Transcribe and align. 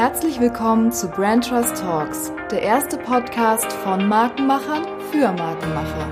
Herzlich 0.00 0.40
willkommen 0.40 0.92
zu 0.92 1.08
Brand 1.08 1.46
Trust 1.46 1.76
Talks, 1.76 2.32
der 2.50 2.62
erste 2.62 2.96
Podcast 2.96 3.70
von 3.70 4.08
Markenmachern 4.08 4.86
für 5.10 5.30
Markenmacher. 5.30 6.08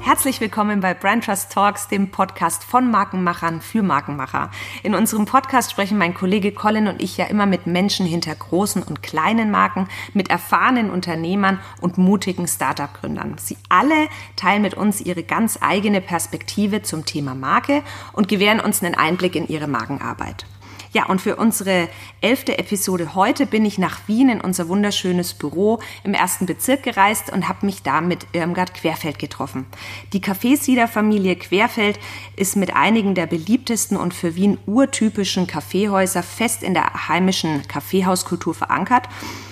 Herzlich 0.00 0.40
willkommen 0.40 0.78
bei 0.78 0.94
Brand 0.94 1.24
Trust 1.24 1.50
Talks, 1.50 1.88
dem 1.88 2.12
Podcast 2.12 2.62
von 2.62 2.92
Markenmachern 2.92 3.60
für 3.60 3.82
Markenmacher. 3.82 4.52
In 4.84 4.94
unserem 4.94 5.24
Podcast 5.24 5.72
sprechen 5.72 5.98
mein 5.98 6.14
Kollege 6.14 6.52
Colin 6.52 6.86
und 6.86 7.02
ich 7.02 7.16
ja 7.16 7.24
immer 7.24 7.46
mit 7.46 7.66
Menschen 7.66 8.06
hinter 8.06 8.36
großen 8.36 8.80
und 8.80 9.02
kleinen 9.02 9.50
Marken, 9.50 9.88
mit 10.14 10.30
erfahrenen 10.30 10.90
Unternehmern 10.90 11.58
und 11.80 11.98
mutigen 11.98 12.46
Startup-Gründern. 12.46 13.34
Sie 13.36 13.56
alle 13.68 14.06
teilen 14.36 14.62
mit 14.62 14.74
uns 14.74 15.00
ihre 15.00 15.24
ganz 15.24 15.58
eigene 15.60 16.00
Perspektive 16.00 16.82
zum 16.82 17.04
Thema 17.04 17.34
Marke 17.34 17.82
und 18.12 18.28
gewähren 18.28 18.60
uns 18.60 18.80
einen 18.80 18.94
Einblick 18.94 19.34
in 19.34 19.48
ihre 19.48 19.66
Markenarbeit. 19.66 20.46
Ja, 20.92 21.06
und 21.06 21.20
für 21.20 21.36
unsere 21.36 21.88
elfte 22.20 22.58
Episode 22.58 23.14
heute 23.14 23.46
bin 23.46 23.64
ich 23.64 23.78
nach 23.78 24.08
Wien 24.08 24.28
in 24.28 24.40
unser 24.40 24.66
wunderschönes 24.66 25.34
Büro 25.34 25.78
im 26.02 26.14
ersten 26.14 26.46
Bezirk 26.46 26.82
gereist 26.82 27.30
und 27.30 27.48
habe 27.48 27.64
mich 27.64 27.84
da 27.84 28.00
mit 28.00 28.26
Irmgard 28.32 28.74
Querfeld 28.74 29.20
getroffen. 29.20 29.66
Die 30.12 30.20
Kaffeesieder-Familie 30.20 31.36
Querfeld 31.36 32.00
ist 32.34 32.56
mit 32.56 32.74
einigen 32.74 33.14
der 33.14 33.26
beliebtesten 33.26 33.96
und 33.96 34.14
für 34.14 34.34
Wien 34.34 34.58
urtypischen 34.66 35.46
Kaffeehäuser 35.46 36.24
fest 36.24 36.64
in 36.64 36.74
der 36.74 37.08
heimischen 37.08 37.62
Kaffeehauskultur 37.68 38.54
verankert. 38.54 39.08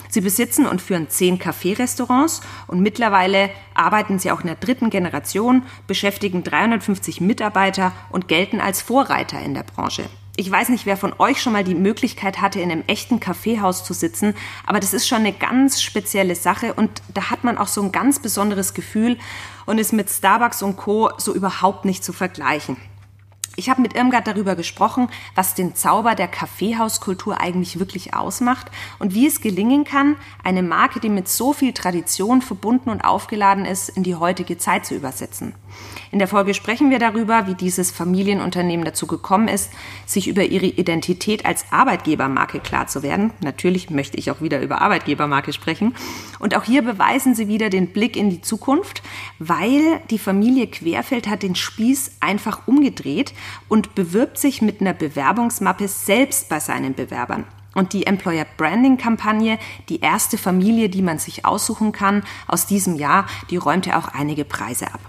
Sie 0.08 0.22
besitzen 0.22 0.66
und 0.66 0.82
führen 0.82 1.08
zehn 1.08 1.38
Kaffeerestaurants 1.38 2.40
und 2.66 2.80
mittlerweile 2.80 3.50
arbeiten 3.74 4.18
sie 4.18 4.32
auch 4.32 4.40
in 4.40 4.48
der 4.48 4.56
dritten 4.56 4.90
Generation, 4.90 5.62
beschäftigen 5.86 6.42
350 6.42 7.20
Mitarbeiter 7.20 7.92
und 8.10 8.26
gelten 8.26 8.60
als 8.60 8.82
Vorreiter 8.82 9.40
in 9.40 9.54
der 9.54 9.62
Branche. 9.62 10.08
Ich 10.40 10.48
weiß 10.48 10.68
nicht, 10.68 10.86
wer 10.86 10.96
von 10.96 11.14
euch 11.18 11.42
schon 11.42 11.52
mal 11.52 11.64
die 11.64 11.74
Möglichkeit 11.74 12.40
hatte, 12.40 12.60
in 12.60 12.70
einem 12.70 12.84
echten 12.86 13.18
Kaffeehaus 13.18 13.82
zu 13.82 13.92
sitzen, 13.92 14.34
aber 14.66 14.78
das 14.78 14.94
ist 14.94 15.08
schon 15.08 15.18
eine 15.18 15.32
ganz 15.32 15.82
spezielle 15.82 16.36
Sache 16.36 16.74
und 16.74 17.02
da 17.12 17.30
hat 17.30 17.42
man 17.42 17.58
auch 17.58 17.66
so 17.66 17.82
ein 17.82 17.90
ganz 17.90 18.20
besonderes 18.20 18.72
Gefühl 18.72 19.18
und 19.66 19.78
ist 19.78 19.92
mit 19.92 20.08
Starbucks 20.08 20.62
und 20.62 20.76
Co. 20.76 21.10
so 21.18 21.34
überhaupt 21.34 21.84
nicht 21.84 22.04
zu 22.04 22.12
vergleichen. 22.12 22.76
Ich 23.56 23.68
habe 23.68 23.82
mit 23.82 23.96
Irmgard 23.96 24.28
darüber 24.28 24.54
gesprochen, 24.54 25.08
was 25.34 25.56
den 25.56 25.74
Zauber 25.74 26.14
der 26.14 26.28
Kaffeehauskultur 26.28 27.40
eigentlich 27.40 27.80
wirklich 27.80 28.14
ausmacht 28.14 28.70
und 29.00 29.14
wie 29.14 29.26
es 29.26 29.40
gelingen 29.40 29.82
kann, 29.82 30.14
eine 30.44 30.62
Marke, 30.62 31.00
die 31.00 31.08
mit 31.08 31.26
so 31.26 31.52
viel 31.52 31.72
Tradition 31.72 32.42
verbunden 32.42 32.90
und 32.90 33.00
aufgeladen 33.00 33.64
ist, 33.64 33.88
in 33.88 34.04
die 34.04 34.14
heutige 34.14 34.56
Zeit 34.56 34.86
zu 34.86 34.94
übersetzen. 34.94 35.56
In 36.10 36.18
der 36.18 36.28
Folge 36.28 36.54
sprechen 36.54 36.90
wir 36.90 36.98
darüber, 36.98 37.46
wie 37.46 37.54
dieses 37.54 37.90
Familienunternehmen 37.90 38.84
dazu 38.84 39.06
gekommen 39.06 39.48
ist, 39.48 39.70
sich 40.06 40.26
über 40.28 40.44
ihre 40.44 40.66
Identität 40.66 41.44
als 41.44 41.66
Arbeitgebermarke 41.70 42.60
klar 42.60 42.86
zu 42.86 43.02
werden. 43.02 43.32
Natürlich 43.42 43.90
möchte 43.90 44.16
ich 44.16 44.30
auch 44.30 44.40
wieder 44.40 44.60
über 44.60 44.80
Arbeitgebermarke 44.80 45.52
sprechen. 45.52 45.94
Und 46.38 46.56
auch 46.56 46.64
hier 46.64 46.82
beweisen 46.82 47.34
sie 47.34 47.48
wieder 47.48 47.68
den 47.68 47.88
Blick 47.88 48.16
in 48.16 48.30
die 48.30 48.40
Zukunft, 48.40 49.02
weil 49.38 50.00
die 50.10 50.18
Familie 50.18 50.66
Querfeld 50.66 51.28
hat 51.28 51.42
den 51.42 51.54
Spieß 51.54 52.18
einfach 52.20 52.66
umgedreht 52.66 53.34
und 53.68 53.94
bewirbt 53.94 54.38
sich 54.38 54.62
mit 54.62 54.80
einer 54.80 54.94
Bewerbungsmappe 54.94 55.88
selbst 55.88 56.48
bei 56.48 56.60
seinen 56.60 56.94
Bewerbern. 56.94 57.44
Und 57.74 57.92
die 57.92 58.06
Employer 58.06 58.46
Branding 58.56 58.96
Kampagne, 58.96 59.58
die 59.88 60.00
erste 60.00 60.38
Familie, 60.38 60.88
die 60.88 61.02
man 61.02 61.18
sich 61.18 61.44
aussuchen 61.44 61.92
kann, 61.92 62.24
aus 62.46 62.66
diesem 62.66 62.96
Jahr, 62.96 63.26
die 63.50 63.56
räumte 63.56 63.96
auch 63.96 64.08
einige 64.08 64.44
Preise 64.44 64.86
ab. 64.86 65.00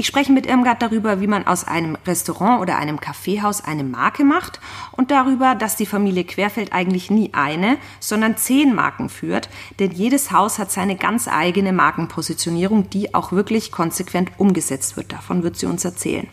Ich 0.00 0.06
spreche 0.06 0.30
mit 0.30 0.46
Irmgard 0.46 0.80
darüber, 0.80 1.20
wie 1.20 1.26
man 1.26 1.48
aus 1.48 1.64
einem 1.64 1.98
Restaurant 2.06 2.60
oder 2.60 2.76
einem 2.76 3.00
Kaffeehaus 3.00 3.64
eine 3.64 3.82
Marke 3.82 4.22
macht 4.22 4.60
und 4.92 5.10
darüber, 5.10 5.56
dass 5.56 5.74
die 5.74 5.86
Familie 5.86 6.22
Querfeld 6.22 6.72
eigentlich 6.72 7.10
nie 7.10 7.30
eine, 7.34 7.78
sondern 7.98 8.36
zehn 8.36 8.76
Marken 8.76 9.08
führt, 9.08 9.48
denn 9.80 9.90
jedes 9.90 10.30
Haus 10.30 10.60
hat 10.60 10.70
seine 10.70 10.94
ganz 10.94 11.26
eigene 11.26 11.72
Markenpositionierung, 11.72 12.88
die 12.90 13.12
auch 13.12 13.32
wirklich 13.32 13.72
konsequent 13.72 14.30
umgesetzt 14.36 14.96
wird. 14.96 15.12
Davon 15.12 15.42
wird 15.42 15.56
sie 15.56 15.66
uns 15.66 15.84
erzählen. 15.84 16.28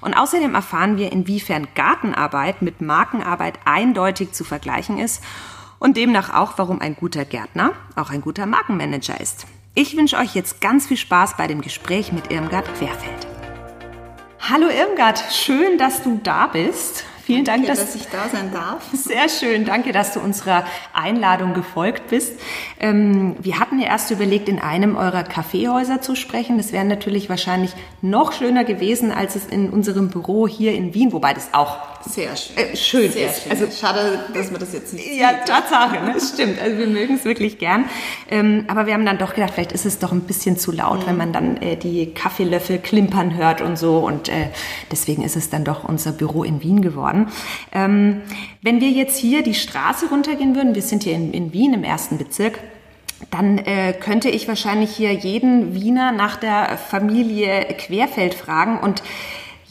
Und 0.00 0.14
außerdem 0.14 0.54
erfahren 0.54 0.96
wir, 0.96 1.12
inwiefern 1.12 1.68
Gartenarbeit 1.74 2.62
mit 2.62 2.80
Markenarbeit 2.80 3.58
eindeutig 3.66 4.32
zu 4.32 4.42
vergleichen 4.42 4.96
ist 4.96 5.22
und 5.78 5.98
demnach 5.98 6.32
auch, 6.32 6.54
warum 6.56 6.80
ein 6.80 6.96
guter 6.96 7.26
Gärtner 7.26 7.72
auch 7.94 8.08
ein 8.08 8.22
guter 8.22 8.46
Markenmanager 8.46 9.20
ist. 9.20 9.46
Ich 9.74 9.96
wünsche 9.96 10.18
euch 10.18 10.34
jetzt 10.34 10.60
ganz 10.60 10.86
viel 10.86 10.98
Spaß 10.98 11.38
bei 11.38 11.46
dem 11.46 11.62
Gespräch 11.62 12.12
mit 12.12 12.30
Irmgard 12.30 12.66
Querfeld. 12.74 13.26
Hallo 14.38 14.68
Irmgard, 14.68 15.18
schön, 15.32 15.78
dass 15.78 16.02
du 16.02 16.20
da 16.22 16.48
bist. 16.48 17.04
Vielen 17.24 17.46
Dank, 17.46 17.66
dass, 17.66 17.78
dass, 17.78 17.94
ich 17.94 18.06
da 18.08 18.28
sein 18.30 18.52
darf. 18.52 18.84
Sehr 18.92 19.30
schön, 19.30 19.64
danke, 19.64 19.92
dass 19.92 20.12
du 20.12 20.20
unserer 20.20 20.66
Einladung 20.92 21.54
gefolgt 21.54 22.08
bist. 22.08 22.38
Ähm, 22.80 23.34
wir 23.40 23.60
hatten 23.60 23.78
ja 23.78 23.86
erst 23.86 24.10
überlegt, 24.10 24.50
in 24.50 24.58
einem 24.58 24.94
eurer 24.94 25.22
Kaffeehäuser 25.22 26.02
zu 26.02 26.16
sprechen. 26.16 26.58
Das 26.58 26.72
wäre 26.72 26.84
natürlich 26.84 27.30
wahrscheinlich 27.30 27.72
noch 28.02 28.32
schöner 28.32 28.64
gewesen, 28.64 29.10
als 29.10 29.36
es 29.36 29.46
in 29.46 29.70
unserem 29.70 30.10
Büro 30.10 30.46
hier 30.46 30.74
in 30.74 30.92
Wien, 30.92 31.12
wobei 31.14 31.32
das 31.32 31.54
auch 31.54 31.78
sehr 32.08 32.36
schön, 32.36 32.56
äh, 32.56 32.76
schön 32.76 33.12
sehr 33.12 33.30
ist. 33.30 33.42
Schön. 33.42 33.52
Also 33.52 33.66
schade, 33.70 34.20
dass 34.34 34.50
man 34.50 34.60
das 34.60 34.72
jetzt 34.72 34.92
nicht. 34.92 35.06
Ja, 35.14 35.30
sieht. 35.30 35.46
Tatsache, 35.46 36.04
ne? 36.04 36.16
stimmt. 36.20 36.60
Also 36.60 36.78
wir 36.78 36.86
mögen 36.86 37.14
es 37.14 37.24
wirklich 37.24 37.58
gern. 37.58 37.84
Ähm, 38.30 38.64
aber 38.68 38.86
wir 38.86 38.94
haben 38.94 39.06
dann 39.06 39.18
doch 39.18 39.34
gedacht, 39.34 39.54
vielleicht 39.54 39.72
ist 39.72 39.86
es 39.86 39.98
doch 39.98 40.12
ein 40.12 40.22
bisschen 40.22 40.56
zu 40.56 40.72
laut, 40.72 41.00
mhm. 41.00 41.06
wenn 41.06 41.16
man 41.16 41.32
dann 41.32 41.56
äh, 41.58 41.76
die 41.76 42.12
Kaffeelöffel 42.12 42.78
klimpern 42.78 43.36
hört 43.36 43.60
und 43.60 43.78
so. 43.78 43.98
Und 43.98 44.28
äh, 44.28 44.48
deswegen 44.90 45.22
ist 45.22 45.36
es 45.36 45.50
dann 45.50 45.64
doch 45.64 45.84
unser 45.84 46.12
Büro 46.12 46.44
in 46.44 46.62
Wien 46.62 46.82
geworden. 46.82 47.28
Ähm, 47.72 48.22
wenn 48.62 48.80
wir 48.80 48.90
jetzt 48.90 49.18
hier 49.18 49.42
die 49.42 49.54
Straße 49.54 50.08
runtergehen 50.08 50.54
würden, 50.54 50.74
wir 50.74 50.82
sind 50.82 51.04
hier 51.04 51.14
in, 51.14 51.32
in 51.32 51.52
Wien 51.52 51.74
im 51.74 51.84
ersten 51.84 52.18
Bezirk, 52.18 52.58
dann 53.30 53.58
äh, 53.58 53.92
könnte 53.92 54.28
ich 54.28 54.48
wahrscheinlich 54.48 54.90
hier 54.90 55.12
jeden 55.12 55.74
Wiener 55.74 56.12
nach 56.12 56.36
der 56.36 56.76
Familie 56.76 57.66
Querfeld 57.78 58.34
fragen 58.34 58.78
und 58.78 59.02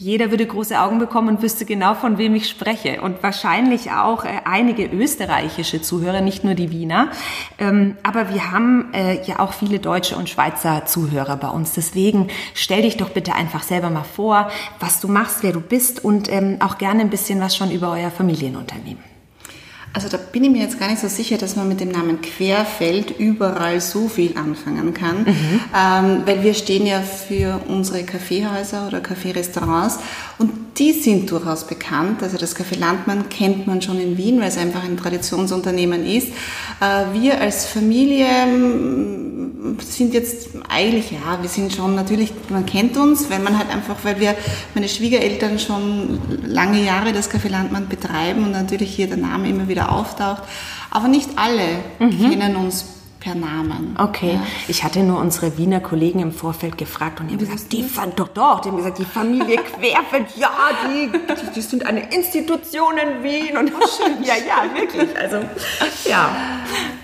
jeder 0.02 0.30
würde 0.30 0.44
große 0.44 0.80
Augen 0.80 0.98
bekommen 0.98 1.28
und 1.28 1.42
wüsste 1.42 1.64
genau, 1.64 1.94
von 1.94 2.18
wem 2.18 2.34
ich 2.34 2.48
spreche. 2.48 3.00
Und 3.02 3.22
wahrscheinlich 3.22 3.92
auch 3.92 4.24
äh, 4.24 4.40
einige 4.44 4.86
österreichische 4.86 5.80
Zuhörer, 5.80 6.20
nicht 6.20 6.42
nur 6.42 6.54
die 6.54 6.70
Wiener. 6.72 7.10
Ähm, 7.58 7.96
aber 8.02 8.34
wir 8.34 8.50
haben 8.50 8.92
äh, 8.92 9.22
ja 9.24 9.38
auch 9.38 9.52
viele 9.52 9.78
deutsche 9.78 10.16
und 10.16 10.28
Schweizer 10.28 10.86
Zuhörer 10.86 11.36
bei 11.36 11.48
uns. 11.48 11.72
Deswegen 11.72 12.28
stell 12.54 12.82
dich 12.82 12.96
doch 12.96 13.10
bitte 13.10 13.34
einfach 13.34 13.62
selber 13.62 13.90
mal 13.90 14.02
vor, 14.02 14.50
was 14.80 15.00
du 15.00 15.06
machst, 15.06 15.42
wer 15.42 15.52
du 15.52 15.60
bist 15.60 16.04
und 16.04 16.30
ähm, 16.32 16.56
auch 16.60 16.78
gerne 16.78 17.00
ein 17.00 17.10
bisschen 17.10 17.40
was 17.40 17.56
schon 17.56 17.70
über 17.70 17.92
euer 17.92 18.10
Familienunternehmen. 18.10 19.11
Also 19.94 20.08
da 20.08 20.16
bin 20.16 20.44
ich 20.44 20.50
mir 20.50 20.62
jetzt 20.62 20.80
gar 20.80 20.88
nicht 20.88 21.00
so 21.00 21.08
sicher, 21.08 21.36
dass 21.36 21.54
man 21.54 21.68
mit 21.68 21.80
dem 21.80 21.90
Namen 21.90 22.20
Querfeld 22.22 23.18
überall 23.18 23.80
so 23.80 24.08
viel 24.08 24.38
anfangen 24.38 24.94
kann, 24.94 25.24
mhm. 25.24 25.60
ähm, 25.76 26.22
weil 26.24 26.42
wir 26.42 26.54
stehen 26.54 26.86
ja 26.86 27.02
für 27.02 27.60
unsere 27.68 28.02
Kaffeehäuser 28.04 28.86
oder 28.86 29.00
Kaffeerestaurants 29.00 29.98
und 30.38 30.71
die 30.78 30.92
sind 30.92 31.30
durchaus 31.30 31.66
bekannt. 31.66 32.22
Also 32.22 32.38
das 32.38 32.56
Café 32.56 32.78
Landmann 32.78 33.28
kennt 33.28 33.66
man 33.66 33.82
schon 33.82 34.00
in 34.00 34.16
Wien, 34.16 34.40
weil 34.40 34.48
es 34.48 34.56
einfach 34.56 34.84
ein 34.84 34.96
Traditionsunternehmen 34.96 36.06
ist. 36.06 36.28
Äh, 36.80 37.12
wir 37.12 37.40
als 37.40 37.66
Familie 37.66 38.26
mm, 38.46 39.78
sind 39.80 40.14
jetzt 40.14 40.48
eigentlich, 40.68 41.10
ja, 41.10 41.40
wir 41.40 41.48
sind 41.48 41.72
schon 41.72 41.94
natürlich, 41.94 42.32
man 42.48 42.64
kennt 42.64 42.96
uns, 42.96 43.30
weil 43.30 43.40
man 43.40 43.58
halt 43.58 43.70
einfach, 43.70 43.96
weil 44.02 44.18
wir, 44.18 44.34
meine 44.74 44.88
Schwiegereltern 44.88 45.58
schon 45.58 46.18
lange 46.46 46.82
Jahre 46.82 47.12
das 47.12 47.30
Café 47.30 47.48
Landmann 47.48 47.88
betreiben 47.88 48.44
und 48.44 48.52
natürlich 48.52 48.94
hier 48.94 49.08
der 49.08 49.18
Name 49.18 49.48
immer 49.48 49.68
wieder 49.68 49.92
auftaucht. 49.92 50.42
Aber 50.90 51.08
nicht 51.08 51.30
alle 51.36 51.66
mhm. 51.98 52.30
kennen 52.30 52.56
uns 52.56 52.84
per 53.22 53.36
Namen. 53.36 53.94
Okay. 53.98 54.34
Ja. 54.34 54.42
Ich 54.66 54.82
hatte 54.82 55.00
nur 55.00 55.20
unsere 55.20 55.56
Wiener 55.56 55.78
Kollegen 55.78 56.18
im 56.18 56.32
Vorfeld 56.32 56.76
gefragt 56.76 57.20
und 57.20 57.28
die 57.28 57.34
haben 57.34 57.38
gesagt, 57.38 57.72
die 57.72 57.84
fand 57.84 58.18
doch 58.18 58.28
doch, 58.28 58.60
die 58.60 58.68
haben 58.68 58.78
gesagt, 58.78 58.98
die 58.98 59.04
Familie 59.04 59.56
Querfeld, 59.78 60.26
ja, 60.36 60.50
die, 60.88 61.12
die, 61.12 61.52
die, 61.54 61.60
sind 61.60 61.86
eine 61.86 62.12
Institution 62.12 62.94
in 62.98 63.22
Wien 63.22 63.56
und 63.56 63.72
oh, 63.72 63.86
schön. 63.86 64.24
ja, 64.24 64.34
ja, 64.34 64.74
wirklich. 64.74 65.16
Also 65.16 65.36
ja. 66.04 66.30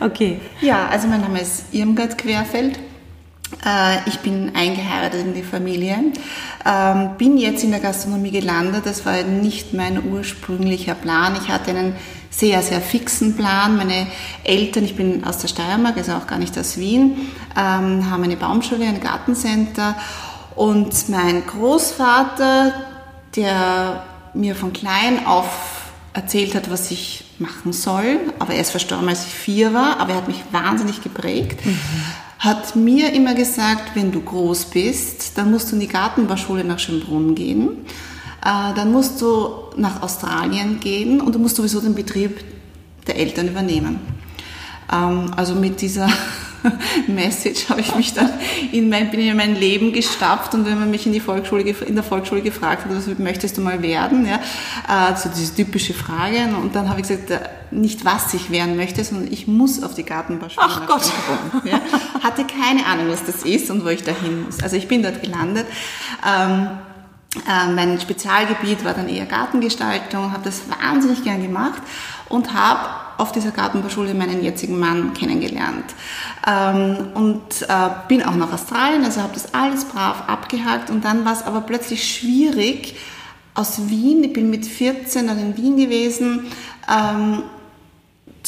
Okay. 0.01 0.41
Ja, 0.61 0.89
also 0.89 1.07
mein 1.07 1.21
Name 1.21 1.41
ist 1.41 1.67
Irmgard 1.73 2.19
Querfeld. 2.19 2.81
Äh, 3.65 4.09
ich 4.09 4.19
bin 4.19 4.53
eingeheiratet 4.57 5.21
in 5.21 5.35
die 5.35 5.45
Familie, 5.45 5.99
ähm, 6.67 7.11
bin 7.17 7.39
jetzt 7.39 7.63
in 7.63 7.71
der 7.71 7.81
Gastronomie 7.81 8.33
gelandet. 8.33 8.87
Das 8.87 9.07
war 9.07 9.23
nicht 9.23 9.73
mein 9.73 10.13
ursprünglicher 10.13 10.95
Plan. 10.95 11.37
Ich 11.41 11.49
hatte 11.49 11.71
einen 11.71 11.95
sehr, 12.39 12.63
sehr 12.63 12.81
fixen 12.81 13.37
Plan. 13.37 13.77
Meine 13.77 14.07
Eltern, 14.45 14.85
ich 14.85 14.95
bin 14.95 15.25
aus 15.25 15.39
der 15.39 15.49
Steiermark, 15.49 15.97
also 15.97 16.13
auch 16.13 16.27
gar 16.27 16.39
nicht 16.39 16.57
aus 16.57 16.79
Wien, 16.79 17.29
ähm, 17.57 18.11
haben 18.11 18.23
eine 18.23 18.37
Baumschule, 18.37 18.87
ein 18.87 19.01
Gartencenter. 19.01 19.97
Und 20.55 21.09
mein 21.09 21.45
Großvater, 21.47 22.73
der 23.35 24.05
mir 24.35 24.55
von 24.55 24.73
klein 24.73 25.27
auf 25.27 25.91
erzählt 26.13 26.55
hat, 26.55 26.71
was 26.71 26.91
ich 26.91 27.25
machen 27.39 27.73
soll, 27.73 28.19
aber 28.39 28.55
er 28.55 28.61
ist 28.61 28.71
verstorben, 28.71 29.09
als 29.09 29.27
ich 29.27 29.35
vier 29.35 29.75
war, 29.75 30.01
aber 30.01 30.13
er 30.13 30.17
hat 30.17 30.29
mich 30.29 30.43
wahnsinnig 30.51 31.03
geprägt. 31.03 31.65
Mhm 31.65 31.79
hat 32.39 32.77
mir 32.77 33.13
immer 33.13 33.35
gesagt, 33.35 33.95
wenn 33.97 34.13
du 34.13 34.21
groß 34.21 34.67
bist, 34.67 35.37
dann 35.37 35.51
musst 35.51 35.71
du 35.71 35.75
in 35.75 35.81
die 35.81 35.89
Gartenbauschule 35.89 36.63
nach 36.63 36.79
Schönbrunn 36.79 37.35
gehen. 37.35 37.85
Äh, 38.49 38.75
dann 38.75 38.93
musst 38.93 39.21
du 39.21 39.51
nach 39.77 40.01
Australien 40.01 40.81
gehen 40.81 41.21
und 41.21 41.35
du 41.35 41.39
musst 41.39 41.57
sowieso 41.57 41.81
den 41.81 41.95
Betrieb 41.95 42.41
der 43.07 43.17
Eltern 43.17 43.49
übernehmen. 43.49 44.01
Ähm, 44.91 45.31
also 45.37 45.55
mit 45.55 45.83
dieser 45.83 46.09
Message 47.07 47.69
habe 47.69 47.83
ich 47.83 47.95
mich 47.95 48.15
dann 48.15 48.31
in 48.73 48.89
mein, 48.89 49.11
bin 49.11 49.21
in 49.21 49.37
mein 49.37 49.55
Leben 49.55 49.93
gestapft 49.93 50.55
und 50.55 50.65
wenn 50.65 50.79
man 50.79 50.91
mich 50.91 51.05
in, 51.05 51.13
die 51.13 51.21
Volksschule, 51.21 51.63
in 51.63 51.95
der 51.95 52.03
Volksschule 52.03 52.41
gefragt 52.41 52.87
hat, 52.87 52.97
was 52.97 53.19
möchtest 53.19 53.59
du 53.59 53.61
mal 53.61 53.83
werden, 53.83 54.27
ja, 54.27 54.37
äh, 54.89 55.15
so 55.15 55.29
diese 55.29 55.55
typische 55.55 55.93
Frage 55.93 56.49
und 56.63 56.75
dann 56.75 56.89
habe 56.89 57.03
ich 57.03 57.09
gesagt, 57.09 57.31
äh, 57.31 57.41
nicht 57.71 58.07
was 58.07 58.33
ich 58.33 58.51
werden 58.51 58.77
möchte, 58.77 59.05
sondern 59.05 59.31
ich 59.31 59.47
muss 59.47 59.83
auf 59.83 59.95
die 59.95 60.05
Gartenbauschule. 60.05 60.67
Ach 60.67 60.87
Gott. 60.87 61.13
Ja. 61.65 61.81
Hatte 62.23 62.47
keine 62.47 62.87
Ahnung, 62.87 63.09
was 63.11 63.27
das 63.27 63.43
ist 63.43 63.71
und 63.71 63.85
wo 63.85 63.89
ich 63.89 64.05
dahin 64.05 64.47
muss. 64.47 64.63
Also 64.63 64.77
ich 64.77 64.89
bin 64.89 65.03
dort 65.03 65.23
gelandet. 65.23 65.67
Ähm, 66.27 66.69
äh, 67.37 67.71
mein 67.73 68.01
Spezialgebiet 68.01 68.85
war 68.85 68.95
dann 68.95 69.09
eher 69.09 69.27
Gartengestaltung, 69.27 70.33
habe 70.33 70.45
das 70.45 70.63
wahnsinnig 70.71 71.25
gern 71.25 71.43
gemacht 71.43 71.83
und 72.29 72.55
habe 72.55 72.89
auf 73.19 73.33
dieser 73.33 73.51
Gartenbauschule 73.51 74.15
meinen 74.15 74.43
jetzigen 74.43 74.79
Mann 74.79 75.13
kennengelernt. 75.13 75.85
Ähm, 76.47 77.09
und 77.15 77.63
äh, 77.63 77.91
bin 78.09 78.23
auch 78.23 78.35
nach 78.35 78.53
Australien, 78.53 79.05
also 79.05 79.21
habe 79.21 79.35
das 79.35 79.53
alles 79.53 79.85
brav 79.85 80.29
abgehakt 80.29 80.89
und 80.89 81.05
dann 81.05 81.25
war 81.25 81.33
es 81.33 81.43
aber 81.43 81.61
plötzlich 81.61 82.17
schwierig 82.17 82.97
aus 83.55 83.89
Wien, 83.89 84.25
ich 84.25 84.33
bin 84.33 84.51
mit 84.51 84.65
14 84.65 85.27
dann 85.27 85.39
in 85.39 85.57
Wien 85.57 85.77
gewesen, 85.77 86.47
ähm, 86.89 87.43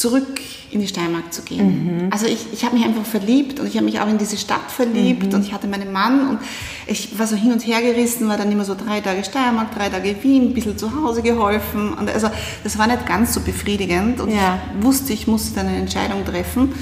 zurück 0.01 0.41
in 0.71 0.79
die 0.79 0.87
Steiermark 0.87 1.31
zu 1.31 1.43
gehen. 1.43 2.05
Mhm. 2.05 2.09
Also 2.11 2.25
ich, 2.25 2.47
ich 2.51 2.65
habe 2.65 2.75
mich 2.75 2.85
einfach 2.85 3.05
verliebt 3.05 3.59
und 3.59 3.67
ich 3.67 3.75
habe 3.75 3.85
mich 3.85 3.99
auch 3.99 4.07
in 4.07 4.17
diese 4.17 4.35
Stadt 4.35 4.71
verliebt 4.71 5.27
mhm. 5.27 5.33
und 5.35 5.45
ich 5.45 5.53
hatte 5.53 5.67
meinen 5.67 5.91
Mann 5.91 6.27
und 6.27 6.39
ich 6.87 7.19
war 7.19 7.27
so 7.27 7.35
hin 7.35 7.51
und 7.51 7.59
her 7.67 7.81
gerissen, 7.81 8.27
war 8.27 8.37
dann 8.37 8.51
immer 8.51 8.65
so 8.65 8.73
drei 8.73 8.99
Tage 8.99 9.23
Steiermark, 9.23 9.75
drei 9.75 9.89
Tage 9.89 10.15
Wien, 10.23 10.49
ein 10.49 10.53
bisschen 10.55 10.75
zu 10.75 10.91
Hause 10.95 11.21
geholfen 11.21 11.93
und 11.93 12.09
also 12.09 12.31
das 12.63 12.79
war 12.79 12.87
nicht 12.87 13.05
ganz 13.05 13.33
so 13.33 13.41
befriedigend 13.41 14.19
und 14.21 14.31
ja. 14.31 14.57
ich 14.75 14.83
wusste, 14.83 15.13
ich 15.13 15.27
musste 15.27 15.55
dann 15.55 15.67
eine 15.67 15.77
Entscheidung 15.77 16.25
treffen 16.25 16.73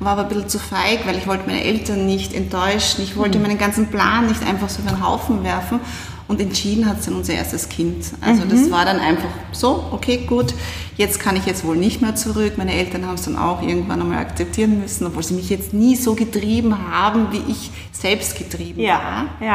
war 0.00 0.12
aber 0.12 0.22
ein 0.22 0.28
bisschen 0.28 0.48
zu 0.48 0.58
feig, 0.60 1.06
weil 1.06 1.16
ich 1.16 1.26
wollte 1.26 1.48
meine 1.48 1.64
Eltern 1.64 2.06
nicht 2.06 2.32
enttäuschen. 2.32 3.02
Ich 3.02 3.16
wollte 3.16 3.38
mhm. 3.38 3.46
meinen 3.46 3.58
ganzen 3.58 3.88
Plan 3.88 4.28
nicht 4.28 4.44
einfach 4.46 4.68
so 4.68 4.80
über 4.82 4.92
den 4.92 5.04
Haufen 5.04 5.42
werfen. 5.42 5.80
Und 6.28 6.42
entschieden 6.42 6.86
hat 6.86 6.98
es 7.00 7.06
dann 7.06 7.14
unser 7.14 7.32
erstes 7.32 7.70
Kind. 7.70 8.04
Also 8.20 8.44
mhm. 8.44 8.50
das 8.50 8.70
war 8.70 8.84
dann 8.84 9.00
einfach 9.00 9.30
so, 9.50 9.86
okay, 9.92 10.26
gut, 10.26 10.52
jetzt 10.98 11.18
kann 11.20 11.36
ich 11.36 11.46
jetzt 11.46 11.64
wohl 11.64 11.76
nicht 11.76 12.02
mehr 12.02 12.14
zurück. 12.16 12.58
Meine 12.58 12.74
Eltern 12.74 13.06
haben 13.06 13.14
es 13.14 13.22
dann 13.22 13.36
auch 13.36 13.62
irgendwann 13.62 14.02
einmal 14.02 14.18
akzeptieren 14.18 14.78
müssen, 14.78 15.06
obwohl 15.06 15.22
sie 15.22 15.32
mich 15.32 15.48
jetzt 15.48 15.72
nie 15.72 15.96
so 15.96 16.14
getrieben 16.14 16.90
haben, 16.90 17.32
wie 17.32 17.50
ich 17.50 17.70
selbst 17.92 18.36
getrieben 18.36 18.78
ja, 18.78 19.26
war. 19.40 19.46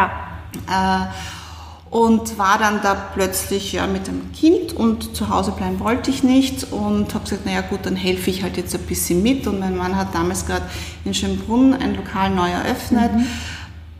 Ja. 0.68 1.06
Äh, 1.06 1.96
und 1.96 2.40
war 2.40 2.58
dann 2.58 2.81
da 2.81 2.96
plötzlich 2.96 3.74
ja, 3.74 3.86
mit 3.86 4.08
dem 4.08 4.31
Kind 4.31 4.74
und 4.74 5.16
zu 5.16 5.30
Hause 5.30 5.52
bleiben 5.52 5.80
wollte 5.80 6.10
ich 6.10 6.24
nicht 6.24 6.72
und 6.72 7.14
habe 7.14 7.25
gesagt, 7.25 7.46
naja 7.46 7.62
gut, 7.62 7.81
dann 7.84 7.96
helfe 7.96 8.31
ich 8.31 8.42
halt 8.42 8.58
jetzt 8.58 8.74
ein 8.74 8.81
bisschen 8.81 9.22
mit 9.22 9.46
und 9.46 9.60
mein 9.60 9.78
Mann 9.78 9.96
hat 9.96 10.16
damals 10.16 10.48
gerade 10.48 10.66
in 11.06 11.14
Schönbrunn 11.14 11.75
ein 11.75 11.94
Lokal 11.94 12.31
neu 12.31 12.50
eröffnet. 12.50 13.14
Mhm 13.14 13.28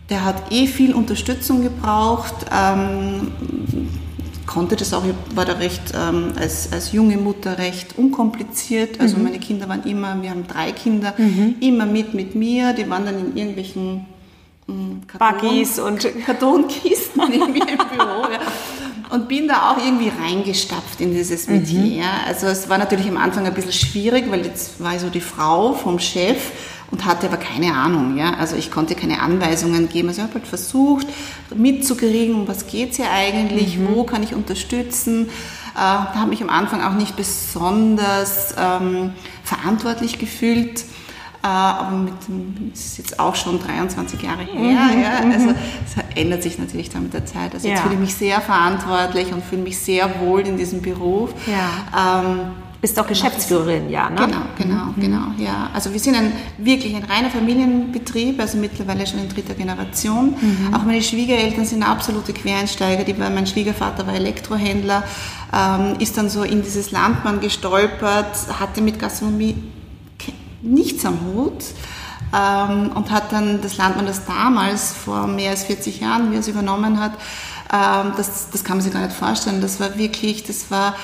der 0.10 0.26
hat 0.26 0.52
eh 0.52 0.68
viel 0.68 0.94
Unterstützung 0.94 1.64
gebraucht, 1.64 2.34
ähm, 2.52 3.32
konnte 4.46 4.76
das 4.76 4.94
auch, 4.94 5.04
ich 5.06 5.36
war 5.36 5.46
da 5.46 5.54
recht, 5.54 5.82
ähm, 5.96 6.34
als, 6.40 6.72
als 6.72 6.92
junge 6.92 7.18
Mutter 7.18 7.58
recht 7.58 7.98
unkompliziert. 7.98 9.00
Also 9.00 9.18
mhm. 9.18 9.24
meine 9.24 9.40
Kinder 9.40 9.70
waren 9.70 9.84
immer, 9.84 10.22
wir 10.22 10.30
haben 10.30 10.46
drei 10.48 10.72
Kinder, 10.72 11.14
mhm. 11.18 11.56
immer 11.60 11.86
mit 11.86 12.14
mit 12.14 12.36
mir. 12.36 12.74
Die 12.74 12.90
waren 12.90 13.06
dann 13.06 13.20
in 13.20 13.38
irgendwelchen 13.38 14.06
ähm, 14.68 15.02
Karton, 15.08 15.66
und 15.88 16.26
Kartonkisten 16.26 17.30
mir 17.30 17.46
im 17.46 17.54
Büro. 17.54 18.32
Ja. 18.32 18.40
Und 19.10 19.28
bin 19.28 19.48
da 19.48 19.72
auch 19.72 19.78
irgendwie 19.78 20.10
reingestapft 20.10 21.00
in 21.00 21.14
dieses 21.14 21.48
Metier. 21.48 21.80
Mhm. 21.80 21.96
Ja. 21.98 22.22
Also 22.28 22.48
es 22.48 22.68
war 22.68 22.78
natürlich 22.78 23.08
am 23.08 23.18
Anfang 23.18 23.46
ein 23.46 23.54
bisschen 23.54 23.74
schwierig, 23.74 24.30
weil 24.30 24.46
jetzt 24.46 24.84
war 24.84 24.96
ich 24.96 25.02
so 25.02 25.10
die 25.10 25.22
Frau 25.22 25.74
vom 25.74 26.00
Chef 26.00 26.52
und 26.94 27.06
hatte 27.06 27.26
aber 27.26 27.38
keine 27.38 27.74
Ahnung. 27.74 28.18
Ja? 28.18 28.36
Also 28.36 28.56
ich 28.56 28.70
konnte 28.70 28.94
keine 28.94 29.20
Anweisungen 29.20 29.90
geben. 29.90 30.10
Also 30.10 30.22
ich 30.22 30.28
habe 30.28 30.36
halt 30.36 30.48
versucht 30.48 31.08
mitzukriegen, 31.56 32.36
um 32.36 32.48
was 32.48 32.68
geht 32.68 32.92
es 32.92 32.98
hier 32.98 33.10
eigentlich, 33.10 33.80
mhm. 33.80 33.96
wo 33.96 34.04
kann 34.04 34.22
ich 34.22 34.36
unterstützen. 34.36 35.28
Äh, 35.76 35.80
habe 35.80 36.30
mich 36.30 36.44
am 36.44 36.50
Anfang 36.50 36.84
auch 36.84 36.94
nicht 36.94 37.16
besonders 37.16 38.54
ähm, 38.60 39.14
verantwortlich 39.44 40.20
gefühlt. 40.20 40.82
Äh, 41.42 41.48
aber 41.48 41.98
mit 41.98 42.14
ist 42.76 43.00
jetzt 43.00 43.20
auch 43.20 43.36
schon 43.36 43.60
23 43.60 44.22
Jahre 44.22 44.44
her. 44.44 44.60
Mhm. 44.60 45.02
Ja? 45.02 45.26
Mhm. 45.26 45.32
Also 45.32 45.50
es 45.50 46.16
ändert 46.16 46.44
sich 46.44 46.60
natürlich 46.60 46.92
dann 46.92 47.02
mit 47.02 47.16
der 47.16 47.26
Zeit. 47.26 47.56
Also 47.56 47.68
jetzt 47.68 47.80
ja. 47.80 47.82
fühle 47.82 47.96
ich 47.96 48.02
mich 48.02 48.14
sehr 48.14 48.40
verantwortlich 48.40 49.34
und 49.34 49.44
fühle 49.44 49.64
mich 49.64 49.80
sehr 49.80 50.22
wohl 50.22 50.42
in 50.42 50.58
diesem 50.58 50.84
Beruf. 50.84 51.34
Ja. 51.48 52.22
Ähm, 52.22 52.52
bist 52.84 53.00
auch 53.00 53.08
Geschäftsführerin, 53.08 53.90
ja, 53.90 54.10
ne? 54.10 54.18
Genau, 54.18 54.42
genau, 54.58 54.86
mhm. 54.88 55.02
genau, 55.02 55.26
ja. 55.38 55.70
Also 55.74 55.94
wir 55.94 56.02
sind 56.02 56.18
ein, 56.18 56.34
wirklich 56.58 56.94
ein 56.94 57.06
reiner 57.06 57.30
Familienbetrieb, 57.30 58.38
also 58.42 58.58
mittlerweile 58.58 59.08
schon 59.08 59.20
in 59.20 59.30
dritter 59.30 59.54
Generation. 59.54 60.36
Mhm. 60.38 60.74
Auch 60.74 60.84
meine 60.84 61.02
Schwiegereltern 61.02 61.66
sind 61.66 61.82
absolute 61.82 62.34
Quereinsteiger. 62.34 63.06
Die, 63.06 63.14
mein 63.14 63.48
Schwiegervater 63.48 64.06
war 64.06 64.14
Elektrohändler, 64.16 65.06
ähm, 65.54 65.96
ist 66.00 66.18
dann 66.18 66.28
so 66.30 66.44
in 66.44 66.62
dieses 66.62 66.92
Landmann 66.92 67.40
gestolpert, 67.40 68.36
hatte 68.60 68.82
mit 68.82 69.00
Gastronomie 69.00 69.56
nichts 70.62 71.06
am 71.06 71.20
Hut. 71.22 71.64
Ähm, 72.36 72.92
und 72.96 73.12
hat 73.12 73.32
dann 73.32 73.62
das 73.62 73.78
Landmann, 73.78 74.08
das 74.08 74.26
damals 74.26 74.92
vor 74.92 75.26
mehr 75.28 75.52
als 75.52 75.64
40 75.64 76.02
Jahren, 76.02 76.32
wie 76.32 76.36
er 76.36 76.42
es 76.42 76.50
übernommen 76.50 77.00
hat, 77.00 77.14
ähm, 77.72 78.12
das, 78.18 78.50
das 78.50 78.66
kann 78.66 78.76
man 78.76 78.84
sich 78.84 78.92
gar 78.92 79.06
nicht 79.06 79.16
vorstellen. 79.16 79.62
Das 79.62 79.80
war 79.80 79.98
wirklich, 79.98 80.44
das 80.44 80.70
war 80.70 80.96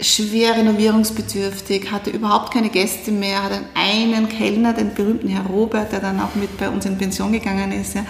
schwer 0.00 0.56
renovierungsbedürftig, 0.56 1.90
hatte 1.90 2.10
überhaupt 2.10 2.52
keine 2.52 2.68
Gäste 2.68 3.10
mehr, 3.10 3.42
hatte 3.42 3.60
einen 3.74 4.28
Kellner, 4.28 4.72
den 4.72 4.94
berühmten 4.94 5.28
Herr 5.28 5.46
Robert, 5.46 5.92
der 5.92 6.00
dann 6.00 6.20
auch 6.20 6.34
mit 6.34 6.56
bei 6.58 6.68
uns 6.68 6.86
in 6.86 6.98
Pension 6.98 7.32
gegangen 7.32 7.72
ist. 7.72 7.94
Ja. 7.94 8.04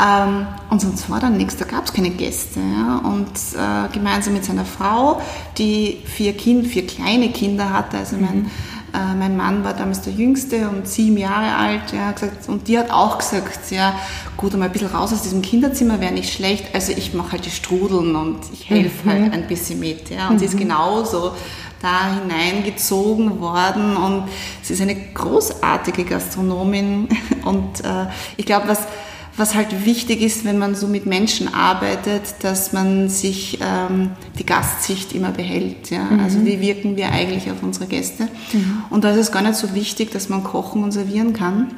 Ähm, 0.00 0.46
und 0.70 0.80
sonst 0.80 1.08
war 1.10 1.20
dann 1.20 1.36
nichts, 1.36 1.56
da 1.56 1.64
gab 1.64 1.84
es 1.84 1.92
keine 1.92 2.10
Gäste. 2.10 2.60
Ja. 2.60 2.98
Und 2.98 3.28
äh, 3.28 3.92
gemeinsam 3.92 4.34
mit 4.34 4.44
seiner 4.44 4.64
Frau, 4.64 5.20
die 5.58 6.02
vier 6.04 6.34
Kinder, 6.34 6.68
vier 6.68 6.86
kleine 6.86 7.30
Kinder 7.30 7.72
hatte, 7.72 7.98
also 7.98 8.16
mein 8.16 8.42
mhm 8.42 8.50
äh, 8.94 9.14
mein 9.14 9.36
Mann 9.36 9.64
war 9.64 9.74
damals 9.74 10.02
der 10.02 10.12
Jüngste 10.12 10.68
und 10.68 10.86
sieben 10.86 11.16
Jahre 11.16 11.54
alt. 11.56 11.92
Ja, 11.92 12.12
gesagt, 12.12 12.48
und 12.48 12.68
die 12.68 12.78
hat 12.78 12.90
auch 12.90 13.18
gesagt, 13.18 13.70
ja, 13.70 13.94
gut, 14.36 14.52
mal 14.54 14.66
ein 14.66 14.72
bisschen 14.72 14.88
raus 14.88 15.12
aus 15.12 15.22
diesem 15.22 15.40
Kinderzimmer 15.40 16.00
wäre 16.00 16.12
nicht 16.12 16.32
schlecht. 16.32 16.74
Also 16.74 16.92
ich 16.92 17.14
mache 17.14 17.32
halt 17.32 17.46
die 17.46 17.50
Strudeln 17.50 18.14
und 18.16 18.38
ich 18.52 18.68
helfe 18.68 19.08
mhm. 19.08 19.10
halt 19.10 19.32
ein 19.32 19.46
bisschen 19.46 19.80
mit. 19.80 20.10
Ja. 20.10 20.28
Und 20.28 20.34
mhm. 20.34 20.38
sie 20.40 20.44
ist 20.44 20.54
mhm. 20.54 20.60
genauso 20.60 21.32
da 21.80 22.14
hineingezogen 22.14 23.40
worden 23.40 23.96
und 23.96 24.28
sie 24.62 24.74
ist 24.74 24.82
eine 24.82 24.94
großartige 24.94 26.04
Gastronomin. 26.04 27.08
Und 27.44 27.80
äh, 27.80 28.06
ich 28.36 28.46
glaube, 28.46 28.68
was 28.68 28.86
was 29.36 29.54
halt 29.54 29.86
wichtig 29.86 30.20
ist, 30.20 30.44
wenn 30.44 30.58
man 30.58 30.74
so 30.74 30.86
mit 30.86 31.06
Menschen 31.06 31.52
arbeitet, 31.52 32.22
dass 32.40 32.72
man 32.72 33.08
sich 33.08 33.58
ähm, 33.62 34.10
die 34.38 34.44
Gastsicht 34.44 35.14
immer 35.14 35.30
behält. 35.30 35.90
Ja? 35.90 36.04
Mhm. 36.04 36.20
Also 36.20 36.44
wie 36.44 36.60
wirken 36.60 36.96
wir 36.96 37.10
eigentlich 37.10 37.50
auf 37.50 37.62
unsere 37.62 37.86
Gäste? 37.86 38.28
Mhm. 38.52 38.84
Und 38.90 39.04
da 39.04 39.12
ist 39.12 39.18
es 39.18 39.32
gar 39.32 39.42
nicht 39.42 39.56
so 39.56 39.74
wichtig, 39.74 40.10
dass 40.10 40.28
man 40.28 40.44
kochen 40.44 40.84
und 40.84 40.92
servieren 40.92 41.32
kann, 41.32 41.74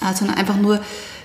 äh, 0.00 0.14
sondern 0.14 0.36
einfach 0.36 0.56
nur, 0.56 0.80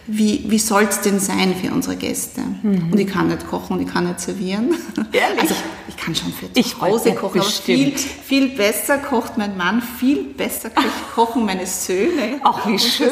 wie, 0.08 0.44
wie 0.48 0.60
soll 0.60 0.84
es 0.84 1.02
denn 1.02 1.20
sein 1.20 1.56
für 1.56 1.72
unsere 1.72 1.96
Gäste? 1.96 2.42
Mhm. 2.42 2.92
Und 2.92 3.00
ich 3.00 3.08
kann 3.08 3.28
nicht 3.28 3.48
kochen 3.48 3.78
und 3.78 3.88
ich 3.88 3.94
kann 3.94 4.08
nicht 4.08 4.20
servieren. 4.20 4.76
Ehrlich? 5.12 5.40
Also 5.40 5.56
ich 5.88 5.96
kann 5.96 6.16
schon 6.16 6.34
für 6.34 6.52
zu 6.52 6.82
Hause 6.82 7.14
kochen, 7.14 7.40
aber 7.40 7.50
viel, 7.50 7.94
viel 7.96 8.50
besser 8.50 8.98
kocht 8.98 9.38
mein 9.38 9.56
Mann, 9.56 9.82
viel 9.82 10.24
besser 10.24 10.72
kochen 11.14 11.46
meine 11.46 11.68
Söhne. 11.68 12.42
Ach, 12.44 12.68
wie 12.68 12.80
schön. 12.80 13.10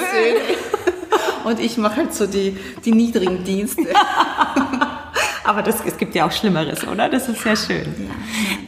Und 1.46 1.60
ich 1.60 1.78
mache 1.78 1.98
halt 1.98 2.14
so 2.14 2.28
die, 2.28 2.58
die 2.86 2.92
niedrigen 2.92 3.44
Dienste. 3.44 3.84
Aber 5.44 5.64
das, 5.64 5.84
es 5.86 5.98
gibt 5.98 6.16
ja 6.16 6.28
auch 6.28 6.32
Schlimmeres, 6.32 6.88
oder? 6.88 7.10
Das 7.10 7.28
ist 7.28 7.42
sehr 7.42 7.56
schön. 7.56 7.86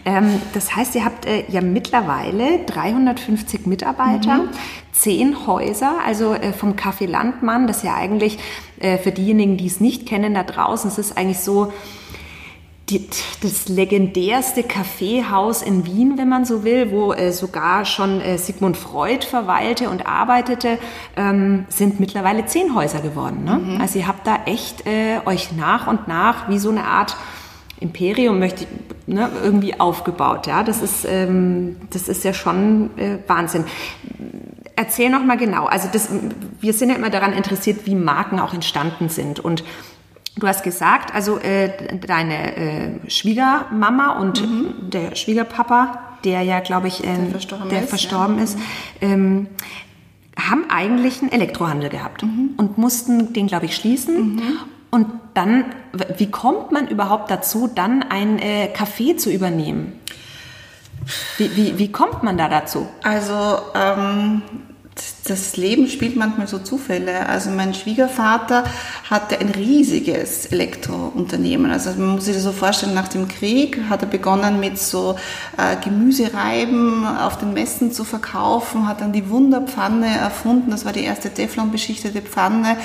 Ja. 0.06 0.18
Ähm, 0.18 0.42
das 0.54 0.76
heißt, 0.76 0.96
ihr 0.96 1.06
habt 1.06 1.26
äh, 1.26 1.46
ja 1.48 1.62
mittlerweile 1.62 2.66
350 2.66 3.68
Mitarbeiter, 3.68 4.38
mhm. 4.38 4.50
zehn 4.92 5.48
Häuser, 5.48 5.98
also 6.06 6.34
äh, 6.34 6.52
vom 6.52 6.74
Café 6.74 7.08
Landmann, 7.08 7.68
das 7.68 7.84
ja 7.84 7.96
eigentlich 7.96 8.40
äh, 8.80 8.98
für 8.98 9.12
diejenigen, 9.12 9.56
die 9.56 9.68
es 9.68 9.80
nicht 9.80 10.08
kennen 10.08 10.34
da 10.34 10.44
draußen, 10.44 10.90
es 10.90 10.98
ist 10.98 11.18
eigentlich 11.18 11.40
so, 11.40 11.72
die, 12.90 13.08
das 13.42 13.70
legendärste 13.70 14.64
Kaffeehaus 14.64 15.62
in 15.62 15.86
Wien, 15.86 16.18
wenn 16.18 16.28
man 16.28 16.44
so 16.44 16.64
will, 16.64 16.92
wo 16.92 17.14
äh, 17.14 17.32
sogar 17.32 17.86
schon 17.86 18.20
äh, 18.20 18.38
Sigmund 18.38 18.76
Freud 18.76 19.26
verweilte 19.26 19.90
und 19.90 20.06
arbeitete, 20.06 20.78
ähm, 21.16 21.66
sind 21.70 22.00
mittlerweile 22.00 22.46
zehn 22.46 22.76
Häuser 22.76 23.00
geworden. 23.00 23.46
Ne? 23.46 23.58
Mhm. 23.58 23.82
Also 23.82 24.00
ihr 24.00 24.08
habt 24.08 24.28
da 24.28 24.40
echt 24.46 24.86
äh, 24.86 25.22
euch 25.26 25.54
nach 25.54 25.88
und 25.88 26.08
nach 26.08 26.50
wie 26.50 26.60
so 26.60 26.70
eine 26.70 26.84
Art 26.84 27.16
Imperium 27.80 28.40
möchte 28.40 28.64
ich, 28.64 29.14
ne, 29.14 29.30
irgendwie 29.44 29.80
aufgebaut. 29.80 30.48
Ja, 30.48 30.64
das 30.64 30.82
ist 30.82 31.06
ähm, 31.06 31.78
das 31.90 32.08
ist 32.08 32.24
ja 32.24 32.34
schon 32.34 32.98
äh, 32.98 33.18
Wahnsinn. 33.28 33.66
Erzähl 34.76 35.10
noch 35.10 35.24
mal 35.24 35.38
genau. 35.38 35.66
Also 35.66 35.90
das, 35.92 36.10
wir 36.60 36.74
sind 36.74 36.90
ja 36.90 36.96
immer 36.96 37.10
daran 37.10 37.34
interessiert, 37.34 37.86
wie 37.86 37.96
Marken 37.96 38.40
auch 38.40 38.54
entstanden 38.54 39.10
sind 39.10 39.40
und 39.40 39.64
Du 40.36 40.48
hast 40.48 40.64
gesagt, 40.64 41.14
also 41.14 41.38
äh, 41.38 41.70
deine 41.98 42.56
äh, 42.56 43.10
Schwiegermama 43.10 44.20
und 44.20 44.42
mhm. 44.42 44.90
der 44.90 45.16
Schwiegerpapa, 45.16 46.00
der 46.24 46.42
ja, 46.42 46.60
glaube 46.60 46.88
ich, 46.88 47.04
äh, 47.04 47.16
der 47.16 47.32
verstorben 47.32 47.70
der 47.70 47.84
ist, 47.84 47.90
verstorben 47.90 48.38
ja. 48.38 48.44
ist 48.44 48.58
ähm, 49.02 49.48
haben 50.38 50.66
eigentlich 50.70 51.22
einen 51.22 51.32
Elektrohandel 51.32 51.90
gehabt 51.90 52.24
mhm. 52.24 52.52
und 52.58 52.78
mussten 52.78 53.34
den, 53.34 53.48
glaube 53.48 53.66
ich, 53.66 53.76
schließen. 53.76 54.36
Mhm. 54.36 54.42
Und 54.90 55.08
dann, 55.34 55.66
wie 56.18 56.30
kommt 56.30 56.72
man 56.72 56.88
überhaupt 56.88 57.32
dazu, 57.32 57.70
dann 57.74 58.04
ein 58.04 58.40
äh, 58.40 58.70
Café 58.76 59.18
zu 59.18 59.32
übernehmen? 59.32 60.00
Wie, 61.38 61.56
wie, 61.56 61.78
wie 61.80 61.92
kommt 61.92 62.24
man 62.24 62.38
da 62.38 62.48
dazu? 62.48 62.88
Also 63.02 63.58
ähm, 63.76 64.42
das 65.26 65.56
Leben 65.56 65.88
spielt 65.88 66.18
manchmal 66.18 66.48
so 66.48 66.60
Zufälle. 66.60 67.28
Also 67.28 67.50
mein 67.50 67.74
Schwiegervater 67.74 68.66
hatte 69.10 69.40
ein 69.40 69.50
riesiges 69.50 70.48
Elektrounternehmen. 70.48 71.72
Also 71.72 71.92
man 71.92 72.16
muss 72.16 72.26
sich 72.26 72.36
das 72.36 72.44
so 72.44 72.52
vorstellen, 72.52 72.94
nach 72.94 73.08
dem 73.08 73.30
Krieg 73.30 73.80
hat 73.90 74.02
er 74.02 74.10
begonnen 74.10 74.60
mit 74.60 74.78
so 74.78 75.16
äh, 75.58 75.78
Gemüsereiben 75.82 77.06
auf 77.06 77.38
den 77.38 77.54
Messen 77.54 77.94
zu 77.94 78.04
verkaufen, 78.04 78.86
hat 78.88 79.00
dann 79.00 79.14
die 79.14 79.30
Wunderpfanne 79.30 80.08
erfunden. 80.08 80.72
Das 80.72 80.84
war 80.84 80.92
die 80.92 81.04
erste 81.04 81.34
Teflon-beschichtete 81.34 82.22
Pfanne, 82.22 82.76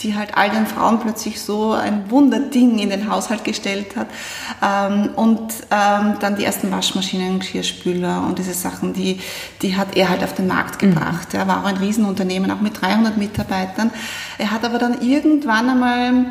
die 0.00 0.16
halt 0.16 0.34
all 0.34 0.48
den 0.48 0.66
Frauen 0.66 0.98
plötzlich 0.98 1.42
so 1.42 1.72
ein 1.72 2.10
Wunderding 2.10 2.78
in 2.78 2.88
den 2.88 3.10
Haushalt 3.10 3.44
gestellt 3.44 3.96
hat. 3.96 4.06
Ähm, 4.62 5.10
und 5.14 5.52
ähm, 5.70 6.14
dann 6.20 6.36
die 6.36 6.44
ersten 6.44 6.70
Waschmaschinen, 6.70 7.40
Geschirrspüler 7.40 8.24
und 8.26 8.38
diese 8.38 8.54
Sachen, 8.54 8.94
die, 8.94 9.20
die 9.60 9.76
hat 9.76 9.94
er 9.94 10.08
halt 10.08 10.24
auf 10.24 10.34
den 10.34 10.46
Markt 10.46 10.80
mhm. 10.80 10.94
gebracht. 10.94 11.34
Mhm. 11.34 11.38
Er 11.38 11.48
war 11.48 11.60
auch 11.60 11.66
ein 11.66 11.81
Riesenunternehmen, 11.82 12.50
auch 12.50 12.60
mit 12.60 12.80
300 12.80 13.16
Mitarbeitern. 13.16 13.90
Er 14.38 14.50
hat 14.50 14.64
aber 14.64 14.78
dann 14.78 15.02
irgendwann 15.02 15.68
einmal 15.68 16.24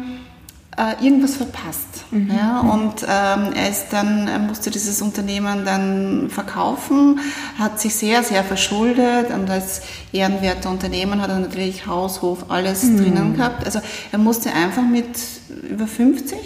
äh, 0.77 1.03
irgendwas 1.03 1.35
verpasst. 1.35 2.05
Mhm. 2.11 2.31
Ja, 2.31 2.61
und 2.61 3.03
ähm, 3.03 3.53
er 3.53 3.69
ist 3.69 3.87
dann, 3.91 4.27
er 4.27 4.39
musste 4.39 4.71
dieses 4.71 5.01
Unternehmen 5.01 5.65
dann 5.65 6.29
verkaufen, 6.29 7.19
hat 7.59 7.79
sich 7.79 7.95
sehr, 7.95 8.23
sehr 8.23 8.43
verschuldet 8.43 9.31
und 9.31 9.49
als 9.49 9.81
ehrenwerter 10.11 10.69
Unternehmen 10.69 11.21
hat 11.21 11.29
er 11.29 11.39
natürlich 11.39 11.87
Haus, 11.87 12.21
Hof, 12.21 12.45
alles 12.49 12.83
mhm. 12.83 12.97
drinnen 12.97 13.37
gehabt. 13.37 13.65
Also 13.65 13.79
er 14.11 14.19
musste 14.19 14.53
einfach 14.53 14.83
mit 14.83 15.17
über 15.69 15.87
50 15.87 16.37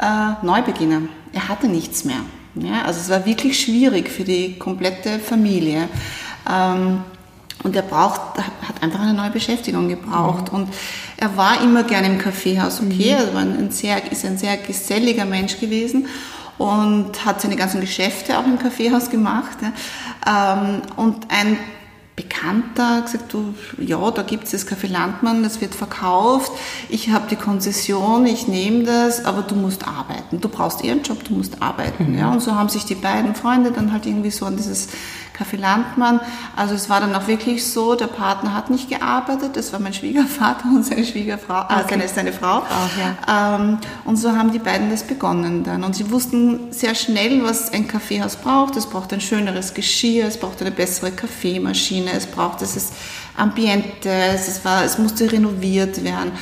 äh, 0.00 0.46
neu 0.46 0.62
beginnen. 0.62 1.08
Er 1.32 1.48
hatte 1.48 1.68
nichts 1.68 2.04
mehr. 2.04 2.20
Ja, 2.54 2.82
also 2.82 3.00
es 3.00 3.10
war 3.10 3.26
wirklich 3.26 3.60
schwierig 3.60 4.08
für 4.08 4.24
die 4.24 4.58
komplette 4.58 5.18
Familie. 5.18 5.88
Ähm, 6.50 7.02
und 7.64 7.74
er 7.74 7.82
braucht, 7.82 8.20
hat 8.38 8.82
einfach 8.82 9.00
eine 9.00 9.14
neue 9.14 9.30
Beschäftigung 9.30 9.88
gebraucht. 9.88 10.52
Mhm. 10.52 10.58
Und 10.58 10.68
er 11.16 11.36
war 11.36 11.60
immer 11.62 11.82
gerne 11.82 12.06
im 12.06 12.18
Kaffeehaus, 12.18 12.80
okay, 12.80 13.14
mhm. 13.14 13.26
er 13.26 13.34
war 13.34 13.40
ein 13.42 13.70
sehr, 13.70 14.10
ist 14.10 14.24
ein 14.24 14.38
sehr 14.38 14.56
geselliger 14.56 15.24
Mensch 15.24 15.58
gewesen 15.58 16.06
und 16.58 17.24
hat 17.24 17.40
seine 17.40 17.56
ganzen 17.56 17.80
Geschäfte 17.80 18.38
auch 18.38 18.44
im 18.44 18.58
Kaffeehaus 18.58 19.10
gemacht. 19.10 19.58
Ja. 20.26 20.72
Und 20.96 21.26
ein 21.30 21.56
Bekannter 22.18 23.02
gesagt, 23.02 23.32
du, 23.32 23.54
ja, 23.78 24.10
da 24.10 24.22
gibt 24.22 24.44
es 24.44 24.50
das 24.50 24.66
Café 24.66 24.88
Landmann, 24.88 25.44
das 25.44 25.60
wird 25.60 25.72
verkauft, 25.72 26.50
ich 26.88 27.10
habe 27.10 27.28
die 27.30 27.36
Konzession, 27.36 28.26
ich 28.26 28.48
nehme 28.48 28.82
das, 28.82 29.24
aber 29.24 29.42
du 29.42 29.54
musst 29.54 29.86
arbeiten. 29.86 30.40
Du 30.40 30.48
brauchst 30.48 30.82
ihren 30.82 31.04
Job, 31.04 31.22
du 31.22 31.34
musst 31.34 31.62
arbeiten. 31.62 32.10
Mhm. 32.12 32.18
Ja. 32.18 32.32
Und 32.32 32.40
so 32.40 32.56
haben 32.56 32.68
sich 32.68 32.84
die 32.84 32.96
beiden 32.96 33.36
Freunde 33.36 33.70
dann 33.70 33.92
halt 33.92 34.04
irgendwie 34.04 34.30
so 34.30 34.46
an 34.46 34.56
dieses 34.56 34.88
Café 35.38 35.56
Landmann. 35.56 36.20
Also 36.56 36.74
es 36.74 36.90
war 36.90 37.00
dann 37.00 37.14
auch 37.14 37.28
wirklich 37.28 37.66
so, 37.66 37.94
der 37.94 38.06
Partner 38.06 38.54
hat 38.54 38.70
nicht 38.70 38.88
gearbeitet, 38.88 39.56
das 39.56 39.72
war 39.72 39.80
mein 39.80 39.94
Schwiegervater 39.94 40.64
und 40.74 40.84
seine 40.84 41.04
Schwiegerfrau, 41.04 41.60
äh, 41.60 41.80
okay. 41.80 41.84
seine, 41.90 42.08
seine 42.08 42.32
Frau. 42.32 42.58
Auch, 42.58 43.26
ja. 43.28 43.56
ähm, 43.56 43.78
und 44.04 44.16
so 44.16 44.32
haben 44.32 44.52
die 44.52 44.58
beiden 44.58 44.90
das 44.90 45.04
begonnen 45.04 45.64
dann. 45.64 45.84
Und 45.84 45.94
sie 45.94 46.10
wussten 46.10 46.72
sehr 46.72 46.94
schnell, 46.94 47.42
was 47.44 47.72
ein 47.72 47.86
Kaffeehaus 47.86 48.36
braucht. 48.36 48.76
Es 48.76 48.86
braucht 48.86 49.12
ein 49.12 49.20
schöneres 49.20 49.74
Geschirr, 49.74 50.26
es 50.26 50.38
braucht 50.38 50.60
eine 50.60 50.70
bessere 50.70 51.12
Kaffeemaschine, 51.12 52.10
es 52.12 52.26
braucht 52.26 52.60
dieses 52.60 52.92
Ambiente, 53.36 54.10
es, 54.10 54.64
war, 54.64 54.84
es 54.84 54.98
musste 54.98 55.30
renoviert 55.30 56.02
werden. 56.02 56.32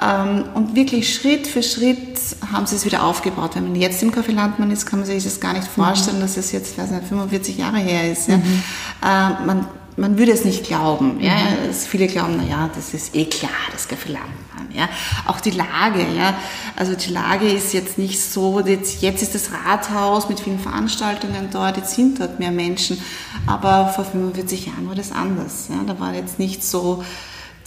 Ähm, 0.00 0.44
und 0.54 0.76
wirklich 0.76 1.12
Schritt 1.12 1.46
für 1.46 1.62
Schritt 1.62 2.18
haben 2.52 2.66
sie 2.66 2.76
es 2.76 2.84
wieder 2.84 3.02
aufgebaut. 3.02 3.52
Wenn 3.54 3.64
man 3.64 3.74
jetzt 3.74 4.02
im 4.02 4.12
Café 4.12 4.32
Landmann 4.32 4.70
ist, 4.70 4.86
kann 4.86 5.00
man 5.00 5.06
sich 5.06 5.24
das 5.24 5.40
gar 5.40 5.52
nicht 5.52 5.66
vorstellen, 5.66 6.18
mhm. 6.18 6.22
dass 6.22 6.36
es 6.36 6.52
jetzt 6.52 6.78
weiß 6.78 6.90
nicht, 6.90 7.08
45 7.08 7.58
Jahre 7.58 7.78
her 7.78 8.10
ist. 8.10 8.28
Ja. 8.28 8.36
Mhm. 8.36 8.62
Äh, 9.02 9.46
man, 9.46 9.66
man 9.96 10.16
würde 10.16 10.30
es 10.30 10.44
nicht 10.44 10.64
glauben. 10.64 11.20
Ja. 11.20 11.34
Mhm. 11.34 11.72
Viele 11.72 12.06
glauben, 12.06 12.34
na 12.36 12.44
ja, 12.44 12.70
das 12.74 12.94
ist 12.94 13.16
eh 13.16 13.24
klar, 13.24 13.50
das 13.72 13.88
Café 13.88 14.12
Landmann. 14.12 14.68
Ja. 14.72 14.88
Auch 15.26 15.40
die 15.40 15.50
Lage, 15.50 16.06
ja. 16.16 16.34
Also 16.76 16.94
die 16.94 17.10
Lage 17.10 17.48
ist 17.48 17.72
jetzt 17.72 17.98
nicht 17.98 18.20
so, 18.20 18.60
jetzt, 18.60 19.02
jetzt 19.02 19.22
ist 19.22 19.34
das 19.34 19.50
Rathaus 19.52 20.28
mit 20.28 20.38
vielen 20.38 20.60
Veranstaltungen 20.60 21.48
dort, 21.50 21.76
jetzt 21.76 21.96
sind 21.96 22.20
dort 22.20 22.38
mehr 22.38 22.52
Menschen. 22.52 23.02
Aber 23.46 23.88
vor 23.88 24.04
45 24.04 24.66
Jahren 24.66 24.86
war 24.86 24.94
das 24.94 25.10
anders. 25.10 25.68
Ja. 25.70 25.82
Da 25.84 25.98
war 25.98 26.14
jetzt 26.14 26.38
nicht 26.38 26.62
so, 26.62 27.02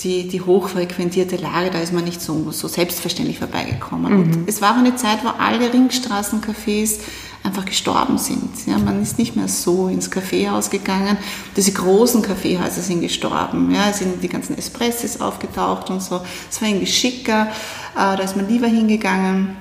die, 0.03 0.27
die 0.27 0.41
hochfrequentierte 0.41 1.35
Lage, 1.37 1.69
da 1.71 1.79
ist 1.79 1.93
man 1.93 2.03
nicht 2.03 2.21
so, 2.21 2.51
so 2.51 2.67
selbstverständlich 2.67 3.39
vorbeigekommen. 3.39 4.13
Mhm. 4.13 4.19
Und 4.21 4.49
es 4.49 4.61
war 4.61 4.73
auch 4.73 4.77
eine 4.79 4.95
Zeit, 4.95 5.19
wo 5.23 5.29
alle 5.29 5.71
Ringstraßencafés 5.71 6.99
einfach 7.43 7.65
gestorben 7.65 8.17
sind. 8.17 8.67
Ja, 8.67 8.77
man 8.77 9.01
ist 9.01 9.17
nicht 9.17 9.35
mehr 9.35 9.47
so 9.47 9.87
ins 9.87 10.11
Kaffeehaus 10.11 10.69
gegangen. 10.69 11.17
Diese 11.55 11.71
großen 11.71 12.21
Kaffeehäuser 12.21 12.81
sind 12.81 13.01
gestorben. 13.01 13.73
Ja, 13.73 13.89
es 13.89 13.99
sind 13.99 14.21
die 14.21 14.29
ganzen 14.29 14.57
Espresses 14.57 15.21
aufgetaucht 15.21 15.89
und 15.89 16.01
so. 16.01 16.21
Es 16.49 16.61
war 16.61 16.69
irgendwie 16.69 16.87
schicker, 16.87 17.47
äh, 17.95 18.15
da 18.15 18.19
ist 18.19 18.35
man 18.35 18.47
lieber 18.47 18.67
hingegangen. 18.67 19.55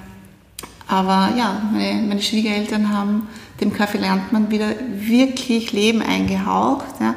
Aber 0.89 1.33
ja, 1.37 1.63
meine, 1.73 2.03
meine 2.03 2.23
Schwiegereltern 2.23 2.93
haben 2.93 3.29
dem 3.61 3.73
Kaffee 3.73 3.99
Landmann 3.99 4.51
wieder 4.51 4.75
wirklich 4.93 5.73
Leben 5.73 6.03
eingehaucht. 6.03 6.87
Ja. 7.01 7.15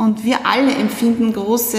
Und 0.00 0.24
wir 0.24 0.46
alle 0.46 0.74
empfinden 0.74 1.34
große 1.34 1.76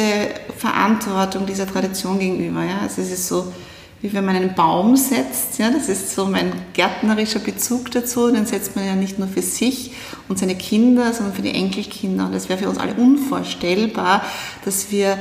Verantwortung 0.55 1.47
dieser 1.47 1.65
Tradition 1.65 2.19
gegenüber. 2.19 2.63
Ja? 2.63 2.81
Also 2.83 3.01
es 3.01 3.11
ist 3.11 3.27
so, 3.27 3.51
wie 3.99 4.13
wenn 4.13 4.23
man 4.23 4.35
einen 4.35 4.53
Baum 4.53 4.95
setzt. 4.95 5.57
Ja? 5.57 5.71
Das 5.71 5.89
ist 5.89 6.13
so 6.13 6.27
mein 6.27 6.51
gärtnerischer 6.73 7.39
Bezug 7.39 7.89
dazu. 7.89 8.29
Den 8.29 8.45
setzt 8.45 8.75
man 8.75 8.85
ja 8.85 8.93
nicht 8.93 9.17
nur 9.17 9.27
für 9.27 9.41
sich 9.41 9.93
und 10.29 10.37
seine 10.37 10.53
Kinder, 10.53 11.13
sondern 11.13 11.33
für 11.33 11.41
die 11.41 11.49
Enkelkinder. 11.49 12.27
Und 12.27 12.35
es 12.35 12.47
wäre 12.47 12.59
für 12.59 12.69
uns 12.69 12.77
alle 12.77 12.93
unvorstellbar, 12.93 14.21
dass 14.65 14.91
wir 14.91 15.17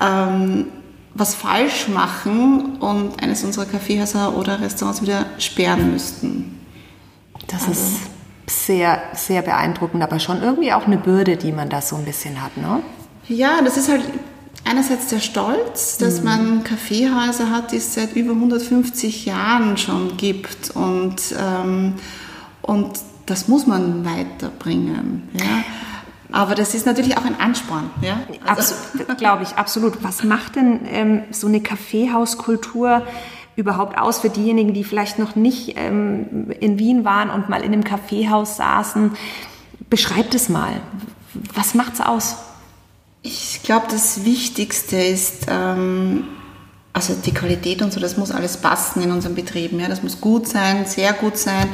ähm, 0.00 0.68
was 1.12 1.34
falsch 1.34 1.88
machen 1.88 2.78
und 2.78 3.22
eines 3.22 3.44
unserer 3.44 3.66
Kaffeehäuser 3.66 4.34
oder 4.34 4.62
Restaurants 4.62 5.02
wieder 5.02 5.26
sperren 5.36 5.92
müssten. 5.92 6.58
Das 7.48 7.68
also, 7.68 7.72
ist 7.72 8.09
sehr, 8.50 9.02
sehr 9.14 9.42
beeindruckend, 9.42 10.02
aber 10.02 10.18
schon 10.18 10.42
irgendwie 10.42 10.72
auch 10.72 10.86
eine 10.86 10.98
Bürde, 10.98 11.36
die 11.36 11.52
man 11.52 11.68
da 11.68 11.80
so 11.80 11.96
ein 11.96 12.04
bisschen 12.04 12.42
hat, 12.42 12.56
ne? 12.56 12.82
Ja, 13.28 13.62
das 13.62 13.76
ist 13.76 13.88
halt 13.88 14.02
einerseits 14.64 15.08
der 15.08 15.20
Stolz, 15.20 15.98
dass 15.98 16.18
mhm. 16.18 16.24
man 16.24 16.64
Kaffeehäuser 16.64 17.50
hat, 17.50 17.72
die 17.72 17.76
es 17.76 17.94
seit 17.94 18.16
über 18.16 18.32
150 18.32 19.26
Jahren 19.26 19.76
schon 19.76 20.16
gibt 20.16 20.70
und, 20.70 21.16
ähm, 21.38 21.94
und 22.62 22.98
das 23.26 23.48
muss 23.48 23.66
man 23.66 24.04
weiterbringen. 24.04 25.28
Ja? 25.32 25.64
Aber 26.32 26.54
das 26.54 26.74
ist 26.74 26.86
natürlich 26.86 27.16
auch 27.16 27.24
ein 27.24 27.38
Ansporn. 27.40 27.90
Ja? 28.02 28.20
Also. 28.46 28.74
Glaube 29.16 29.44
ich, 29.44 29.54
absolut. 29.54 30.02
Was 30.02 30.24
macht 30.24 30.56
denn 30.56 30.80
ähm, 30.90 31.22
so 31.30 31.46
eine 31.46 31.60
Kaffeehauskultur 31.60 33.02
überhaupt 33.56 33.98
aus 33.98 34.20
für 34.20 34.30
diejenigen, 34.30 34.74
die 34.74 34.84
vielleicht 34.84 35.18
noch 35.18 35.36
nicht 35.36 35.74
ähm, 35.76 36.50
in 36.60 36.78
Wien 36.78 37.04
waren 37.04 37.30
und 37.30 37.48
mal 37.48 37.62
in 37.62 37.72
einem 37.72 37.84
Kaffeehaus 37.84 38.56
saßen? 38.56 39.12
Beschreibt 39.88 40.34
es 40.34 40.48
mal. 40.48 40.80
Was 41.54 41.74
macht's 41.74 42.00
aus? 42.00 42.36
Ich 43.22 43.60
glaube, 43.62 43.86
das 43.90 44.24
Wichtigste 44.24 44.96
ist, 44.96 45.46
ähm, 45.48 46.24
also 46.92 47.14
die 47.14 47.34
Qualität 47.34 47.82
und 47.82 47.92
so, 47.92 48.00
das 48.00 48.16
muss 48.16 48.30
alles 48.30 48.56
passen 48.56 49.02
in 49.02 49.12
unseren 49.12 49.34
Betrieben. 49.34 49.78
Ja? 49.78 49.88
Das 49.88 50.02
muss 50.02 50.20
gut 50.20 50.48
sein, 50.48 50.86
sehr 50.86 51.12
gut 51.12 51.36
sein. 51.36 51.68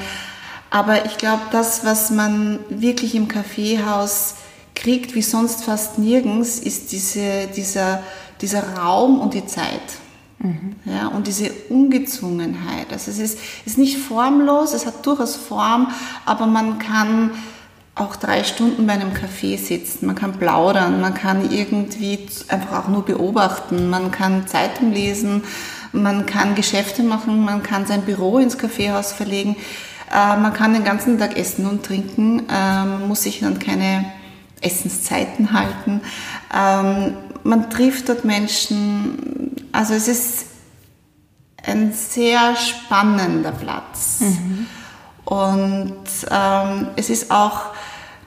Aber 0.71 1.07
ich 1.07 1.17
glaube, 1.17 1.43
das, 1.53 1.85
was 1.85 2.11
man 2.11 2.59
wirklich 2.69 3.15
im 3.15 3.29
Kaffeehaus 3.29 4.35
kriegt, 4.75 5.15
wie 5.15 5.23
sonst 5.23 5.65
fast 5.65 5.99
nirgends, 5.99 6.59
ist 6.59 6.93
diese, 6.93 7.47
dieser, 7.55 8.03
dieser 8.41 8.77
Raum 8.77 9.21
und 9.21 9.35
die 9.35 9.47
Zeit. 9.47 9.81
Mhm. 10.47 10.77
Ja, 10.85 11.09
und 11.09 11.27
diese 11.27 11.51
Ungezwungenheit. 11.69 12.93
Also 12.93 13.11
es 13.11 13.19
ist, 13.19 13.39
ist 13.65 13.79
nicht 13.79 13.99
formlos, 13.99 14.75
es 14.75 14.87
hat 14.87 15.05
durchaus 15.05 15.37
Form, 15.37 15.89
aber 16.25 16.47
man 16.47 16.79
kann 16.79 17.33
auch 17.97 18.15
drei 18.17 18.45
Stunden 18.45 18.87
bei 18.87 18.93
einem 18.93 19.13
Café 19.13 19.59
sitzen, 19.59 20.07
man 20.07 20.15
kann 20.15 20.35
plaudern, 20.35 21.01
man 21.01 21.15
kann 21.15 21.51
irgendwie 21.51 22.27
einfach 22.49 22.85
auch 22.85 22.89
nur 22.89 23.05
beobachten, 23.05 23.89
man 23.89 24.11
kann 24.11 24.47
Zeitung 24.47 24.93
lesen, 24.93 25.43
man 25.93 26.27
kann 26.27 26.55
Geschäfte 26.55 27.03
machen, 27.03 27.43
man 27.43 27.63
kann 27.63 27.87
sein 27.87 28.03
Büro 28.03 28.39
ins 28.39 28.59
Kaffeehaus 28.59 29.13
verlegen, 29.13 29.57
äh, 30.13 30.37
man 30.37 30.53
kann 30.53 30.75
den 30.75 30.85
ganzen 30.85 31.19
Tag 31.19 31.39
essen 31.39 31.67
und 31.67 31.87
trinken, 31.87 32.43
ähm, 32.55 33.09
muss 33.09 33.23
sich 33.23 33.41
dann 33.41 33.59
keine 33.59 34.05
Essenszeiten 34.61 35.53
halten. 35.53 36.03
Ähm, 36.55 37.17
man 37.45 37.71
trifft 37.71 38.09
dort 38.09 38.25
Menschen, 38.25 39.56
also 39.77 39.95
es 39.95 40.09
ist, 40.09 40.47
ein 41.67 41.93
sehr 41.93 42.57
spannender 42.57 43.53
Platz. 43.53 44.21
Mhm. 44.21 44.67
Und 45.25 46.05
ähm, 46.31 46.89
es 46.97 47.11
ist 47.11 47.31
auch, 47.31 47.75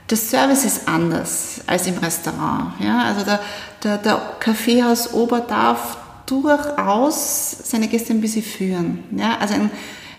der 0.09 0.17
Service 0.17 0.65
ist 0.65 0.87
anders 0.87 1.61
als 1.65 1.87
im 1.87 1.97
Restaurant. 1.97 2.73
Ja? 2.79 3.03
Also 3.03 3.23
der, 3.23 3.39
der, 3.83 3.97
der 3.97 4.21
Kaffeehaus 4.39 5.13
Ober 5.13 5.39
darf 5.39 5.97
durchaus 6.25 7.55
seine 7.63 7.87
Gäste 7.87 8.13
ein 8.13 8.21
bisschen 8.21 8.43
führen. 8.43 9.03
Ja? 9.15 9.37
Also 9.39 9.53
ein, 9.53 9.69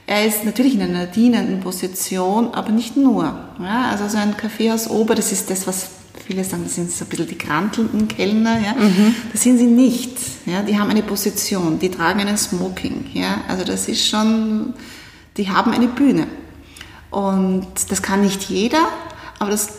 er 0.06 0.24
ist 0.26 0.44
natürlich 0.44 0.74
in 0.74 0.82
einer 0.82 1.06
dienenden 1.06 1.60
Position, 1.60 2.54
aber 2.54 2.70
nicht 2.70 2.96
nur. 2.96 3.24
Ja? 3.58 3.90
Also 3.90 4.08
so 4.08 4.16
ein 4.16 4.36
Kaffeehaus 4.36 4.88
Ober, 4.88 5.14
das 5.14 5.32
ist 5.32 5.50
das, 5.50 5.66
was 5.66 5.90
viele 6.26 6.44
sagen, 6.44 6.64
das 6.64 6.74
sind 6.74 6.90
so 6.90 7.04
ein 7.04 7.08
bisschen 7.08 7.28
die 7.28 7.38
krantelnden 7.38 8.08
Kellner. 8.08 8.58
Ja? 8.60 8.74
Mhm. 8.74 9.14
Das 9.32 9.42
sind 9.42 9.58
sie 9.58 9.66
nicht. 9.66 10.16
Ja? 10.46 10.62
Die 10.62 10.78
haben 10.78 10.90
eine 10.90 11.02
Position, 11.02 11.78
die 11.78 11.90
tragen 11.90 12.20
einen 12.20 12.36
Smoking. 12.36 13.06
Ja? 13.14 13.42
Also 13.48 13.64
das 13.64 13.88
ist 13.88 14.06
schon, 14.06 14.74
die 15.36 15.48
haben 15.48 15.72
eine 15.72 15.88
Bühne. 15.88 16.26
Und 17.10 17.66
das 17.88 18.02
kann 18.02 18.22
nicht 18.22 18.44
jeder, 18.44 18.88
aber 19.38 19.50
das, 19.50 19.70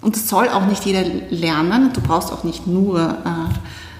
und 0.00 0.16
das 0.16 0.28
soll 0.28 0.48
auch 0.48 0.66
nicht 0.66 0.84
jeder 0.84 1.04
lernen. 1.30 1.92
Du 1.92 2.00
brauchst 2.00 2.32
auch 2.32 2.42
nicht 2.42 2.66
nur, 2.66 3.00
äh, 3.00 3.54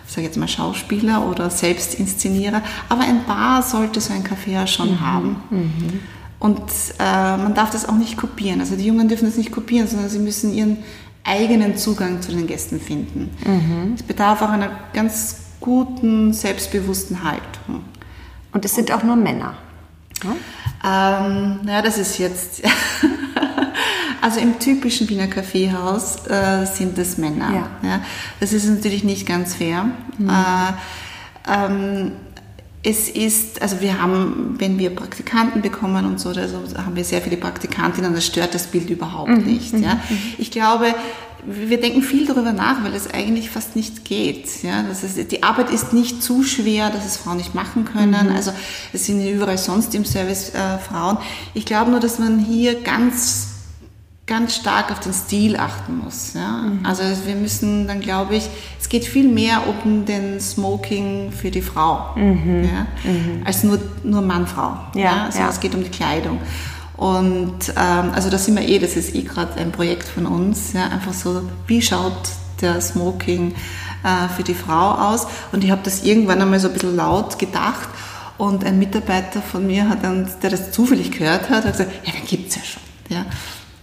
sag 0.07 0.25
jetzt 0.25 0.37
mal, 0.37 0.49
Schauspieler 0.49 1.29
oder 1.29 1.51
Selbstinszenierer, 1.51 2.63
aber 2.89 3.03
ein 3.03 3.25
Bar 3.27 3.63
sollte 3.63 4.01
so 4.01 4.13
ein 4.13 4.25
Café 4.25 4.67
schon 4.67 4.93
mhm. 4.93 5.01
haben. 5.01 5.37
Mhm. 5.51 6.01
Und 6.41 6.61
äh, 6.99 7.37
man 7.37 7.55
darf 7.55 7.71
das 7.71 7.89
auch 7.89 7.95
nicht 7.95 8.17
kopieren. 8.17 8.61
Also 8.61 8.77
die 8.77 8.85
Jungen 8.85 9.09
dürfen 9.09 9.25
das 9.25 9.37
nicht 9.37 9.53
kopieren, 9.53 9.87
sondern 9.87 10.11
sie 10.11 10.19
müssen 10.19 10.53
ihren 10.53 10.79
eigenen 11.25 11.77
Zugang 11.77 12.21
zu 12.23 12.33
den 12.33 12.47
Gästen 12.47 12.81
finden. 12.81 13.31
Mhm. 13.45 13.95
Es 13.95 14.03
bedarf 14.03 14.43
auch 14.43 14.51
einer 14.51 14.71
ganz 14.93 15.37
guten, 15.61 16.33
selbstbewussten 16.33 17.25
Haltung. 17.25 17.85
Und 18.53 18.65
es 18.65 18.75
sind 18.75 18.93
auch 18.93 19.03
nur 19.03 19.17
Männer. 19.17 19.55
Ja? 20.23 21.27
Ähm, 21.27 21.61
ja, 21.67 21.83
das 21.83 21.99
ist 21.99 22.19
jetzt. 22.19 22.63
also 24.21 24.41
im 24.41 24.59
typischen 24.59 25.09
Wiener 25.09 25.27
Kaffeehaus 25.27 26.27
äh, 26.27 26.67
sind 26.67 26.99
es 26.99 27.19
Männer. 27.19 27.51
Ja. 27.53 27.89
ja. 27.89 28.01
Das 28.41 28.53
ist 28.53 28.67
natürlich 28.67 29.05
nicht 29.05 29.27
ganz 29.27 29.55
fair. 29.55 29.87
Mhm. 30.19 30.29
Äh, 30.29 31.53
ähm, 31.53 32.13
es 32.85 33.09
ist, 33.09 33.63
also 33.63 33.81
wir 33.81 34.01
haben, 34.01 34.57
wenn 34.59 34.79
wir 34.79 34.95
Praktikanten 34.95 35.63
bekommen 35.63 36.05
und 36.05 36.21
so, 36.21 36.29
also 36.29 36.59
haben 36.77 36.95
wir 36.95 37.05
sehr 37.05 37.23
viele 37.23 37.39
Praktikantinnen, 37.39 38.13
das 38.13 38.27
stört 38.27 38.55
das 38.55 38.67
Bild 38.67 38.91
überhaupt 38.91 39.31
mhm. 39.31 39.45
nicht. 39.45 39.73
Ja. 39.73 39.95
Mhm. 39.95 40.19
Ich 40.37 40.51
glaube, 40.51 40.95
wir 41.47 41.81
denken 41.81 42.03
viel 42.03 42.27
darüber 42.27 42.53
nach, 42.53 42.85
weil 42.85 42.95
es 42.95 43.13
eigentlich 43.13 43.49
fast 43.49 43.75
nicht 43.75 44.05
geht. 44.05 44.63
Ja, 44.63 44.83
das 44.83 45.03
ist, 45.03 45.33
die 45.33 45.43
Arbeit 45.43 45.71
ist 45.71 45.95
nicht 45.95 46.23
zu 46.23 46.43
schwer, 46.43 46.91
dass 46.91 47.07
es 47.07 47.17
Frauen 47.17 47.39
nicht 47.39 47.55
machen 47.55 47.87
können. 47.87 48.29
Mhm. 48.29 48.37
Also 48.37 48.53
es 48.93 49.07
sind 49.07 49.27
überall 49.27 49.59
sonst 49.59 49.95
im 49.95 50.05
Service 50.05 50.51
äh, 50.51 50.79
Frauen. 50.79 51.17
Ich 51.55 51.65
glaube 51.65 51.91
nur, 51.91 52.01
dass 52.01 52.19
man 52.19 52.39
hier 52.39 52.83
ganz 52.83 53.54
ganz 54.27 54.57
stark 54.57 54.91
auf 54.91 55.01
den 55.01 55.13
Stil 55.13 55.57
achten 55.57 55.99
muss. 55.99 56.33
Ja? 56.35 56.63
Mhm. 56.63 56.81
Also 56.85 57.03
wir 57.27 57.35
müssen 57.35 57.87
dann, 57.87 58.01
glaube 58.01 58.37
ich, 58.37 58.49
es 58.81 58.89
geht 58.89 59.05
viel 59.05 59.29
mehr 59.29 59.63
um 59.67 60.07
den 60.07 60.41
Smoking 60.41 61.31
für 61.31 61.51
die 61.51 61.63
Frau, 61.63 62.17
mhm. 62.17 62.65
Ja? 62.65 63.11
Mhm. 63.11 63.43
als 63.45 63.65
nur, 63.65 63.79
nur 64.03 64.23
Mann-Frau. 64.23 64.77
Ja, 64.95 65.03
ja? 65.03 65.25
Also 65.27 65.41
es 65.51 65.61
geht 65.61 65.75
um 65.75 65.85
die 65.85 65.91
Kleidung. 65.91 66.41
Und 66.97 67.71
ähm, 67.77 68.13
also 68.15 68.31
da 68.31 68.39
sind 68.39 68.57
wir 68.57 68.67
eh, 68.67 68.79
das 68.79 68.97
ist 68.97 69.15
eh 69.15 69.23
gerade 69.23 69.55
ein 69.61 69.73
Projekt 69.73 70.07
von 70.07 70.27
uns, 70.27 70.73
ja, 70.75 70.85
einfach 70.85 71.13
so, 71.13 71.43
wie 71.67 71.83
schaut 71.83 72.13
der 72.61 72.81
Smoking 72.81 73.53
äh, 74.05 74.29
für 74.35 74.45
die 74.45 74.55
Frau 74.55 74.93
aus? 74.93 75.27
Und 75.51 75.65
ich 75.65 75.73
habe 75.73 75.81
das 75.83 76.05
irgendwann 76.05 76.41
einmal 76.41 76.61
so 76.61 76.69
ein 76.69 76.75
bisschen 76.75 76.95
laut 76.95 77.39
gedacht 77.39 77.89
und 78.39 78.65
ein 78.65 78.79
Mitarbeiter 78.79 79.43
von 79.43 79.67
mir 79.67 79.89
hat 79.89 80.05
dann, 80.05 80.29
der 80.43 80.51
das 80.51 80.71
zufällig 80.71 81.11
gehört 81.11 81.51
hat, 81.51 81.65
hat 81.65 81.73
gesagt, 81.73 81.91
ja, 82.07 82.13
den 82.13 82.27
gibt's 82.27 82.55
ja 82.55 82.63
schon. 82.63 82.83
Ja. 83.09 83.27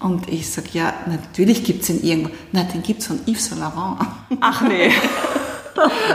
Und 0.01 0.27
ich 0.29 0.50
sage, 0.50 0.70
ja, 0.74 0.93
natürlich 1.05 1.63
gibt 1.63 1.84
es 1.84 1.89
ihn 1.89 2.03
irgendwo. 2.03 2.31
Nein, 2.51 2.67
den 2.74 2.81
gibt 2.81 3.01
es 3.01 3.08
von 3.08 3.20
Yves 3.27 3.48
Saint 3.48 3.61
Laurent. 3.61 4.00
Ach 4.42 4.61
nee. 4.61 4.92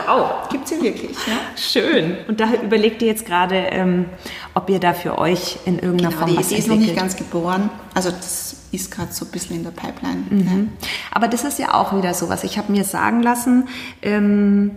wow, 0.07 0.49
gibt 0.51 0.67
es 0.67 0.73
ihn 0.73 0.83
wirklich. 0.83 1.17
Ja? 1.27 1.39
Schön. 1.57 2.17
Und 2.29 2.41
da 2.41 2.53
überlegt 2.63 3.01
ihr 3.03 3.09
jetzt 3.09 3.27
gerade, 3.27 3.55
ähm, 3.55 4.07
ob 4.55 4.69
ihr 4.71 4.81
da 4.81 4.93
für 4.93 5.19
euch 5.19 5.59
in 5.67 5.79
irgendeiner 5.79 6.11
genau, 6.11 6.21
Form 6.21 6.31
die 6.33 6.37
was 6.39 6.51
Idee 6.51 6.59
ist 6.59 6.69
noch 6.69 6.77
nicht 6.77 6.97
ganz 6.97 7.17
geboren. 7.17 7.71
Also 7.95 8.11
das 8.11 8.57
ist 8.73 8.91
gerade 8.91 9.13
so 9.13 9.25
ein 9.25 9.31
bisschen 9.31 9.57
in 9.57 9.63
der 9.63 9.71
Pipeline. 9.71 10.25
Mhm. 10.31 10.71
Ja. 10.81 10.89
Aber 11.13 11.29
das 11.29 11.45
ist 11.45 11.59
ja 11.59 11.75
auch 11.75 11.97
wieder 11.97 12.13
so 12.15 12.29
was. 12.29 12.45
Ich 12.45 12.59
habe 12.59 12.73
mir 12.73 12.85
sagen 12.85 13.23
lassen, 13.23 13.69
ähm, 14.03 14.73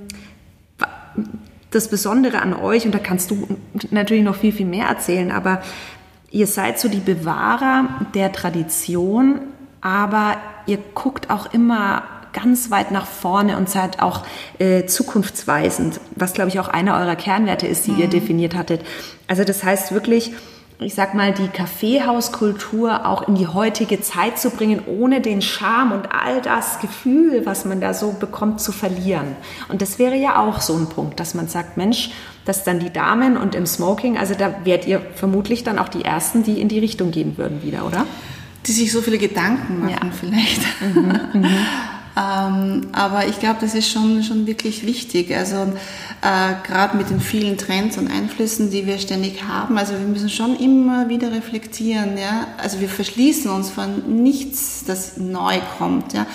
das 1.72 1.88
Besondere 1.88 2.42
an 2.42 2.54
euch, 2.54 2.86
und 2.86 2.94
da 2.94 3.00
kannst 3.00 3.32
du 3.32 3.48
natürlich 3.92 4.24
noch 4.24 4.36
viel, 4.36 4.52
viel 4.52 4.66
mehr 4.66 4.88
erzählen, 4.88 5.32
aber 5.32 5.62
ihr 6.32 6.48
seid 6.48 6.80
so 6.80 6.90
die 6.90 7.00
Bewahrer 7.00 7.86
der 8.14 8.32
Tradition, 8.32 9.42
aber 9.82 10.38
ihr 10.66 10.78
guckt 10.94 11.30
auch 11.30 11.54
immer 11.54 12.04
ganz 12.34 12.70
weit 12.70 12.92
nach 12.92 13.08
vorne 13.08 13.58
und 13.58 13.70
seid 13.70 14.02
auch 14.02 14.24
äh, 14.60 14.86
zukunftsweisend, 14.86 16.00
was 16.16 16.34
glaube 16.34 16.50
ich 16.50 16.60
auch 16.60 16.68
einer 16.68 16.96
eurer 16.98 17.16
Kernwerte 17.16 17.68
ist, 17.68 17.88
die 17.88 17.92
mhm. 17.92 18.00
ihr 18.02 18.08
definiert 18.08 18.56
hattet. 18.56 18.82
Also 19.28 19.44
das 19.44 19.64
heißt 19.64 19.94
wirklich, 19.94 20.32
ich 20.82 20.96
sag 20.96 21.14
mal, 21.14 21.34
die 21.34 21.50
Kaffeehauskultur 21.50 23.06
auch 23.06 23.28
in 23.28 23.36
die 23.36 23.48
heutige 23.48 24.00
Zeit 24.00 24.40
zu 24.40 24.50
bringen, 24.50 24.84
ohne 24.88 25.20
den 25.20 25.42
Charme 25.42 25.92
und 25.92 26.08
all 26.14 26.42
das 26.42 26.80
Gefühl, 26.80 27.46
was 27.46 27.66
man 27.66 27.82
da 27.82 27.94
so 27.94 28.14
bekommt, 28.14 28.62
zu 28.62 28.72
verlieren. 28.72 29.36
Und 29.68 29.82
das 29.82 30.00
wäre 30.00 30.16
ja 30.16 30.40
auch 30.40 30.62
so 30.62 30.76
ein 30.76 30.88
Punkt, 30.88 31.20
dass 31.20 31.34
man 31.34 31.50
sagt, 31.50 31.76
Mensch, 31.76 32.12
dass 32.50 32.64
dann 32.64 32.80
die 32.80 32.92
Damen 32.92 33.38
und 33.38 33.54
im 33.54 33.68
Smoking, 33.68 34.18
also 34.18 34.34
da 34.34 34.66
wärt 34.66 34.88
ihr 34.88 35.02
vermutlich 35.14 35.64
dann 35.64 35.78
auch 35.78 35.88
die 35.88 36.04
Ersten, 36.04 36.42
die 36.42 36.60
in 36.60 36.68
die 36.68 36.80
Richtung 36.80 37.12
gehen 37.12 37.38
würden 37.38 37.62
wieder, 37.62 37.86
oder? 37.86 38.08
Die 38.66 38.72
sich 38.72 38.92
so 38.92 39.02
viele 39.02 39.20
Gedanken 39.20 39.82
machen 39.82 39.92
ja. 39.92 40.12
vielleicht. 40.20 40.62
Mhm, 40.82 41.42
mhm. 41.42 41.48
Ähm, 42.18 42.88
aber 42.92 43.28
ich 43.28 43.40
glaube, 43.40 43.60
das 43.62 43.76
ist 43.76 43.90
schon, 43.90 44.24
schon 44.24 44.48
wirklich 44.48 44.86
wichtig. 44.86 45.34
Also 45.34 45.56
äh, 46.22 46.68
gerade 46.68 46.98
mit 46.98 47.12
den 47.12 47.22
vielen 47.22 47.58
Trends 47.58 47.98
und 47.98 48.12
Einflüssen, 48.12 48.72
die 48.72 48.88
wir 48.88 48.98
ständig 48.98 49.44
haben. 49.48 49.78
Also 49.78 49.94
wir 49.94 50.08
müssen 50.08 50.30
schon 50.30 50.58
immer 50.58 51.08
wieder 51.08 51.32
reflektieren. 51.32 52.18
Ja? 52.18 52.48
Also 52.58 52.82
wir 52.82 52.90
verschließen 52.90 53.50
uns 53.52 53.70
von 53.70 54.22
nichts, 54.22 54.84
das 54.86 55.18
neu 55.18 55.60
kommt. 55.78 56.14
Ja? 56.14 56.26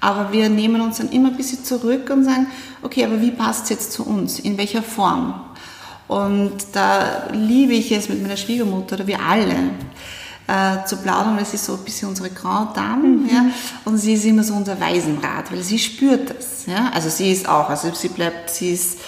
Aber 0.00 0.32
wir 0.32 0.48
nehmen 0.48 0.80
uns 0.80 0.98
dann 0.98 1.10
immer 1.10 1.28
ein 1.28 1.36
bisschen 1.36 1.64
zurück 1.64 2.10
und 2.10 2.24
sagen, 2.24 2.48
okay, 2.82 3.04
aber 3.04 3.22
wie 3.22 3.30
passt 3.30 3.64
es 3.64 3.70
jetzt 3.70 3.92
zu 3.92 4.04
uns? 4.04 4.40
In 4.40 4.58
welcher 4.58 4.82
Form? 4.82 5.34
Und 6.10 6.56
da 6.72 7.28
liebe 7.32 7.72
ich 7.72 7.92
es 7.92 8.08
mit 8.08 8.20
meiner 8.20 8.36
Schwiegermutter 8.36 8.96
oder 8.96 9.06
wir 9.06 9.20
alle 9.20 9.54
äh, 10.48 10.84
zu 10.84 10.96
plaudern, 10.96 11.36
weil 11.36 11.44
sie 11.44 11.54
ist 11.54 11.66
so 11.66 11.74
ein 11.74 11.84
bisschen 11.84 12.08
unsere 12.08 12.30
Grand 12.30 12.76
Dame, 12.76 13.06
mhm. 13.06 13.28
ja, 13.32 13.46
und 13.84 13.96
sie 13.96 14.14
ist 14.14 14.24
immer 14.24 14.42
so 14.42 14.54
unser 14.54 14.80
Waisenrat, 14.80 15.52
weil 15.52 15.62
sie 15.62 15.78
spürt 15.78 16.30
das, 16.30 16.66
ja, 16.66 16.90
also 16.92 17.08
sie 17.08 17.30
ist 17.30 17.48
auch, 17.48 17.68
also 17.68 17.94
sie 17.94 18.08
bleibt, 18.08 18.50
sie 18.50 18.72
ist, 18.72 18.98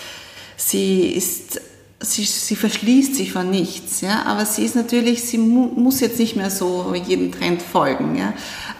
sie 0.56 1.08
ist, 1.08 1.60
sie, 1.98 2.22
sie 2.22 2.54
verschließt 2.54 3.16
sich 3.16 3.32
von 3.32 3.50
nichts, 3.50 4.00
ja, 4.00 4.22
aber 4.24 4.46
sie 4.46 4.64
ist 4.64 4.76
natürlich, 4.76 5.24
sie 5.24 5.38
mu 5.38 5.72
muss 5.74 5.98
jetzt 5.98 6.20
nicht 6.20 6.36
mehr 6.36 6.50
so 6.50 6.94
jedem 6.94 7.32
Trend 7.32 7.62
folgen, 7.62 8.16
ja, 8.16 8.32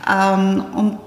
ähm, 0.08 0.64
und 0.76 1.00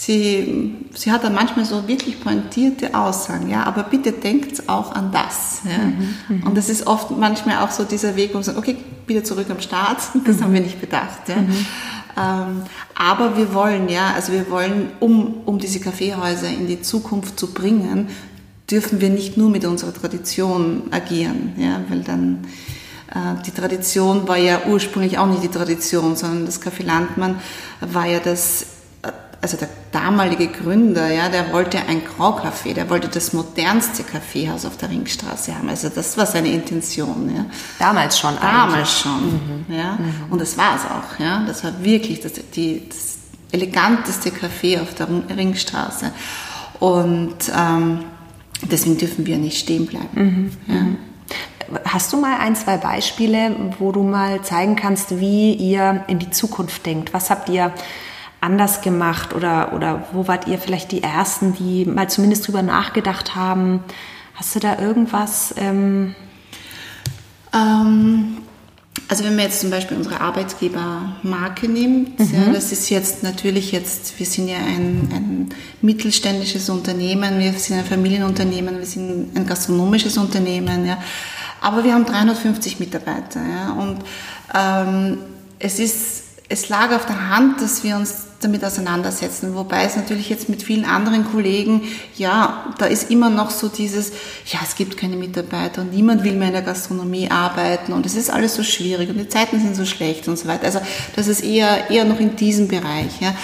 sie, 0.00 0.76
sie 0.94 1.12
hat 1.12 1.24
dann 1.24 1.34
manchmal 1.34 1.66
so 1.66 1.86
wirklich 1.86 2.20
pointierte 2.20 2.94
Aussagen, 2.94 3.50
ja, 3.50 3.64
aber 3.64 3.82
bitte 3.82 4.12
denkt 4.12 4.68
auch 4.68 4.92
an 4.92 5.12
das. 5.12 5.60
Ja. 5.64 5.84
Mhm, 5.84 6.14
mhm, 6.28 6.46
und 6.46 6.56
das 6.56 6.70
ist 6.70 6.86
oft 6.86 7.10
manchmal 7.10 7.58
auch 7.58 7.70
so 7.70 7.84
dieser 7.84 8.16
Weg, 8.16 8.30
wo 8.30 8.34
man 8.34 8.42
sagt, 8.42 8.56
okay, 8.56 8.76
wieder 9.06 9.24
zurück 9.24 9.50
am 9.50 9.60
Start, 9.60 9.98
das 10.24 10.38
mhm. 10.38 10.42
haben 10.42 10.54
wir 10.54 10.62
nicht 10.62 10.80
bedacht. 10.80 11.28
Ja. 11.28 11.36
Mhm. 11.36 11.66
Ähm, 12.16 12.62
aber 12.94 13.36
wir 13.36 13.52
wollen, 13.52 13.88
ja, 13.88 14.12
also 14.14 14.32
wir 14.32 14.50
wollen, 14.50 14.88
um, 15.00 15.42
um 15.44 15.58
diese 15.58 15.80
Kaffeehäuser 15.80 16.48
in 16.48 16.66
die 16.66 16.80
Zukunft 16.80 17.38
zu 17.38 17.52
bringen, 17.52 18.08
dürfen 18.70 19.00
wir 19.00 19.10
nicht 19.10 19.36
nur 19.36 19.50
mit 19.50 19.66
unserer 19.66 19.92
Tradition 19.92 20.84
agieren, 20.92 21.52
ja, 21.58 21.80
weil 21.88 22.00
dann 22.00 22.46
äh, 23.08 23.42
die 23.44 23.50
Tradition 23.50 24.26
war 24.26 24.38
ja 24.38 24.62
ursprünglich 24.66 25.18
auch 25.18 25.26
nicht 25.26 25.42
die 25.42 25.48
Tradition, 25.48 26.16
sondern 26.16 26.46
das 26.46 26.62
Café 26.62 26.84
Landmann 26.84 27.38
war 27.80 28.06
ja 28.06 28.18
das 28.18 28.79
also 29.42 29.56
der 29.56 29.68
damalige 29.90 30.48
Gründer, 30.48 31.10
ja, 31.10 31.30
der 31.30 31.52
wollte 31.52 31.78
ein 31.78 32.02
Graucafé, 32.02 32.74
der 32.74 32.90
wollte 32.90 33.08
das 33.08 33.32
modernste 33.32 34.02
Kaffeehaus 34.02 34.66
auf 34.66 34.76
der 34.76 34.90
Ringstraße 34.90 35.56
haben. 35.56 35.68
Also 35.68 35.88
das 35.88 36.18
war 36.18 36.26
seine 36.26 36.48
Intention. 36.48 37.32
Ja. 37.34 37.46
Damals 37.78 38.18
schon. 38.18 38.34
Damals 38.40 38.74
eigentlich. 38.74 38.90
schon. 38.90 39.64
Mhm. 39.68 39.74
Ja. 39.74 39.92
Mhm. 39.92 40.14
Und 40.30 40.40
das 40.40 40.58
war 40.58 40.76
es 40.76 40.82
auch. 40.82 41.18
Ja. 41.18 41.42
Das 41.46 41.64
war 41.64 41.82
wirklich 41.82 42.20
das, 42.20 42.32
die, 42.54 42.82
das 42.86 43.16
eleganteste 43.50 44.30
Café 44.30 44.82
auf 44.82 44.94
der 44.94 45.08
Ringstraße. 45.34 46.12
Und 46.78 47.36
ähm, 47.56 48.04
deswegen 48.70 48.98
dürfen 48.98 49.24
wir 49.24 49.38
nicht 49.38 49.58
stehen 49.58 49.86
bleiben. 49.86 50.08
Mhm. 50.12 50.50
Ja. 50.66 50.80
Mhm. 50.80 50.98
Hast 51.84 52.12
du 52.12 52.20
mal 52.20 52.38
ein, 52.40 52.56
zwei 52.56 52.76
Beispiele, 52.76 53.54
wo 53.78 53.92
du 53.92 54.02
mal 54.02 54.42
zeigen 54.42 54.76
kannst, 54.76 55.20
wie 55.20 55.54
ihr 55.54 56.04
in 56.08 56.18
die 56.18 56.30
Zukunft 56.30 56.84
denkt? 56.84 57.14
Was 57.14 57.30
habt 57.30 57.48
ihr 57.48 57.72
anders 58.40 58.80
gemacht 58.80 59.34
oder, 59.34 59.72
oder 59.72 60.04
wo 60.12 60.26
wart 60.28 60.46
ihr 60.46 60.58
vielleicht 60.58 60.92
die 60.92 61.02
Ersten, 61.02 61.54
die 61.54 61.84
mal 61.84 62.08
zumindest 62.08 62.46
drüber 62.46 62.62
nachgedacht 62.62 63.34
haben? 63.34 63.84
Hast 64.34 64.54
du 64.54 64.60
da 64.60 64.78
irgendwas? 64.78 65.54
Ähm 65.58 66.14
Ähm, 67.52 68.38
also 69.08 69.24
wenn 69.24 69.34
man 69.34 69.46
jetzt 69.46 69.60
zum 69.60 69.70
Beispiel 69.70 69.96
unsere 69.96 70.20
Arbeitgebermarke 70.20 71.68
nimmt, 71.68 72.18
mhm. 72.18 72.32
ja, 72.32 72.52
das 72.52 72.70
ist 72.72 72.90
jetzt 72.90 73.22
natürlich 73.22 73.72
jetzt, 73.72 74.18
wir 74.18 74.26
sind 74.26 74.48
ja 74.48 74.58
ein, 74.58 75.08
ein, 75.12 75.48
mittelständisches 75.80 76.68
Unternehmen, 76.68 77.38
wir 77.38 77.52
sind 77.54 77.78
ein 77.78 77.84
Familienunternehmen, 77.84 78.78
wir 78.78 78.86
sind 78.86 79.36
ein 79.36 79.46
gastronomisches 79.46 80.16
Unternehmen, 80.16 80.86
ja, 80.86 80.98
aber 81.60 81.82
wir 81.84 81.94
haben 81.94 82.06
350 82.06 82.78
Mitarbeiter, 82.78 83.40
ja, 83.40 83.72
und 83.72 83.98
ähm, 84.54 85.18
es 85.58 85.78
ist, 85.78 86.22
es 86.48 86.68
lag 86.68 86.94
auf 86.94 87.06
der 87.06 87.30
Hand, 87.30 87.60
dass 87.60 87.82
wir 87.82 87.96
uns 87.96 88.26
damit 88.40 88.64
auseinandersetzen. 88.64 89.54
Wobei 89.54 89.84
es 89.84 89.96
natürlich 89.96 90.30
jetzt 90.30 90.48
mit 90.48 90.62
vielen 90.62 90.84
anderen 90.84 91.30
Kollegen, 91.30 91.82
ja, 92.16 92.74
da 92.78 92.86
ist 92.86 93.10
immer 93.10 93.28
noch 93.28 93.50
so 93.50 93.68
dieses, 93.68 94.12
ja, 94.46 94.60
es 94.62 94.74
gibt 94.74 94.96
keine 94.96 95.16
Mitarbeiter 95.16 95.82
und 95.82 95.92
niemand 95.92 96.24
will 96.24 96.34
mehr 96.34 96.48
in 96.48 96.54
der 96.54 96.62
Gastronomie 96.62 97.30
arbeiten 97.30 97.92
und 97.92 98.06
es 98.06 98.16
ist 98.16 98.30
alles 98.30 98.54
so 98.54 98.62
schwierig 98.62 99.10
und 99.10 99.18
die 99.18 99.28
Zeiten 99.28 99.60
sind 99.60 99.76
so 99.76 99.84
schlecht 99.84 100.26
und 100.26 100.38
so 100.38 100.48
weiter. 100.48 100.64
Also 100.64 100.80
das 101.16 101.28
ist 101.28 101.44
eher, 101.44 101.90
eher 101.90 102.04
noch 102.06 102.18
in 102.18 102.36
diesem 102.36 102.68
Bereich, 102.68 103.20
ja. 103.20 103.34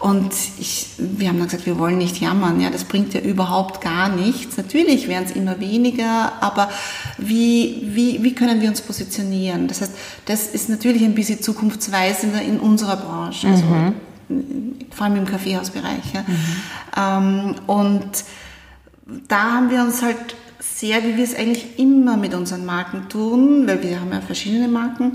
Und 0.00 0.32
ich, 0.60 0.86
wir 0.96 1.28
haben 1.28 1.38
dann 1.38 1.48
gesagt, 1.48 1.66
wir 1.66 1.76
wollen 1.76 1.98
nicht 1.98 2.20
jammern. 2.20 2.60
Ja, 2.60 2.70
das 2.70 2.84
bringt 2.84 3.14
ja 3.14 3.20
überhaupt 3.20 3.80
gar 3.80 4.08
nichts. 4.08 4.56
Natürlich 4.56 5.08
werden 5.08 5.24
es 5.24 5.32
immer 5.32 5.58
weniger, 5.58 6.34
aber 6.40 6.70
wie, 7.18 7.82
wie, 7.82 8.22
wie 8.22 8.32
können 8.32 8.60
wir 8.60 8.68
uns 8.68 8.80
positionieren? 8.80 9.66
Das 9.66 9.80
heißt, 9.80 9.92
das 10.26 10.46
ist 10.46 10.68
natürlich 10.68 11.02
ein 11.02 11.16
bisschen 11.16 11.42
zukunftsweisender 11.42 12.40
in 12.42 12.60
unserer 12.60 12.96
Branche. 12.96 13.48
Also 13.48 13.64
mhm 13.64 13.94
vor 14.90 15.06
allem 15.06 15.16
im 15.16 15.26
Kaffeehausbereich. 15.26 16.12
Ja. 16.14 16.24
Mhm. 16.26 17.54
und 17.66 18.24
da 19.28 19.52
haben 19.54 19.70
wir 19.70 19.82
uns 19.82 20.02
halt 20.02 20.36
sehr, 20.58 21.02
wie 21.04 21.16
wir 21.16 21.24
es 21.24 21.34
eigentlich 21.34 21.78
immer 21.78 22.16
mit 22.16 22.34
unseren 22.34 22.66
Marken 22.66 23.08
tun, 23.08 23.66
weil 23.66 23.82
wir 23.82 24.00
haben 24.00 24.12
ja 24.12 24.20
verschiedene 24.20 24.68
Marken, 24.68 25.12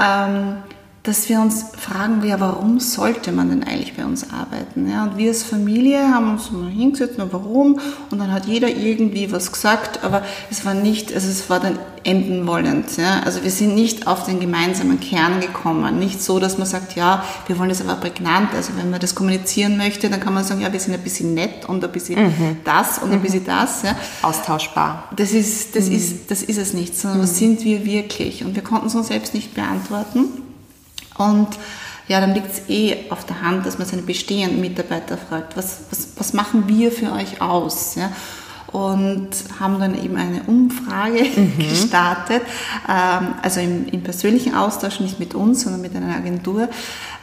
ähm, 0.00 0.56
dass 1.04 1.28
wir 1.28 1.38
uns 1.38 1.66
fragen, 1.76 2.26
ja, 2.26 2.40
warum 2.40 2.80
sollte 2.80 3.30
man 3.30 3.50
denn 3.50 3.62
eigentlich 3.62 3.94
bei 3.94 4.06
uns 4.06 4.30
arbeiten? 4.30 4.90
Ja, 4.90 5.04
und 5.04 5.18
wir 5.18 5.28
als 5.28 5.42
Familie 5.42 6.00
haben 6.00 6.30
uns 6.30 6.50
mal 6.50 6.70
hingesetzt, 6.70 7.16
na, 7.18 7.28
warum? 7.30 7.78
Und 8.10 8.18
dann 8.18 8.32
hat 8.32 8.46
jeder 8.46 8.68
irgendwie 8.68 9.30
was 9.30 9.52
gesagt, 9.52 10.02
aber 10.02 10.22
es 10.50 10.64
war 10.64 10.72
nicht, 10.72 11.12
also 11.12 11.28
es 11.28 11.50
war 11.50 11.60
dann 11.60 11.78
enden 12.04 12.46
wollend. 12.46 12.96
Ja? 12.96 13.20
Also 13.20 13.42
wir 13.42 13.50
sind 13.50 13.74
nicht 13.74 14.06
auf 14.06 14.24
den 14.24 14.40
gemeinsamen 14.40 14.98
Kern 14.98 15.40
gekommen. 15.40 15.98
Nicht 15.98 16.22
so, 16.22 16.38
dass 16.38 16.56
man 16.56 16.66
sagt, 16.66 16.96
ja, 16.96 17.22
wir 17.46 17.58
wollen 17.58 17.68
das 17.68 17.82
aber 17.82 17.96
prägnant. 17.96 18.54
Also 18.54 18.72
wenn 18.76 18.90
man 18.90 19.00
das 19.00 19.14
kommunizieren 19.14 19.76
möchte, 19.76 20.08
dann 20.08 20.20
kann 20.20 20.32
man 20.32 20.44
sagen, 20.44 20.62
ja, 20.62 20.72
wir 20.72 20.80
sind 20.80 20.94
ein 20.94 21.02
bisschen 21.02 21.34
nett 21.34 21.68
und 21.68 21.84
ein 21.84 21.92
bisschen 21.92 22.22
mhm. 22.22 22.56
das 22.64 22.98
und 22.98 23.12
ein 23.12 23.20
bisschen 23.20 23.42
mhm. 23.42 23.46
das. 23.46 23.82
Ja? 23.82 23.94
Austauschbar. 24.22 25.10
Das 25.14 25.32
ist, 25.32 25.76
das 25.76 25.90
mhm. 25.90 25.96
ist, 25.96 26.30
das 26.30 26.42
ist 26.42 26.58
es 26.58 26.72
nicht, 26.72 26.96
sondern 26.96 27.20
was 27.20 27.32
mhm. 27.32 27.36
sind 27.36 27.64
wir 27.64 27.84
wirklich? 27.84 28.42
Und 28.42 28.54
wir 28.54 28.62
konnten 28.62 28.86
es 28.86 28.94
uns 28.94 29.08
selbst 29.08 29.34
nicht 29.34 29.54
beantworten. 29.54 30.43
Und 31.18 31.48
ja, 32.08 32.20
dann 32.20 32.34
liegt 32.34 32.52
es 32.52 32.68
eh 32.68 33.10
auf 33.10 33.24
der 33.24 33.40
Hand, 33.40 33.64
dass 33.64 33.78
man 33.78 33.86
seine 33.86 34.02
bestehenden 34.02 34.60
Mitarbeiter 34.60 35.16
fragt, 35.16 35.56
was, 35.56 35.80
was, 35.90 36.08
was 36.16 36.32
machen 36.32 36.68
wir 36.68 36.92
für 36.92 37.12
euch 37.12 37.40
aus? 37.40 37.94
Ja? 37.94 38.12
Und 38.74 39.30
haben 39.60 39.78
dann 39.78 39.94
eben 39.94 40.16
eine 40.16 40.42
Umfrage 40.48 41.22
mhm. 41.36 41.58
gestartet, 41.58 42.42
ähm, 42.88 43.34
also 43.40 43.60
im, 43.60 43.86
im, 43.86 44.02
persönlichen 44.02 44.56
Austausch, 44.56 44.98
nicht 44.98 45.20
mit 45.20 45.36
uns, 45.36 45.62
sondern 45.62 45.80
mit 45.80 45.94
einer 45.94 46.12
Agentur, 46.12 46.68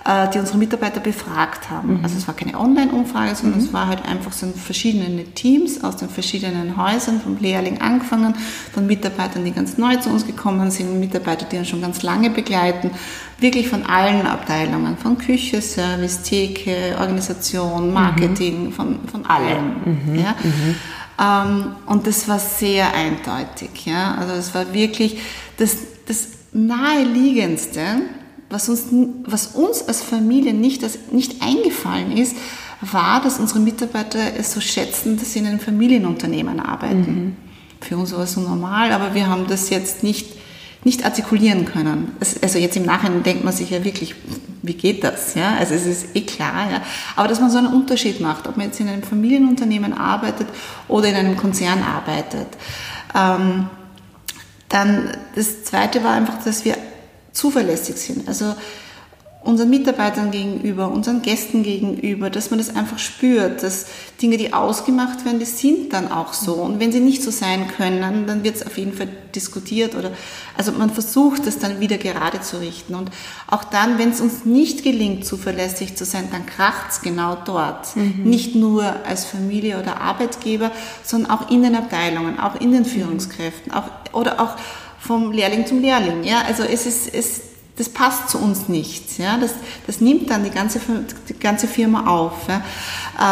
äh, 0.05 0.29
die 0.29 0.39
unsere 0.39 0.57
Mitarbeiter 0.57 1.01
befragt 1.01 1.69
haben. 1.69 1.97
Mhm. 1.97 2.03
Also 2.03 2.15
es 2.17 2.25
war 2.25 2.35
keine 2.35 2.57
Online-Umfrage, 2.57 3.35
sondern 3.35 3.59
mhm. 3.59 3.65
es 3.65 3.73
war 3.73 3.87
halt 3.87 4.07
einfach 4.07 4.31
so 4.31 4.47
verschiedene 4.47 5.25
Teams 5.25 5.83
aus 5.83 5.97
den 5.97 6.07
verschiedenen 6.07 6.77
Häusern, 6.77 7.19
vom 7.19 7.37
Lehrling 7.37 7.81
angefangen, 7.81 8.33
von 8.73 8.87
Mitarbeitern, 8.87 9.43
die 9.43 9.51
ganz 9.51 9.77
neu 9.77 9.97
zu 9.97 10.09
uns 10.09 10.25
gekommen 10.25 10.71
sind, 10.71 11.01
Mitarbeiter, 11.01 11.45
die 11.45 11.57
uns 11.57 11.67
schon 11.67 11.81
ganz 11.81 12.01
lange 12.01 12.29
begleiten, 12.29 12.91
wirklich 13.39 13.67
von 13.67 13.85
allen 13.85 14.25
Abteilungen, 14.25 14.97
von 14.97 15.17
Küche, 15.17 15.61
Service, 15.61 16.21
Theke, 16.21 16.95
Organisation, 16.97 17.87
mhm. 17.89 17.93
Marketing, 17.93 18.65
mhm. 18.67 18.71
von, 18.71 18.99
von 19.11 19.25
allem. 19.25 19.73
Mhm. 19.83 20.15
Ja. 20.15 20.35
Ähm, 21.21 21.75
und 21.85 22.07
das 22.07 22.27
war 22.27 22.39
sehr 22.39 22.93
eindeutig. 22.93 23.85
Ja. 23.85 24.15
Also 24.15 24.33
es 24.33 24.55
war 24.55 24.73
wirklich 24.73 25.19
das, 25.57 25.77
das 26.07 26.27
naheliegendste, 26.51 27.81
was 28.49 28.67
uns, 28.67 28.85
was 29.25 29.47
uns 29.47 29.87
als 29.87 30.01
Familie 30.01 30.53
nicht, 30.53 30.83
das, 30.83 30.97
nicht 31.11 31.41
eingefallen 31.41 32.17
ist, 32.17 32.35
war, 32.81 33.21
dass 33.21 33.39
unsere 33.39 33.59
Mitarbeiter 33.59 34.19
es 34.37 34.53
so 34.53 34.59
schätzen, 34.59 35.17
dass 35.17 35.33
sie 35.33 35.39
in 35.39 35.45
einem 35.45 35.59
Familienunternehmen 35.59 36.59
arbeiten. 36.59 36.99
Mhm. 36.99 37.35
Für 37.79 37.97
uns 37.97 38.11
war 38.11 38.23
es 38.23 38.33
so 38.33 38.41
normal, 38.41 38.91
aber 38.91 39.13
wir 39.13 39.27
haben 39.27 39.47
das 39.47 39.69
jetzt 39.69 40.03
nicht, 40.03 40.27
nicht 40.83 41.05
artikulieren 41.05 41.65
können. 41.65 42.15
also 42.41 42.57
jetzt 42.57 42.75
im 42.75 42.85
Nachhinein 42.85 43.23
denkt 43.23 43.43
man 43.43 43.53
sich 43.53 43.69
ja 43.69 43.83
wirklich, 43.83 44.15
wie 44.63 44.73
geht 44.73 45.03
das? 45.03 45.35
Ja? 45.35 45.55
Also 45.59 45.75
es 45.75 45.85
ist 45.85 46.15
eh 46.15 46.21
klar, 46.21 46.71
ja? 46.71 46.81
aber 47.15 47.27
dass 47.27 47.39
man 47.39 47.51
so 47.51 47.59
einen 47.59 47.67
Unterschied 47.67 48.19
macht, 48.19 48.47
ob 48.47 48.57
man 48.57 48.67
jetzt 48.67 48.79
in 48.79 48.89
einem 48.89 49.03
Familienunternehmen 49.03 49.93
arbeitet 49.93 50.47
oder 50.87 51.09
in 51.09 51.15
einem 51.15 51.37
Konzern 51.37 51.83
arbeitet. 51.83 52.47
Ähm, 53.15 53.67
dann 54.69 55.09
das 55.35 55.65
Zweite 55.65 56.03
war 56.03 56.13
einfach, 56.13 56.43
dass 56.43 56.65
wir 56.65 56.77
zuverlässig 57.31 57.97
sind. 57.97 58.27
Also 58.27 58.55
unseren 59.43 59.71
Mitarbeitern 59.71 60.29
gegenüber, 60.29 60.91
unseren 60.91 61.23
Gästen 61.23 61.63
gegenüber, 61.63 62.29
dass 62.29 62.51
man 62.51 62.59
das 62.59 62.75
einfach 62.75 62.99
spürt, 62.99 63.63
dass 63.63 63.87
Dinge, 64.21 64.37
die 64.37 64.53
ausgemacht 64.53 65.25
werden, 65.25 65.39
die 65.39 65.45
sind 65.45 65.93
dann 65.93 66.11
auch 66.11 66.33
so. 66.33 66.53
Und 66.53 66.79
wenn 66.79 66.91
sie 66.91 66.99
nicht 66.99 67.23
so 67.23 67.31
sein 67.31 67.67
können, 67.67 68.27
dann 68.27 68.43
wird 68.43 68.57
es 68.57 68.65
auf 68.65 68.77
jeden 68.77 68.93
Fall 68.93 69.07
diskutiert 69.33 69.95
oder, 69.95 70.11
also 70.55 70.71
man 70.73 70.91
versucht 70.91 71.47
es 71.47 71.57
dann 71.57 71.79
wieder 71.79 71.97
gerade 71.97 72.41
zu 72.41 72.59
richten. 72.59 72.93
Und 72.93 73.09
auch 73.47 73.63
dann, 73.63 73.97
wenn 73.97 74.11
es 74.11 74.21
uns 74.21 74.45
nicht 74.45 74.83
gelingt, 74.83 75.25
zuverlässig 75.25 75.95
zu 75.95 76.05
sein, 76.05 76.27
dann 76.31 76.45
kracht 76.45 76.91
es 76.91 77.01
genau 77.01 77.35
dort. 77.43 77.95
Mhm. 77.95 78.21
Nicht 78.23 78.53
nur 78.53 78.83
als 79.07 79.25
Familie 79.25 79.79
oder 79.79 80.01
Arbeitgeber, 80.01 80.69
sondern 81.03 81.31
auch 81.31 81.49
in 81.49 81.63
den 81.63 81.75
Abteilungen, 81.75 82.39
auch 82.39 82.61
in 82.61 82.71
den 82.71 82.85
Führungskräften, 82.85 83.71
auch, 83.71 83.89
oder 84.13 84.39
auch 84.39 84.55
vom 84.99 85.31
Lehrling 85.31 85.65
zum 85.65 85.81
Lehrling. 85.81 86.23
Ja, 86.23 86.43
also 86.47 86.61
es 86.61 86.85
ist, 86.85 87.11
es, 87.11 87.41
das 87.81 87.89
passt 87.89 88.29
zu 88.29 88.37
uns 88.37 88.69
nicht. 88.69 89.17
Ja, 89.17 89.39
das, 89.39 89.55
das 89.87 90.01
nimmt 90.01 90.29
dann 90.29 90.43
die 90.43 90.51
ganze, 90.51 90.79
die 91.27 91.33
ganze 91.33 91.67
Firma 91.67 92.05
auf. 92.05 92.47
Ja. 92.47 92.61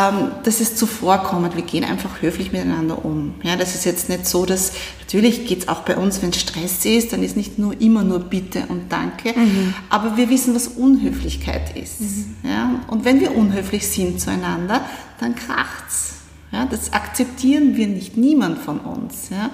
Ähm, 0.10 0.32
das 0.44 0.60
ist 0.60 0.80
zuvorkommend. 0.80 1.56
Wir 1.56 1.62
gehen 1.62 1.84
einfach 1.84 2.24
höflich 2.24 2.52
miteinander 2.52 3.06
um. 3.06 3.36
Ja, 3.44 3.56
das 3.56 3.76
ist 3.76 3.86
jetzt 3.86 4.10
nicht 4.10 4.26
so, 4.26 4.48
dass 4.48 4.72
natürlich 5.02 5.46
geht 5.46 5.60
es 5.60 5.68
auch 5.68 5.82
bei 5.82 5.98
uns, 5.98 6.24
wenn 6.24 6.34
Stress 6.34 6.84
ist, 6.84 7.14
dann 7.14 7.22
ist 7.22 7.38
nicht 7.38 7.60
nur 7.60 7.80
immer 7.80 8.04
nur 8.04 8.18
Bitte 8.22 8.64
und 8.70 8.92
Danke, 8.92 9.38
mhm. 9.38 9.76
aber 9.90 10.18
wir 10.18 10.32
wissen, 10.32 10.56
was 10.56 10.68
Unhöflichkeit 10.68 11.78
ist. 11.78 12.02
Mhm. 12.02 12.36
Ja, 12.44 12.82
und 12.88 13.06
wenn 13.06 13.20
wir 13.20 13.36
unhöflich 13.36 13.88
sind 13.88 14.20
zueinander, 14.20 14.82
dann 15.20 15.36
kracht's. 15.36 16.16
Ja, 16.52 16.66
das 16.66 16.92
akzeptieren 16.94 17.76
wir 17.76 17.86
nicht, 17.86 18.18
niemand 18.18 18.58
von 18.58 18.80
uns. 18.80 19.30
Ja. 19.30 19.52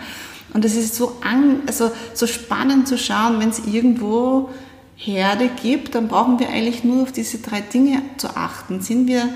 Und 0.53 0.63
es 0.63 0.77
ist 0.77 0.95
so, 0.95 1.17
an, 1.21 1.63
also 1.67 1.91
so 2.13 2.27
spannend 2.27 2.87
zu 2.87 2.97
schauen, 2.97 3.41
wenn 3.41 3.49
es 3.49 3.59
irgendwo 3.59 4.51
Herde 4.95 5.49
gibt, 5.61 5.95
dann 5.95 6.07
brauchen 6.07 6.39
wir 6.39 6.49
eigentlich 6.49 6.83
nur 6.83 7.03
auf 7.03 7.11
diese 7.11 7.39
drei 7.39 7.61
Dinge 7.61 8.01
zu 8.17 8.35
achten. 8.35 8.81
Sind 8.81 9.07
wir, 9.07 9.29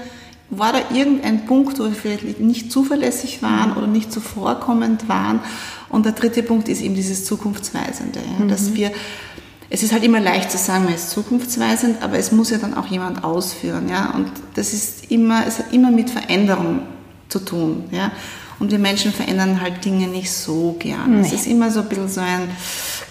war 0.49 0.73
da 0.73 0.79
irgendein 0.93 1.45
Punkt, 1.45 1.79
wo 1.79 1.83
wir 1.83 1.91
vielleicht 1.91 2.39
nicht 2.39 2.71
zuverlässig 2.71 3.43
waren 3.43 3.75
oder 3.75 3.87
nicht 3.87 4.11
zuvorkommend 4.11 5.09
waren? 5.09 5.41
Und 5.89 6.05
der 6.05 6.13
dritte 6.13 6.43
Punkt 6.43 6.69
ist 6.69 6.81
eben 6.81 6.95
dieses 6.95 7.25
Zukunftsweisende, 7.25 8.19
ja, 8.19 8.45
mhm. 8.45 8.49
dass 8.49 8.73
wir 8.73 8.91
es 9.71 9.83
ist 9.83 9.93
halt 9.93 10.03
immer 10.03 10.19
leicht 10.19 10.51
zu 10.51 10.57
sagen, 10.57 10.85
man 10.85 10.95
ist 10.95 11.11
zukunftsweisend, 11.11 12.01
aber 12.01 12.17
es 12.17 12.31
muss 12.31 12.49
ja 12.49 12.57
dann 12.57 12.73
auch 12.73 12.87
jemand 12.87 13.23
ausführen, 13.23 13.87
ja. 13.87 14.11
Und 14.15 14.31
das 14.55 14.73
ist 14.73 15.11
immer, 15.11 15.45
es 15.45 15.59
hat 15.59 15.71
immer 15.73 15.91
mit 15.91 16.09
Veränderung 16.09 16.81
zu 17.27 17.39
tun, 17.39 17.83
ja. 17.91 18.11
Und 18.59 18.71
wir 18.71 18.79
Menschen 18.79 19.13
verändern 19.13 19.61
halt 19.61 19.83
Dinge 19.85 20.07
nicht 20.07 20.31
so 20.31 20.75
gern. 20.79 21.21
Nee. 21.21 21.27
Es 21.27 21.33
ist 21.33 21.47
immer 21.47 21.71
so 21.71 21.79
ein 21.79 21.89
bisschen 21.89 22.09
so 22.09 22.21
ein 22.21 22.49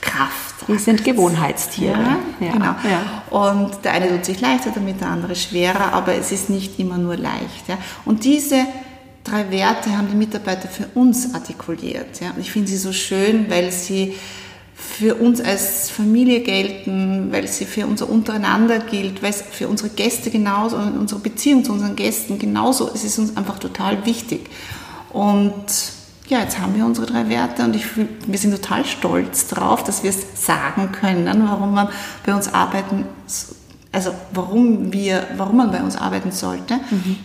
Kraft. 0.00 0.68
Wir 0.68 0.78
sind 0.78 1.04
Gewohnheitstiere. 1.04 1.92
Ja, 1.92 2.46
ja, 2.46 2.52
genau. 2.52 2.74
Ja. 2.84 3.22
Und 3.30 3.84
der 3.84 3.92
eine 3.92 4.08
tut 4.10 4.26
sich 4.26 4.40
leichter 4.40 4.70
damit, 4.74 5.00
der 5.00 5.08
andere 5.08 5.34
schwerer, 5.34 5.92
aber 5.94 6.14
es 6.14 6.30
ist 6.32 6.50
nicht 6.50 6.78
immer 6.78 6.98
nur 6.98 7.16
leicht. 7.16 7.68
Ja. 7.68 7.78
Und 8.04 8.24
diese 8.24 8.66
drei 9.24 9.50
Werte 9.50 9.96
haben 9.96 10.08
die 10.10 10.16
Mitarbeiter 10.16 10.68
für 10.68 10.86
uns 10.94 11.34
artikuliert. 11.34 12.20
Ja. 12.20 12.30
Und 12.32 12.40
ich 12.40 12.52
finde 12.52 12.68
sie 12.68 12.76
so 12.76 12.92
schön, 12.92 13.48
weil 13.48 13.72
sie 13.72 14.14
für 14.78 15.16
uns 15.16 15.40
als 15.40 15.90
Familie 15.90 16.40
gelten, 16.40 17.32
weil 17.32 17.48
sie 17.48 17.64
für 17.64 17.86
unser 17.86 18.08
Untereinander 18.08 18.78
gilt, 18.78 19.22
weil 19.22 19.30
es 19.30 19.42
für 19.42 19.68
unsere 19.68 19.90
Gäste 19.90 20.30
genauso 20.30 20.76
und 20.76 20.96
unsere 20.96 21.20
Beziehung 21.20 21.64
zu 21.64 21.72
unseren 21.72 21.96
Gästen 21.96 22.38
genauso, 22.38 22.90
es 22.94 23.04
ist 23.04 23.18
uns 23.18 23.36
einfach 23.36 23.58
total 23.58 24.06
wichtig. 24.06 24.48
Und 25.12 25.64
ja, 26.28 26.40
jetzt 26.40 26.58
haben 26.58 26.74
wir 26.74 26.84
unsere 26.84 27.06
drei 27.06 27.28
Werte 27.28 27.64
und 27.64 27.74
ich 27.74 27.86
fühl, 27.86 28.08
wir 28.26 28.38
sind 28.38 28.50
total 28.50 28.84
stolz 28.84 29.48
drauf, 29.48 29.82
dass 29.82 30.02
wir 30.02 30.10
es 30.10 30.44
sagen 30.44 30.92
können, 30.92 31.42
warum 31.48 31.72
man 31.74 31.88
bei 32.24 32.34
uns 32.34 32.52
arbeiten, 32.52 33.06
also 33.92 34.12
warum 34.32 34.92
wir, 34.92 35.26
warum 35.36 35.56
man 35.56 35.70
bei 35.70 35.82
uns 35.82 35.96
arbeiten 35.96 36.30
sollte. 36.30 36.76
Mhm. 36.90 37.16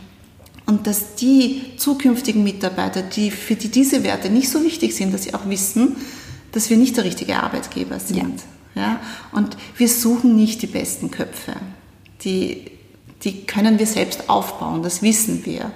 Und 0.66 0.88
dass 0.88 1.16
die 1.16 1.76
zukünftigen 1.78 2.44
Mitarbeiter, 2.44 3.02
die, 3.02 3.32
für 3.32 3.56
die 3.56 3.68
diese 3.68 4.04
Werte 4.06 4.30
nicht 4.30 4.50
so 4.50 4.64
wichtig 4.64 4.96
sind, 4.96 5.14
dass 5.14 5.24
sie 5.24 5.34
auch 5.34 5.50
wissen, 5.50 5.98
dass 6.54 6.70
wir 6.70 6.78
nicht 6.78 6.96
der 6.96 7.04
richtige 7.04 7.38
Arbeitgeber 7.44 8.00
sind. 8.00 8.42
Ja. 8.76 8.82
ja? 8.82 9.00
Und 9.34 9.58
wir 9.76 9.90
suchen 9.90 10.38
nicht 10.38 10.62
die 10.62 10.68
besten 10.68 11.12
Köpfe. 11.12 11.54
Die, 12.24 12.72
die 13.24 13.46
können 13.46 13.80
wir 13.80 13.88
selbst 13.88 14.30
aufbauen, 14.30 14.84
das 14.84 15.02
wissen 15.02 15.46
wir. 15.46 15.72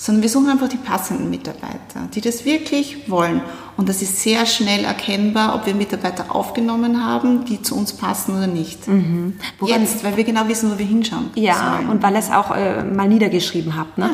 Sondern 0.00 0.22
wir 0.22 0.30
suchen 0.30 0.48
einfach 0.48 0.68
die 0.68 0.76
passenden 0.76 1.28
Mitarbeiter, 1.28 2.08
die 2.14 2.20
das 2.20 2.44
wirklich 2.44 3.10
wollen. 3.10 3.42
Und 3.76 3.88
das 3.88 4.00
ist 4.00 4.22
sehr 4.22 4.46
schnell 4.46 4.84
erkennbar, 4.84 5.56
ob 5.56 5.66
wir 5.66 5.74
Mitarbeiter 5.74 6.34
aufgenommen 6.34 7.04
haben, 7.04 7.44
die 7.44 7.62
zu 7.62 7.76
uns 7.76 7.92
passen 7.92 8.36
oder 8.36 8.46
nicht. 8.46 8.86
Mhm. 8.86 9.34
Jetzt, 9.66 10.04
weil 10.04 10.16
wir 10.16 10.22
genau 10.22 10.46
wissen, 10.46 10.70
wo 10.72 10.78
wir 10.78 10.86
hinschauen. 10.86 11.30
Ja, 11.34 11.74
sollen. 11.76 11.90
und 11.90 12.02
weil 12.02 12.14
es 12.14 12.30
auch 12.30 12.54
äh, 12.54 12.84
mal 12.84 13.08
niedergeschrieben 13.08 13.76
habt. 13.76 13.98
Ne? 13.98 14.10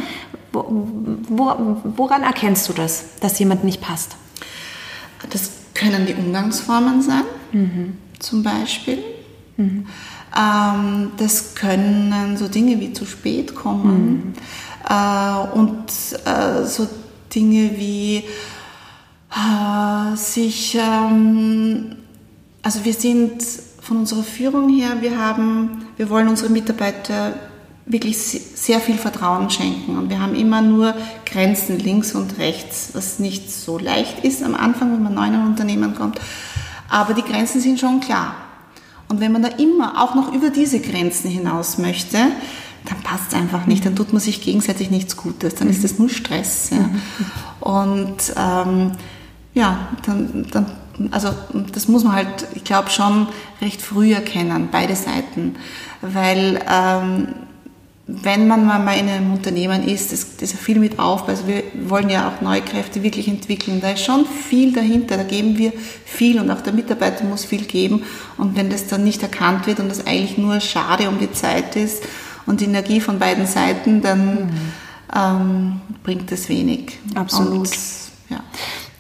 Wo, 0.53 0.65
wo, 1.29 1.77
woran 1.97 2.23
erkennst 2.23 2.67
du 2.69 2.73
das, 2.73 3.17
dass 3.21 3.39
jemand 3.39 3.63
nicht 3.63 3.83
passt? 3.83 4.17
Das 5.31 5.51
können 5.75 6.07
die 6.07 6.15
Umgangsformen 6.15 7.03
sein, 7.03 7.25
mhm. 7.53 7.99
zum 8.19 8.43
Beispiel. 8.43 8.99
Mhm. 9.57 9.87
Ähm, 10.37 11.13
das 11.17 11.55
können 11.55 12.37
so 12.37 12.49
Dinge 12.49 12.81
wie 12.81 12.93
zu 12.93 13.07
spät 13.07 13.55
kommen. 13.55 14.07
Mhm. 14.07 14.33
Äh, 14.89 15.59
und 15.59 15.87
äh, 16.25 16.65
so 16.65 16.89
Dinge 17.35 17.73
wie 17.77 18.25
äh, 19.31 20.17
sich, 20.17 20.77
ähm, 20.81 21.97
also 22.63 22.85
wir 22.85 22.95
sind 22.95 23.43
von 23.81 23.99
unserer 23.99 24.23
Führung 24.23 24.69
her, 24.69 24.97
wir 25.01 25.19
haben, 25.19 25.87
wir 25.97 26.09
wollen 26.09 26.29
unsere 26.29 26.51
Mitarbeiter 26.51 27.35
wirklich 27.87 28.17
sehr 28.17 28.81
viel 28.81 28.97
Vertrauen 28.97 29.51
schenken. 29.51 29.99
Und 29.99 30.09
wir 30.09 30.21
haben 30.21 30.35
immer 30.35 30.63
nur 30.63 30.95
Grenzen 31.27 31.79
links 31.79 32.15
und 32.15 32.39
rechts, 32.39 32.91
was 32.95 33.19
nicht 33.19 33.51
so 33.51 33.79
leicht 33.79 34.25
ist 34.25 34.43
am 34.43 34.55
Anfang, 34.55 34.93
wenn 34.93 35.03
man 35.03 35.15
neu 35.15 35.27
in 35.27 35.35
ein 35.35 35.47
Unternehmen 35.47 35.95
kommt. 35.95 36.19
Aber 36.89 37.13
die 37.13 37.23
Grenzen 37.23 37.61
sind 37.61 37.79
schon 37.79 38.01
klar. 38.01 38.37
Und 39.09 39.21
wenn 39.21 39.33
man 39.33 39.43
da 39.43 39.49
immer 39.49 40.03
auch 40.03 40.15
noch 40.15 40.33
über 40.33 40.49
diese 40.49 40.81
Grenzen 40.81 41.31
hinaus 41.31 41.77
möchte, 41.77 42.19
dann 42.85 43.01
passt 43.03 43.33
es 43.33 43.35
einfach 43.35 43.67
nicht, 43.67 43.87
dann 43.87 43.97
tut 43.97 44.13
man 44.13 44.21
sich 44.21 44.43
gegenseitig 44.43 44.91
nichts 44.91 45.17
Gutes, 45.17 45.55
dann 45.55 45.69
ist 45.69 45.85
das 45.85 45.99
nur 45.99 46.09
Stress. 46.09 46.71
Ja. 46.71 46.91
Und 47.61 48.35
ähm, 48.37 48.93
ja, 49.55 49.89
dann, 50.05 50.47
dann, 50.51 50.67
also 51.11 51.31
das 51.73 51.89
muss 51.89 52.05
man 52.05 52.15
halt, 52.15 52.47
ich 52.55 52.65
glaube, 52.65 52.91
schon 52.91 53.29
recht 53.63 53.81
früh 53.81 54.13
erkennen, 54.13 54.69
beide 54.71 54.97
Seiten, 54.97 55.57
weil 56.03 56.61
ähm, 56.71 57.29
wenn 58.07 58.47
man 58.47 58.67
mal 58.67 58.99
in 58.99 59.09
einem 59.09 59.33
Unternehmen 59.33 59.89
ist, 59.89 60.13
das, 60.13 60.37
das 60.37 60.51
ist 60.51 60.53
ja 60.53 60.59
viel 60.59 60.79
mit 60.79 60.99
auf, 60.99 61.27
also 61.27 61.47
wir 61.47 61.63
wollen 61.89 62.11
ja 62.11 62.29
auch 62.29 62.43
neue 62.43 62.61
Kräfte 62.61 63.03
wirklich 63.03 63.29
entwickeln, 63.29 63.81
da 63.81 63.93
ist 63.93 64.05
schon 64.05 64.27
viel 64.27 64.75
dahinter, 64.75 65.17
da 65.17 65.23
geben 65.23 65.57
wir 65.57 65.73
viel 66.05 66.39
und 66.39 66.51
auch 66.51 66.61
der 66.61 66.75
Mitarbeiter 66.75 67.25
muss 67.25 67.47
viel 67.47 67.65
geben. 67.65 68.03
Und 68.37 68.57
wenn 68.59 68.69
das 68.69 68.89
dann 68.89 69.05
nicht 69.05 69.23
erkannt 69.23 69.67
wird 69.67 69.81
und 69.81 69.89
das 69.89 70.07
eigentlich 70.07 70.37
nur 70.37 70.61
schade 70.61 71.09
um 71.09 71.19
die 71.19 71.33
Zeit 71.33 71.77
ist 71.77 72.03
und 72.47 72.61
die 72.61 72.67
Energie 72.67 73.01
von 73.01 73.19
beiden 73.19 73.47
Seiten, 73.47 74.03
dann 74.03 74.47
mhm. 74.47 74.73
ähm, 75.15 75.81
bringt 76.03 76.31
das 76.31 76.49
wenig. 76.49 76.99
Absolut. 77.15 77.69
Und, 77.69 77.79
ja. 78.31 78.41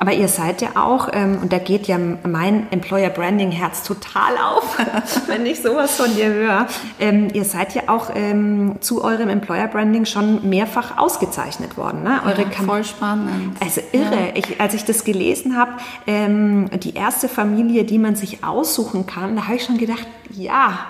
Aber 0.04 0.12
ihr 0.12 0.28
seid 0.28 0.60
ja 0.60 0.72
auch, 0.74 1.08
ähm, 1.14 1.38
und 1.40 1.50
da 1.50 1.56
geht 1.56 1.86
ja 1.86 1.96
mein 1.98 2.70
Employer 2.70 3.08
Branding 3.08 3.50
Herz 3.50 3.84
total 3.84 4.36
auf, 4.36 4.76
wenn 5.28 5.46
ich 5.46 5.62
sowas 5.62 5.96
von 5.96 6.14
dir 6.14 6.26
höre. 6.26 6.66
Ähm, 7.00 7.28
ihr 7.32 7.46
seid 7.46 7.74
ja 7.74 7.84
auch 7.86 8.10
ähm, 8.14 8.76
zu 8.80 9.02
eurem 9.02 9.30
Employer 9.30 9.66
Branding 9.66 10.04
schon 10.04 10.46
mehrfach 10.46 10.98
ausgezeichnet 10.98 11.78
worden. 11.78 12.02
Ne? 12.02 12.20
Eure 12.26 12.42
ja, 12.42 12.50
voll 12.50 12.84
spannend. 12.84 13.56
Also 13.60 13.80
irre. 13.92 14.04
Ja. 14.04 14.32
Ich, 14.34 14.60
als 14.60 14.74
ich 14.74 14.84
das 14.84 15.04
gelesen 15.04 15.56
habe, 15.56 15.72
ähm, 16.06 16.68
die 16.80 16.92
erste 16.92 17.26
Familie, 17.26 17.84
die 17.84 17.98
man 17.98 18.14
sich 18.14 18.44
aussuchen 18.44 19.06
kann, 19.06 19.36
da 19.36 19.44
habe 19.46 19.56
ich 19.56 19.64
schon 19.64 19.78
gedacht, 19.78 20.06
ja, 20.30 20.86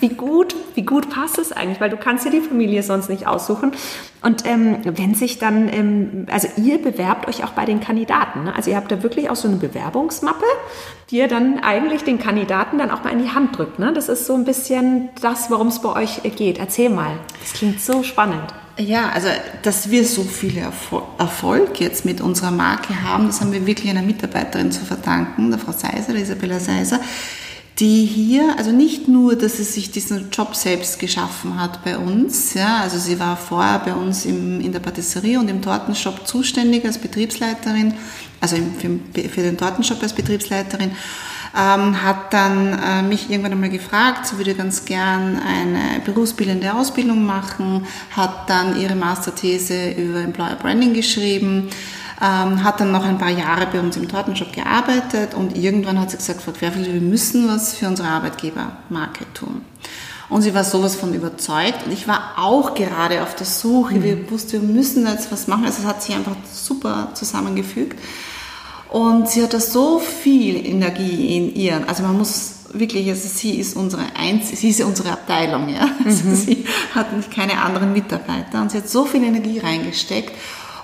wie 0.00 0.10
gut, 0.10 0.54
wie 0.74 0.82
gut 0.82 1.08
passt 1.08 1.38
es 1.38 1.52
eigentlich, 1.52 1.80
weil 1.80 1.90
du 1.90 1.96
kannst 1.96 2.26
ja 2.26 2.30
die 2.30 2.40
Familie 2.40 2.82
sonst 2.82 3.08
nicht 3.08 3.26
aussuchen. 3.26 3.72
Und 4.20 4.44
ähm, 4.46 4.78
wenn 4.84 5.14
sich 5.14 5.38
dann, 5.38 5.72
ähm, 5.72 6.26
also 6.30 6.48
ihr 6.56 6.82
bewerbt 6.82 7.28
euch 7.28 7.44
auch 7.44 7.50
bei 7.50 7.64
den 7.64 7.78
Kandidaten. 7.80 8.44
Ne? 8.44 8.54
Also 8.58 8.70
ihr 8.70 8.76
habt 8.76 8.90
da 8.90 9.04
wirklich 9.04 9.30
auch 9.30 9.36
so 9.36 9.46
eine 9.46 9.56
Bewerbungsmappe, 9.56 10.44
die 11.10 11.18
ihr 11.18 11.28
dann 11.28 11.60
eigentlich 11.60 12.02
den 12.02 12.18
Kandidaten 12.18 12.76
dann 12.76 12.90
auch 12.90 13.04
mal 13.04 13.12
in 13.12 13.22
die 13.22 13.30
Hand 13.30 13.56
drückt. 13.56 13.78
Ne? 13.78 13.92
Das 13.92 14.08
ist 14.08 14.26
so 14.26 14.34
ein 14.34 14.44
bisschen 14.44 15.10
das, 15.22 15.48
worum 15.48 15.68
es 15.68 15.80
bei 15.80 15.94
euch 15.94 16.22
geht. 16.34 16.58
Erzähl 16.58 16.90
mal. 16.90 17.12
Das 17.40 17.52
klingt 17.52 17.80
so 17.80 18.02
spannend. 18.02 18.52
Ja, 18.76 19.10
also 19.10 19.28
dass 19.62 19.92
wir 19.92 20.04
so 20.04 20.24
viel 20.24 20.60
Erfolg 21.18 21.80
jetzt 21.80 22.04
mit 22.04 22.20
unserer 22.20 22.50
Marke 22.50 23.00
haben, 23.04 23.28
das 23.28 23.40
haben 23.40 23.52
wir 23.52 23.64
wirklich 23.64 23.90
einer 23.90 24.02
Mitarbeiterin 24.02 24.72
zu 24.72 24.84
verdanken, 24.84 25.50
der 25.50 25.60
Frau 25.60 25.70
Seiser, 25.70 26.12
der 26.12 26.22
Isabella 26.22 26.58
Seiser 26.58 26.98
die 27.78 28.06
hier, 28.06 28.56
also 28.58 28.72
nicht 28.72 29.06
nur, 29.06 29.36
dass 29.36 29.58
sie 29.58 29.64
sich 29.64 29.92
diesen 29.92 30.30
Job 30.30 30.56
selbst 30.56 30.98
geschaffen 30.98 31.60
hat 31.60 31.84
bei 31.84 31.96
uns, 31.96 32.54
ja, 32.54 32.78
also 32.78 32.98
sie 32.98 33.20
war 33.20 33.36
vorher 33.36 33.78
bei 33.78 33.94
uns 33.94 34.24
im, 34.24 34.60
in 34.60 34.72
der 34.72 34.80
Patisserie 34.80 35.38
und 35.38 35.48
im 35.48 35.62
Tortenshop 35.62 36.26
zuständig 36.26 36.84
als 36.84 36.98
Betriebsleiterin, 36.98 37.94
also 38.40 38.56
für, 38.56 39.42
den 39.42 39.58
Tortenshop 39.58 40.02
als 40.02 40.12
Betriebsleiterin, 40.12 40.92
ähm, 41.56 42.02
hat 42.02 42.32
dann 42.32 42.78
äh, 42.78 43.02
mich 43.02 43.30
irgendwann 43.30 43.52
einmal 43.52 43.70
gefragt, 43.70 44.26
sie 44.26 44.38
würde 44.38 44.54
ganz 44.54 44.84
gern 44.84 45.40
eine 45.40 46.00
berufsbildende 46.04 46.74
Ausbildung 46.74 47.24
machen, 47.24 47.86
hat 48.14 48.50
dann 48.50 48.80
ihre 48.80 48.94
Masterthese 48.94 49.90
über 49.92 50.20
Employer 50.20 50.56
Branding 50.56 50.92
geschrieben, 50.92 51.68
ähm, 52.20 52.62
hat 52.62 52.80
dann 52.80 52.92
noch 52.92 53.04
ein 53.04 53.18
paar 53.18 53.30
Jahre 53.30 53.66
bei 53.66 53.80
uns 53.80 53.96
im 53.96 54.08
Tortenshop 54.08 54.52
gearbeitet 54.52 55.34
und 55.34 55.56
irgendwann 55.56 55.98
hat 55.98 56.10
sie 56.10 56.18
gesagt, 56.18 56.42
Frau 56.42 56.52
Querfeld, 56.52 56.92
wir 56.92 57.00
müssen 57.00 57.48
was 57.48 57.74
für 57.74 57.86
unsere 57.86 58.08
Arbeitgebermarke 58.08 59.24
tun. 59.34 59.62
Und 60.28 60.42
sie 60.42 60.54
war 60.54 60.64
sowas 60.64 60.94
von 60.94 61.14
überzeugt 61.14 61.86
und 61.86 61.92
ich 61.92 62.06
war 62.06 62.34
auch 62.36 62.74
gerade 62.74 63.22
auf 63.22 63.34
der 63.34 63.46
Suche. 63.46 63.94
Mhm. 63.94 64.02
Wir 64.02 64.30
wussten, 64.30 64.52
wir 64.52 64.60
müssen 64.60 65.06
jetzt 65.06 65.32
was 65.32 65.46
machen. 65.46 65.64
Also 65.64 65.80
es 65.80 65.88
hat 65.88 66.02
sich 66.02 66.14
einfach 66.14 66.36
super 66.52 67.08
zusammengefügt. 67.14 67.98
Und 68.90 69.28
sie 69.28 69.42
hat 69.42 69.52
da 69.52 69.60
so 69.60 69.98
viel 69.98 70.66
Energie 70.66 71.36
in 71.36 71.54
ihr. 71.54 71.84
Also 71.86 72.02
man 72.02 72.16
muss 72.16 72.54
wirklich, 72.72 73.08
also 73.08 73.28
sie 73.28 73.58
ist 73.58 73.76
unsere 73.76 74.02
Einz 74.16 74.48
sie 74.50 74.68
ist 74.68 74.80
unsere 74.82 75.12
Abteilung, 75.12 75.68
ja. 75.68 75.88
Also 76.04 76.28
mhm. 76.28 76.36
sie 76.36 76.64
hat 76.94 77.06
keine 77.34 77.62
anderen 77.62 77.92
Mitarbeiter 77.92 78.60
und 78.60 78.70
sie 78.70 78.78
hat 78.78 78.88
so 78.88 79.04
viel 79.04 79.22
Energie 79.24 79.58
reingesteckt 79.58 80.32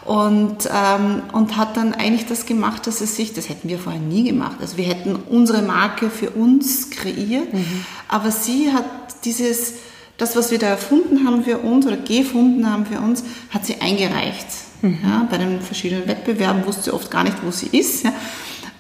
und, 0.05 0.69
ähm, 0.71 1.23
und 1.33 1.57
hat 1.57 1.77
dann 1.77 1.95
eigentlich 1.95 2.27
das 2.27 2.47
gemacht, 2.47 2.87
dass 2.87 3.01
es 3.01 3.17
sich, 3.17 3.33
das 3.33 3.49
hätten 3.49 3.69
wir 3.69 3.79
vorher 3.79 4.01
nie 4.01 4.25
gemacht. 4.25 4.57
Also 4.61 4.77
wir 4.77 4.85
hätten 4.85 5.17
unsere 5.17 5.63
Marke 5.63 6.11
für 6.11 6.31
uns 6.31 6.91
kreiert, 6.91 7.53
mhm. 7.53 7.85
aber 8.09 8.31
sie 8.31 8.73
hat 8.73 8.85
dieses, 9.25 9.75
das, 10.19 10.37
was 10.37 10.51
wir 10.51 10.59
da 10.59 10.69
erfunden 10.69 11.27
haben 11.27 11.45
für 11.45 11.59
uns 11.59 11.87
oder 11.87 11.97
gefunden 11.97 12.71
haben 12.71 12.87
für 12.87 13.01
uns, 13.01 13.25
hat 13.51 13.67
sie 13.67 13.81
eingereicht. 13.81 14.47
Mhm. 14.83 14.99
Ja, 15.03 15.27
bei 15.31 15.39
den 15.39 15.61
verschiedenen 15.61 16.07
Wettbewerben 16.07 16.67
wusste 16.67 16.85
sie 16.85 16.91
oft 16.93 17.11
gar 17.11 17.25
nicht, 17.25 17.37
wo 17.43 17.51
sie 17.51 17.67
ist. 17.77 18.05
Ja. 18.05 18.13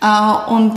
Äh, 0.01 0.53
und 0.53 0.75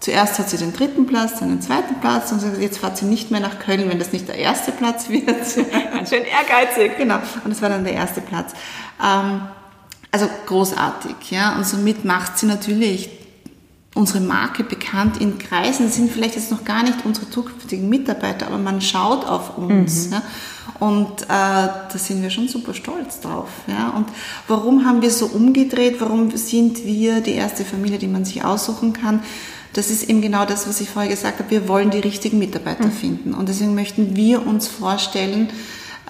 zuerst 0.00 0.38
hat 0.38 0.48
sie 0.48 0.56
den 0.56 0.72
dritten 0.72 1.06
Platz, 1.06 1.38
dann 1.38 1.50
den 1.50 1.62
zweiten 1.62 2.00
Platz 2.00 2.32
und 2.32 2.42
jetzt 2.60 2.78
fährt 2.78 2.96
sie 2.96 3.04
nicht 3.04 3.30
mehr 3.30 3.40
nach 3.40 3.58
Köln, 3.58 3.88
wenn 3.88 3.98
das 3.98 4.12
nicht 4.12 4.26
der 4.26 4.36
erste 4.36 4.72
Platz 4.72 5.08
wird. 5.08 5.26
Ganz 5.92 6.10
schön 6.10 6.24
ehrgeizig. 6.24 6.96
Genau, 6.96 7.18
und 7.44 7.50
das 7.50 7.62
war 7.62 7.68
dann 7.68 7.84
der 7.84 7.94
erste 7.94 8.20
Platz. 8.20 8.52
Ähm, 9.02 9.42
also 10.10 10.28
großartig, 10.46 11.30
ja. 11.30 11.54
Und 11.56 11.66
somit 11.66 12.04
macht 12.04 12.38
sie 12.38 12.46
natürlich 12.46 13.10
unsere 13.94 14.20
Marke 14.20 14.62
bekannt 14.64 15.20
in 15.20 15.38
Kreisen. 15.38 15.90
Sind 15.90 16.10
vielleicht 16.10 16.36
jetzt 16.36 16.50
noch 16.50 16.64
gar 16.64 16.82
nicht 16.82 17.04
unsere 17.04 17.28
zukünftigen 17.28 17.88
Mitarbeiter, 17.88 18.46
aber 18.46 18.58
man 18.58 18.80
schaut 18.80 19.24
auf 19.24 19.58
uns. 19.58 20.06
Mhm. 20.06 20.12
Ja? 20.12 20.22
Und 20.78 21.22
äh, 21.22 21.26
da 21.28 21.90
sind 21.94 22.22
wir 22.22 22.30
schon 22.30 22.48
super 22.48 22.72
stolz 22.72 23.20
drauf. 23.20 23.48
Ja? 23.66 23.90
Und 23.90 24.06
warum 24.48 24.84
haben 24.84 25.02
wir 25.02 25.10
so 25.10 25.26
umgedreht? 25.26 26.00
Warum 26.00 26.34
sind 26.36 26.84
wir 26.84 27.20
die 27.20 27.32
erste 27.32 27.64
Familie, 27.64 27.98
die 27.98 28.08
man 28.08 28.24
sich 28.24 28.44
aussuchen 28.44 28.92
kann? 28.92 29.22
Das 29.72 29.90
ist 29.90 30.08
eben 30.08 30.20
genau 30.20 30.46
das, 30.46 30.68
was 30.68 30.80
ich 30.80 30.88
vorher 30.90 31.10
gesagt 31.10 31.38
habe. 31.38 31.50
Wir 31.50 31.68
wollen 31.68 31.90
die 31.90 31.98
richtigen 31.98 32.38
Mitarbeiter 32.38 32.86
mhm. 32.86 32.92
finden. 32.92 33.34
Und 33.34 33.48
deswegen 33.48 33.74
möchten 33.74 34.16
wir 34.16 34.46
uns 34.46 34.66
vorstellen, 34.66 35.48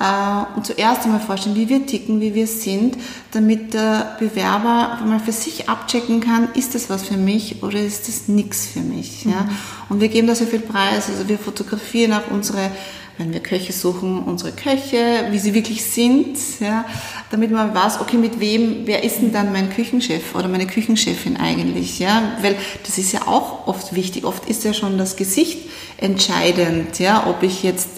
äh, 0.01 0.57
und 0.57 0.67
zuerst 0.67 1.05
einmal 1.05 1.21
vorstellen, 1.21 1.57
wie 1.57 1.69
wir 1.69 1.87
ticken, 1.87 2.21
wie 2.21 2.35
wir 2.35 2.47
sind, 2.47 2.97
damit 3.33 3.75
der 3.75 4.17
Bewerber 4.19 4.99
mal 5.05 5.21
für 5.21 5.33
sich 5.33 5.69
abchecken 5.69 6.21
kann, 6.21 6.49
ist 6.55 6.75
das 6.75 6.89
was 6.89 7.03
für 7.03 7.19
mich 7.19 7.63
oder 7.63 7.79
ist 7.79 8.09
das 8.09 8.27
nichts 8.27 8.67
für 8.67 8.81
mich. 8.81 9.25
Ja? 9.27 9.43
Mhm. 9.43 9.49
Und 9.91 10.01
wir 10.01 10.09
geben 10.09 10.27
da 10.27 10.35
sehr 10.35 10.47
viel 10.47 10.61
Preis, 10.61 11.09
also 11.09 11.29
wir 11.29 11.39
fotografieren 11.39 12.15
auch 12.15 12.31
unsere 12.31 12.71
wenn 13.19 13.35
wir 13.35 13.41
Köche 13.41 13.75
suchen, 13.75 14.23
unsere 14.23 14.51
Köche, 14.51 15.27
wie 15.29 15.39
sie 15.39 15.53
wirklich 15.53 15.85
sind, 15.85 16.39
ja, 16.59 16.87
damit 17.31 17.51
man 17.51 17.75
weiß, 17.75 18.01
okay, 18.01 18.17
mit 18.17 18.41
wem, 18.41 18.87
wer 18.87 19.05
ist 19.05 19.19
denn 19.21 19.31
dann 19.31 19.53
mein 19.53 19.69
Küchenchef 19.69 20.35
oder 20.35 20.49
meine 20.49 20.67
Küchenchefin 20.67 21.37
eigentlich, 21.37 21.99
ja, 21.99 22.33
weil 22.41 22.57
das 22.83 22.97
ist 22.97 23.13
ja 23.13 23.27
auch 23.27 23.67
oft 23.67 23.95
wichtig. 23.95 24.25
Oft 24.25 24.49
ist 24.49 24.65
ja 24.65 24.73
schon 24.73 24.97
das 24.97 25.17
Gesicht 25.17 25.69
entscheidend, 25.99 26.99
ja, 26.99 27.27
ob 27.27 27.43
ich 27.43 27.63
jetzt 27.63 27.91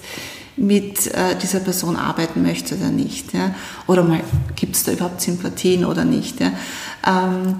mit 0.57 1.07
äh, 1.09 1.37
dieser 1.41 1.61
Person 1.61 1.97
arbeiten 1.97 2.43
möchte 2.43 2.77
oder 2.77 2.91
nicht. 2.91 3.33
Ja? 3.33 3.55
Oder 3.87 4.05
mal, 4.05 4.21
gibt 4.57 4.77
es 4.77 4.85
da 4.85 4.93
überhaupt 4.93 5.21
Sympathien 5.21 5.85
oder 5.85 6.05
nicht. 6.05 6.41
Ja? 6.41 6.53
Ähm, 7.07 7.57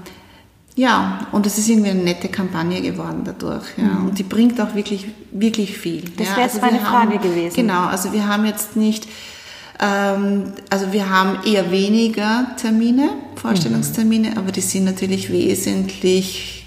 Ja, 0.75 1.29
und 1.33 1.45
es 1.47 1.59
ist 1.59 1.69
irgendwie 1.69 1.91
eine 1.91 2.03
nette 2.03 2.29
Kampagne 2.29 2.81
geworden 2.81 3.23
dadurch. 3.25 3.67
Ja. 3.77 3.85
Mhm. 3.85 4.09
Und 4.09 4.19
die 4.19 4.23
bringt 4.23 4.59
auch 4.59 4.75
wirklich, 4.75 5.07
wirklich 5.31 5.77
viel. 5.77 6.05
Das 6.17 6.29
wäre 6.29 6.41
ja. 6.41 6.47
jetzt 6.47 6.63
also 6.63 6.67
meine 6.67 6.81
Frage 6.81 7.15
haben, 7.15 7.23
gewesen. 7.23 7.55
Genau, 7.55 7.85
also 7.85 8.13
wir 8.15 8.27
haben 8.27 8.47
jetzt 8.47 8.75
nicht, 8.75 9.07
ähm, 9.81 10.53
also 10.71 10.91
wir 10.93 11.11
haben 11.11 11.41
eher 11.45 11.71
weniger 11.71 12.57
Termine, 12.57 13.11
Vorstellungstermine, 13.37 14.31
mhm. 14.31 14.39
aber 14.39 14.51
die 14.51 14.63
sind 14.63 14.85
natürlich 14.85 15.31
wesentlich 15.31 16.62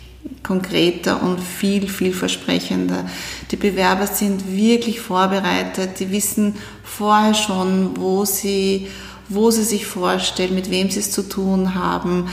konkreter 0.45 1.21
und 1.23 1.39
viel, 1.39 1.87
viel 1.87 2.13
versprechender. 2.13 3.05
Die 3.51 3.55
Bewerber 3.55 4.07
sind 4.07 4.55
wirklich 4.55 5.01
vorbereitet, 5.01 5.99
die 5.99 6.11
wissen 6.11 6.55
vorher 6.83 7.33
schon, 7.33 7.97
wo 7.97 8.25
sie, 8.25 8.87
wo 9.27 9.51
sie 9.51 9.63
sich 9.63 9.85
vorstellen, 9.85 10.55
mit 10.55 10.69
wem 10.69 10.89
sie 10.89 10.99
es 10.99 11.11
zu 11.11 11.27
tun 11.27 11.75
haben. 11.75 12.29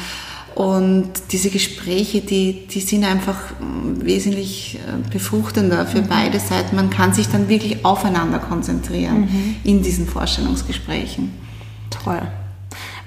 Und 0.55 1.11
diese 1.31 1.49
Gespräche, 1.49 2.21
die, 2.21 2.67
die 2.67 2.81
sind 2.81 3.05
einfach 3.05 3.39
wesentlich 3.99 4.77
äh, 4.77 5.11
befruchtender 5.11 5.87
für 5.87 6.03
mhm. 6.03 6.09
beide 6.09 6.39
Seiten. 6.41 6.77
Man 6.77 6.91
kann 6.91 7.15
sich 7.15 7.29
dann 7.29 7.49
wirklich 7.49 7.87
aufeinander 7.87 8.39
konzentrieren 8.39 9.21
mhm. 9.21 9.57
in 9.65 9.83
diesen 9.83 10.07
Vorstellungsgesprächen. 10.07 11.33
Toll. 11.89 12.21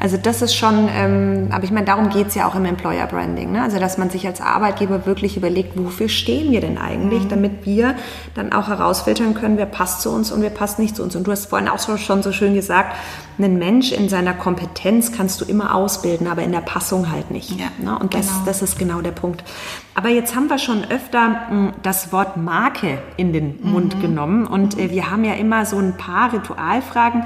Also 0.06 0.18
das 0.18 0.44
ist 0.44 0.56
schon, 0.56 0.88
ähm, 0.94 1.48
aber 1.50 1.64
ich 1.64 1.72
meine, 1.72 1.88
darum 1.88 2.10
geht 2.10 2.28
es 2.28 2.36
ja 2.36 2.48
auch 2.48 2.54
im 2.54 2.66
Employer 2.66 3.08
Branding. 3.08 3.54
Ne? 3.54 3.64
Also 3.64 3.80
dass 3.80 3.98
man 3.98 4.12
sich 4.12 4.28
als 4.28 4.40
Arbeitgeber 4.40 5.08
wirklich 5.08 5.36
überlegt, 5.36 5.80
wofür 5.84 6.10
stehen 6.10 6.52
wir 6.52 6.62
denn 6.62 6.78
eigentlich, 6.78 7.24
mhm. 7.24 7.30
damit 7.30 7.66
wir 7.66 7.96
dann 8.36 8.54
auch 8.54 8.68
herausfiltern 8.68 9.34
können, 9.34 9.58
wer 9.58 9.66
passt 9.66 10.02
zu 10.02 10.12
uns 10.12 10.32
und 10.32 10.44
wer 10.44 10.52
passt 10.52 10.78
nicht 10.78 10.96
zu 10.96 11.02
uns. 11.02 11.16
Und 11.16 11.26
du 11.26 11.32
hast 11.32 11.48
vorhin 11.48 11.68
auch 11.68 11.80
schon 11.98 12.22
so 12.22 12.32
schön 12.32 12.54
gesagt, 12.54 12.96
einen 13.38 13.58
Mensch 13.58 13.92
in 13.92 14.08
seiner 14.08 14.34
Kompetenz 14.34 15.12
kannst 15.12 15.42
du 15.42 15.46
immer 15.46 15.76
ausbilden, 15.76 16.28
aber 16.28 16.44
in 16.44 16.52
der 16.52 16.62
Passung 16.62 17.12
halt 17.12 17.32
nicht. 17.32 17.60
Ja, 17.60 17.68
ne? 17.80 17.98
Und 17.98 18.14
das, 18.14 18.28
genau. 18.28 18.46
das 18.46 18.62
ist 18.62 18.78
genau 18.78 19.02
der 19.02 19.12
Punkt. 19.12 19.44
Aber 19.94 20.10
jetzt 20.10 20.36
haben 20.36 20.50
wir 20.50 20.58
schon 20.58 20.86
öfter 20.86 21.30
mh, 21.30 21.50
hm, 21.50 21.74
das 21.82 22.12
Wort 22.12 22.38
Marke 22.38 23.00
in 23.18 23.34
den 23.34 23.60
Mund 23.62 23.96
mhm. 23.98 24.02
genommen 24.02 24.46
und 24.46 24.78
äh, 24.78 24.92
wir 24.92 25.10
haben 25.10 25.24
ja 25.24 25.34
immer 25.34 25.66
so 25.66 25.78
ein 25.78 25.98
paar 25.98 26.32
Ritualfragen. 26.32 27.24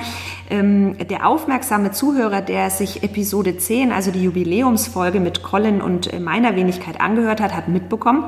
Ähm, 0.50 0.96
der 1.08 1.28
aufmerksame 1.28 1.92
Zuhörer, 1.92 2.42
der 2.42 2.69
sich 2.78 3.04
Episode 3.04 3.58
10, 3.58 3.92
also 3.92 4.12
die 4.12 4.24
Jubiläumsfolge 4.24 5.20
mit 5.20 5.44
Colin 5.44 5.82
und 5.82 6.12
äh, 6.14 6.20
meiner 6.20 6.56
Wenigkeit 6.56 7.02
angehört 7.02 7.42
hat, 7.42 7.54
hat 7.54 7.68
mitbekommen, 7.68 8.24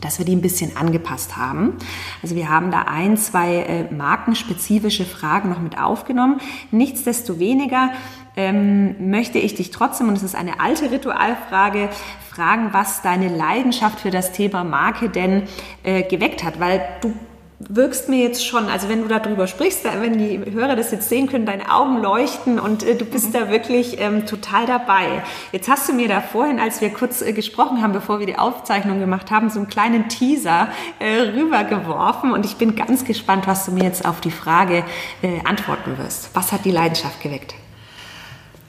dass 0.00 0.18
wir 0.18 0.26
die 0.26 0.34
ein 0.34 0.42
bisschen 0.42 0.76
angepasst 0.76 1.36
haben. 1.36 1.74
Also 2.22 2.34
wir 2.34 2.48
haben 2.48 2.70
da 2.70 2.82
ein, 2.82 3.16
zwei 3.16 3.56
äh, 3.56 3.94
markenspezifische 3.94 5.04
Fragen 5.04 5.48
noch 5.48 5.60
mit 5.60 5.78
aufgenommen. 5.78 6.40
Nichtsdestoweniger 6.70 7.90
ähm, 8.36 9.10
möchte 9.10 9.38
ich 9.38 9.54
dich 9.54 9.70
trotzdem, 9.70 10.08
und 10.08 10.16
es 10.16 10.22
ist 10.22 10.34
eine 10.34 10.60
alte 10.60 10.90
Ritualfrage, 10.90 11.88
fragen, 12.30 12.68
was 12.72 13.00
deine 13.00 13.34
Leidenschaft 13.34 14.00
für 14.00 14.10
das 14.10 14.32
Thema 14.32 14.62
Marke 14.62 15.08
denn 15.08 15.44
äh, 15.82 16.02
geweckt 16.02 16.44
hat, 16.44 16.60
weil 16.60 16.82
du 17.00 17.14
wirkst 17.58 18.10
mir 18.10 18.22
jetzt 18.22 18.46
schon, 18.46 18.66
also 18.66 18.88
wenn 18.90 19.02
du 19.02 19.08
darüber 19.08 19.46
sprichst, 19.46 19.84
wenn 19.84 20.18
die 20.18 20.52
Hörer 20.52 20.76
das 20.76 20.90
jetzt 20.90 21.08
sehen 21.08 21.26
können, 21.26 21.46
deine 21.46 21.72
Augen 21.72 22.02
leuchten 22.02 22.58
und 22.58 22.82
äh, 22.82 22.94
du 22.94 23.06
bist 23.06 23.28
mhm. 23.28 23.32
da 23.32 23.50
wirklich 23.50 23.98
ähm, 23.98 24.26
total 24.26 24.66
dabei. 24.66 25.22
Jetzt 25.52 25.68
hast 25.68 25.88
du 25.88 25.94
mir 25.94 26.08
da 26.08 26.20
vorhin, 26.20 26.60
als 26.60 26.82
wir 26.82 26.90
kurz 26.90 27.22
äh, 27.22 27.32
gesprochen 27.32 27.82
haben, 27.82 27.94
bevor 27.94 28.20
wir 28.20 28.26
die 28.26 28.38
Aufzeichnung 28.38 29.00
gemacht 29.00 29.30
haben, 29.30 29.48
so 29.48 29.58
einen 29.58 29.68
kleinen 29.68 30.08
Teaser 30.08 30.68
äh, 30.98 31.20
rübergeworfen 31.20 32.32
und 32.32 32.44
ich 32.44 32.56
bin 32.56 32.76
ganz 32.76 33.04
gespannt, 33.04 33.46
was 33.46 33.64
du 33.64 33.72
mir 33.72 33.84
jetzt 33.84 34.04
auf 34.04 34.20
die 34.20 34.30
Frage 34.30 34.84
äh, 35.22 35.40
antworten 35.44 35.96
wirst. 35.96 36.30
Was 36.34 36.52
hat 36.52 36.66
die 36.66 36.72
Leidenschaft 36.72 37.22
geweckt? 37.22 37.54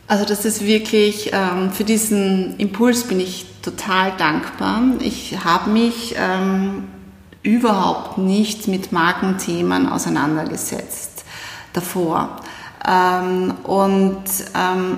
Also 0.07 0.23
das 0.23 0.45
ist 0.45 0.65
wirklich, 0.65 1.31
ähm, 1.33 1.71
für 1.71 1.83
diesen 1.83 2.57
Impuls 2.57 3.03
bin 3.03 3.19
ich 3.19 3.45
total 3.61 4.13
dankbar. 4.17 4.81
Ich 5.01 5.43
habe 5.43 5.69
mich 5.69 6.15
ähm, 6.17 6.85
überhaupt 7.47 8.17
nicht 8.17 8.67
mit 8.67 8.91
Markenthemen 8.91 9.87
auseinandergesetzt 9.87 11.23
davor. 11.71 12.41
Ähm, 12.85 13.53
und 13.63 14.25
ähm, 14.53 14.97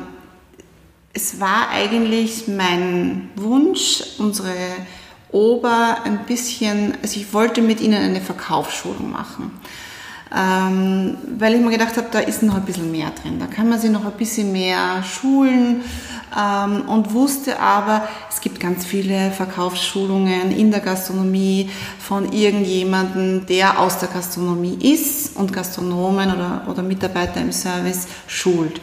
es 1.13 1.39
war 1.39 1.69
eigentlich 1.69 2.47
mein 2.47 3.29
Wunsch, 3.35 4.03
unsere 4.17 4.55
Ober 5.31 5.97
ein 6.03 6.25
bisschen, 6.25 6.97
also 7.03 7.19
ich 7.19 7.33
wollte 7.33 7.61
mit 7.61 7.81
ihnen 7.81 8.01
eine 8.01 8.21
Verkaufsschulung 8.21 9.11
machen 9.11 9.51
ähm, 10.35 11.17
weil 11.37 11.55
ich 11.55 11.61
mir 11.61 11.71
gedacht 11.71 11.97
habe, 11.97 12.07
da 12.11 12.19
ist 12.19 12.43
noch 12.43 12.55
ein 12.55 12.65
bisschen 12.65 12.91
mehr 12.91 13.11
drin. 13.21 13.39
Da 13.39 13.47
kann 13.47 13.67
man 13.67 13.79
sich 13.79 13.89
noch 13.89 14.05
ein 14.05 14.11
bisschen 14.11 14.51
mehr 14.51 15.03
schulen 15.03 15.81
ähm, 16.37 16.87
und 16.87 17.13
wusste 17.13 17.59
aber, 17.59 18.07
es 18.29 18.39
gibt 18.39 18.59
ganz 18.59 18.85
viele 18.85 19.31
Verkaufsschulungen 19.31 20.51
in 20.51 20.69
der 20.69 20.81
Gastronomie 20.81 21.69
von 21.99 22.31
irgendjemandem, 22.31 23.45
der 23.47 23.79
aus 23.79 23.99
der 23.99 24.09
Gastronomie 24.09 24.77
ist 24.81 25.35
und 25.35 25.51
Gastronomen 25.51 26.31
oder, 26.31 26.63
oder 26.69 26.83
Mitarbeiter 26.83 27.41
im 27.41 27.51
Service 27.51 28.07
schult. 28.27 28.79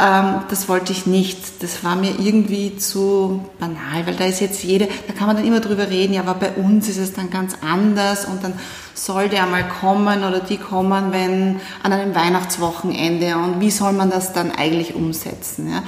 Ähm, 0.00 0.42
das 0.48 0.68
wollte 0.68 0.92
ich 0.92 1.06
nicht. 1.06 1.62
Das 1.62 1.84
war 1.84 1.94
mir 1.94 2.18
irgendwie 2.18 2.76
zu 2.76 3.44
banal, 3.58 4.06
weil 4.06 4.16
da 4.16 4.24
ist 4.24 4.40
jetzt 4.40 4.64
jede, 4.64 4.88
da 5.06 5.12
kann 5.12 5.26
man 5.26 5.36
dann 5.36 5.44
immer 5.44 5.60
drüber 5.60 5.90
reden, 5.90 6.14
ja, 6.14 6.22
aber 6.22 6.34
bei 6.34 6.52
uns 6.52 6.88
ist 6.88 6.96
es 6.96 7.12
dann 7.12 7.28
ganz 7.28 7.56
anders 7.60 8.24
und 8.24 8.42
dann 8.42 8.54
soll 8.94 9.28
der 9.28 9.46
mal 9.46 9.66
kommen 9.68 10.24
oder 10.24 10.40
die 10.40 10.56
kommen, 10.56 11.12
wenn 11.12 11.60
an 11.82 11.92
einem 11.92 12.14
Weihnachtswochenende 12.14 13.36
und 13.36 13.60
wie 13.60 13.70
soll 13.70 13.92
man 13.92 14.10
das 14.10 14.32
dann 14.32 14.52
eigentlich 14.52 14.94
umsetzen? 14.94 15.70
Ja? 15.70 15.82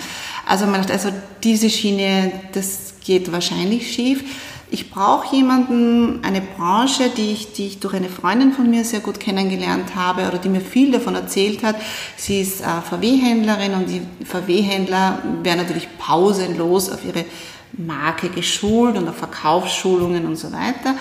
Also 0.47 0.67
man 0.67 0.81
dachte, 0.81 0.93
also 0.93 1.09
diese 1.43 1.71
Schiene, 1.71 2.33
das 2.53 2.95
geht 3.05 3.33
wahrscheinlich 3.33 3.93
schief. 3.93 4.25
Ich 4.73 4.91
brauche 4.91 5.37
jemanden, 5.37 6.25
eine 6.25 6.41
Branche, 6.41 7.11
die 7.15 7.33
ich, 7.33 7.53
die 7.53 7.67
ich 7.67 7.81
durch 7.81 7.93
eine 7.93 8.09
Freundin 8.09 8.53
von 8.53 8.71
mir 8.71 8.87
sehr 8.87 9.01
gut 9.01 9.21
kennengelernt 9.21 9.95
habe 9.95 10.27
oder 10.27 10.39
die 10.39 10.49
mir 10.49 10.63
viel 10.63 10.91
davon 10.91 11.15
erzählt 11.15 11.63
hat. 11.63 11.77
Sie 12.17 12.41
ist 12.41 12.63
äh, 12.63 12.81
VW-Händlerin 12.81 13.75
und 13.75 13.91
die 13.91 14.01
VW-Händler 14.25 15.19
werden 15.43 15.59
natürlich 15.59 15.89
pausenlos 15.99 16.89
auf 16.89 17.05
ihre 17.05 17.27
Marke 17.75 18.31
geschult 18.31 18.97
und 18.97 19.07
auf 19.11 19.17
Verkaufsschulungen 19.17 20.25
und 20.25 20.37
so 20.37 20.51
weiter. 20.53 20.95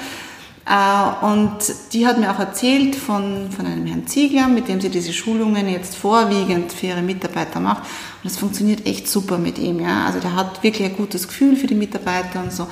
Äh, 0.66 1.26
und 1.26 1.60
die 1.94 2.06
hat 2.06 2.20
mir 2.20 2.30
auch 2.30 2.40
erzählt 2.40 2.98
von, 2.98 3.52
von 3.52 3.66
einem 3.66 3.86
Herrn 3.86 4.06
Ziegler, 4.06 4.50
mit 4.50 4.68
dem 4.68 4.82
sie 4.82 4.90
diese 4.90 5.14
Schulungen 5.14 5.70
jetzt 5.70 5.96
vorwiegend 5.96 6.74
für 6.74 6.88
ihre 6.88 7.02
Mitarbeiter 7.02 7.62
macht. 7.62 7.84
Und 7.84 8.26
das 8.32 8.36
funktioniert 8.36 8.86
echt 8.86 9.08
super 9.08 9.38
mit 9.38 9.58
ihm. 9.58 9.80
Ja? 9.80 10.08
Also 10.08 10.20
der 10.20 10.36
hat 10.36 10.62
wirklich 10.62 10.90
ein 10.90 10.98
gutes 10.98 11.26
Gefühl 11.26 11.56
für 11.56 11.68
die 11.68 11.76
Mitarbeiter 11.76 12.42
und 12.42 12.52
so. 12.52 12.68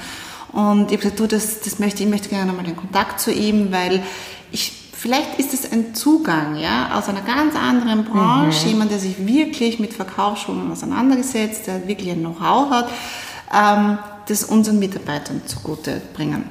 Und 0.52 0.92
ich 0.92 0.98
habe 0.98 0.98
gesagt, 0.98 1.20
du, 1.20 1.28
das, 1.28 1.62
das 1.62 1.80
möchte, 1.80 2.04
ich 2.04 2.10
möchte 2.10 2.30
gerne 2.30 2.48
nochmal 2.48 2.66
den 2.66 2.76
Kontakt 2.76 3.20
zu 3.20 3.32
ihm, 3.32 3.72
weil 3.72 4.02
ich, 4.52 4.72
vielleicht 4.94 5.40
ist 5.40 5.54
es 5.54 5.72
ein 5.72 5.94
Zugang, 5.94 6.56
ja, 6.56 6.98
aus 6.98 7.08
einer 7.08 7.22
ganz 7.22 7.56
anderen 7.56 8.06
Branche, 8.06 8.66
mhm. 8.66 8.72
jemand, 8.72 8.92
der 8.92 9.00
sich 9.00 9.26
wirklich 9.26 9.80
mit 9.80 9.94
Verkaufsschulungen 9.94 10.72
auseinandergesetzt, 10.72 11.68
der 11.68 11.88
wirklich 11.88 12.10
ein 12.12 12.20
Know-how 12.20 12.70
hat, 12.72 12.90
ähm, 13.54 14.00
das 14.28 14.44
unseren 14.44 14.80
Mitarbeitern 14.80 15.42
zugute 15.46 16.02
bringen. 16.14 16.44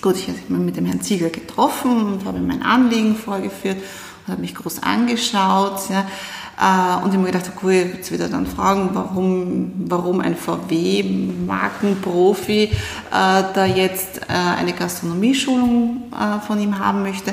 Gut, 0.00 0.16
ich 0.16 0.28
habe 0.28 0.38
mich 0.48 0.48
mit 0.48 0.76
dem 0.76 0.86
Herrn 0.86 1.00
Ziegler 1.00 1.30
getroffen 1.30 2.12
und 2.12 2.24
habe 2.24 2.38
ihm 2.38 2.46
mein 2.46 2.62
Anliegen 2.62 3.16
vorgeführt 3.16 3.78
und 4.26 4.32
habe 4.32 4.40
mich 4.40 4.54
groß 4.54 4.82
angeschaut. 4.82 5.90
Ja. 5.90 6.06
Äh, 6.58 6.96
und 7.02 7.10
ich 7.10 7.14
habe 7.14 7.18
mir 7.18 7.30
gedacht, 7.30 7.52
okay, 7.56 7.92
jetzt 7.96 8.10
wieder 8.10 8.28
dann 8.28 8.44
fragen, 8.46 8.90
warum, 8.92 9.70
warum 9.86 10.20
ein 10.20 10.36
VW-Markenprofi 10.36 12.64
äh, 12.64 12.70
da 13.10 13.64
jetzt 13.64 14.22
äh, 14.22 14.32
eine 14.32 14.72
Gastronomieschulung 14.72 16.02
äh, 16.12 16.40
von 16.44 16.60
ihm 16.60 16.80
haben 16.80 17.02
möchte. 17.02 17.32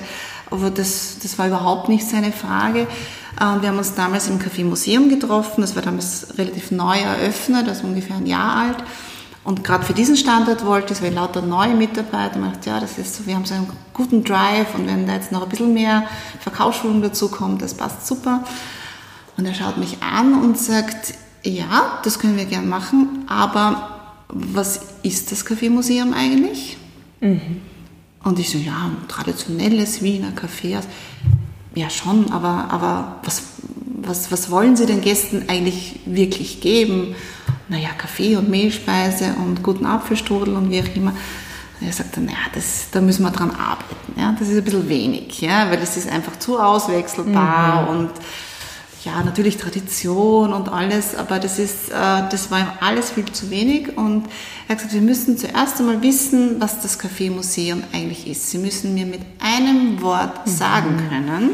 Aber 0.52 0.70
das, 0.70 1.18
das 1.22 1.40
war 1.40 1.48
überhaupt 1.48 1.90
nicht 1.90 2.08
seine 2.08 2.32
Frage. 2.32 2.86
Wir 3.38 3.68
haben 3.68 3.80
uns 3.80 3.96
damals 3.96 4.30
im 4.30 4.40
Café 4.40 4.64
Museum 4.64 5.10
getroffen. 5.10 5.60
Das 5.60 5.76
war 5.76 5.82
damals 5.82 6.38
relativ 6.38 6.72
neu 6.72 7.00
eröffnet, 7.00 7.68
also 7.68 7.86
ungefähr 7.86 8.16
ein 8.16 8.28
Jahr 8.28 8.56
alt. 8.56 8.78
Und 9.44 9.62
gerade 9.64 9.84
für 9.84 9.94
diesen 9.94 10.16
Standort 10.16 10.66
wollte 10.66 10.94
ich, 10.94 11.02
weil 11.02 11.14
lauter 11.14 11.42
neue 11.42 11.76
Mitarbeiter, 11.76 12.40
man 12.40 12.54
dachte, 12.54 12.70
ja, 12.70 12.80
das 12.80 12.98
ist 12.98 13.16
so, 13.16 13.28
wir 13.28 13.36
haben 13.36 13.46
so 13.46 13.54
einen 13.54 13.68
guten 13.94 14.24
Drive 14.24 14.74
und 14.74 14.88
wenn 14.88 15.06
da 15.06 15.14
jetzt 15.14 15.32
noch 15.32 15.44
ein 15.44 15.50
bisschen 15.50 15.74
mehr 15.74 16.06
Verkaufsschulung 16.40 17.02
dazu 17.02 17.28
kommt, 17.28 17.62
das 17.62 17.74
passt 17.74 18.08
super. 18.08 18.44
Und 19.38 19.46
er 19.46 19.54
schaut 19.54 19.78
mich 19.78 19.98
an 20.02 20.34
und 20.42 20.58
sagt, 20.58 21.14
ja, 21.44 22.00
das 22.04 22.20
können 22.20 22.38
wir 22.38 22.46
gern 22.46 22.68
machen, 22.68 23.26
aber 23.28 23.96
was 24.30 24.82
ist 25.04 25.32
das 25.32 25.46
Kaffeemuseum 25.46 26.14
eigentlich? 26.14 26.78
Mhm. 27.22 27.62
Und 28.24 28.40
ich 28.40 28.50
so, 28.50 28.58
ja, 28.58 28.86
ein 28.86 29.08
traditionelles 29.08 30.02
Wiener 30.02 30.30
Café. 30.30 30.80
Ja, 31.76 31.90
schon, 31.90 32.32
aber, 32.32 32.68
aber 32.72 33.18
was, 33.24 33.44
was, 34.02 34.32
was 34.32 34.50
wollen 34.50 34.76
Sie 34.76 34.86
den 34.86 35.02
Gästen 35.02 35.46
eigentlich 35.48 36.00
wirklich 36.06 36.62
geben? 36.62 37.16
Naja, 37.70 37.90
Kaffee 37.98 38.36
und 38.36 38.50
Mehlspeise 38.50 39.36
und 39.44 39.62
guten 39.62 39.86
Apfelstrudel 39.86 40.56
und 40.56 40.72
wie 40.72 40.82
auch 40.82 40.96
immer. 40.96 41.12
Und 41.80 41.88
er 41.88 41.94
sagt 41.94 42.18
dann, 42.18 42.28
ja, 42.28 42.36
das, 42.54 42.88
da 42.92 43.02
müssen 43.02 43.24
wir 43.24 43.32
dran 43.32 43.52
arbeiten. 43.52 44.20
Ja, 44.20 44.36
das 44.40 44.48
ist 44.48 44.58
ein 44.58 44.64
bisschen 44.64 44.90
wenig, 44.90 45.42
ja, 45.42 45.70
weil 45.70 45.80
es 45.80 45.98
ist 45.98 46.10
einfach 46.10 46.40
zu 46.40 46.58
auswechselbar 46.58 47.84
mhm. 47.84 47.88
und 47.90 48.12
ja, 49.06 49.22
natürlich 49.24 49.58
Tradition 49.58 50.52
und 50.52 50.68
alles, 50.68 51.16
aber 51.16 51.38
das 51.38 51.60
ist, 51.60 51.90
äh, 51.90 51.94
das 52.30 52.50
war 52.50 52.60
ihm 52.60 52.68
alles 52.80 53.12
viel 53.12 53.26
zu 53.26 53.52
wenig 53.52 53.96
und 53.98 54.26
er 54.68 54.70
hat 54.70 54.78
gesagt, 54.80 54.94
wir 54.96 55.02
müssen 55.02 55.38
zuerst 55.38 55.80
einmal 55.80 56.02
wissen, 56.02 56.60
was 56.60 56.82
das 56.82 56.98
Kaffeemuseum 56.98 57.84
eigentlich 57.94 58.28
ist. 58.28 58.50
Sie 58.50 58.58
müssen 58.58 58.96
mir 58.96 59.06
mit 59.06 59.22
einem 59.40 60.02
Wort 60.02 60.50
sagen 60.50 61.08
können, 61.08 61.52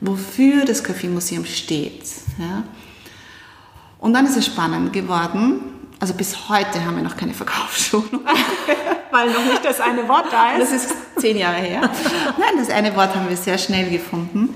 wofür 0.00 0.64
das 0.64 0.82
Kaffeemuseum 0.82 1.44
steht. 1.44 2.02
Ja. 2.38 2.64
Und 3.98 4.14
dann 4.14 4.24
ist 4.24 4.38
es 4.38 4.46
spannend 4.46 4.94
geworden. 4.94 5.60
Also 5.98 6.14
bis 6.14 6.48
heute 6.48 6.82
haben 6.82 6.96
wir 6.96 7.02
noch 7.02 7.16
keine 7.18 7.34
Verkaufsschulung. 7.34 8.22
Weil 9.10 9.30
noch 9.30 9.44
nicht 9.44 9.62
das 9.62 9.80
eine 9.80 10.08
Wort 10.08 10.26
da 10.30 10.52
ist. 10.52 10.72
Das 10.72 10.84
ist 10.84 10.94
zehn 11.18 11.36
Jahre 11.36 11.58
her. 11.58 11.82
Nein, 12.38 12.54
das 12.56 12.70
eine 12.70 12.96
Wort 12.96 13.14
haben 13.14 13.28
wir 13.28 13.36
sehr 13.36 13.58
schnell 13.58 13.90
gefunden. 13.90 14.48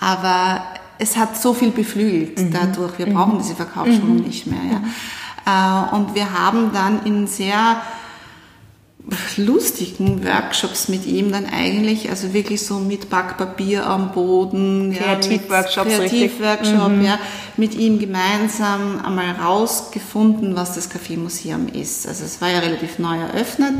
Aber 0.00 0.62
es 0.98 1.16
hat 1.16 1.36
so 1.36 1.54
viel 1.54 1.70
beflügelt 1.70 2.38
mhm. 2.38 2.52
dadurch. 2.52 2.98
Wir 2.98 3.06
brauchen 3.06 3.38
diese 3.38 3.54
Verkaufsschulung 3.54 4.16
mhm. 4.16 4.22
nicht 4.22 4.46
mehr. 4.46 4.60
Ja. 4.70 5.90
Äh, 5.90 5.94
und 5.96 6.14
wir 6.14 6.32
haben 6.32 6.72
dann 6.72 7.04
in 7.04 7.26
sehr 7.26 7.82
lustigen 9.36 10.24
Workshops 10.24 10.88
mit 10.88 11.04
ihm 11.04 11.30
dann 11.30 11.44
eigentlich, 11.44 12.08
also 12.08 12.32
wirklich 12.32 12.64
so 12.64 12.78
mit 12.78 13.10
Backpapier 13.10 13.86
am 13.86 14.12
Boden, 14.12 14.94
Kreativworkshops, 14.96 15.90
ja, 15.90 15.98
Kreativworkshop, 15.98 16.88
mhm. 16.88 17.04
ja, 17.04 17.18
mit 17.56 17.74
ihm 17.74 17.98
gemeinsam 17.98 19.04
einmal 19.04 19.32
rausgefunden, 19.32 20.56
was 20.56 20.74
das 20.74 20.88
Kaffeemuseum 20.88 21.68
ist. 21.68 22.08
Also 22.08 22.24
es 22.24 22.40
war 22.40 22.50
ja 22.50 22.60
relativ 22.60 22.98
neu 22.98 23.18
eröffnet. 23.18 23.74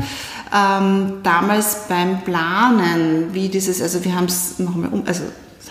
Ähm, 0.55 1.13
damals 1.23 1.87
beim 1.89 2.23
Planen, 2.23 3.33
wie 3.33 3.49
dieses, 3.49 3.81
also 3.81 4.05
wir 4.05 4.15
haben 4.15 4.25
es 4.25 4.59
nochmal 4.59 4.89
um, 4.89 5.03
also 5.07 5.23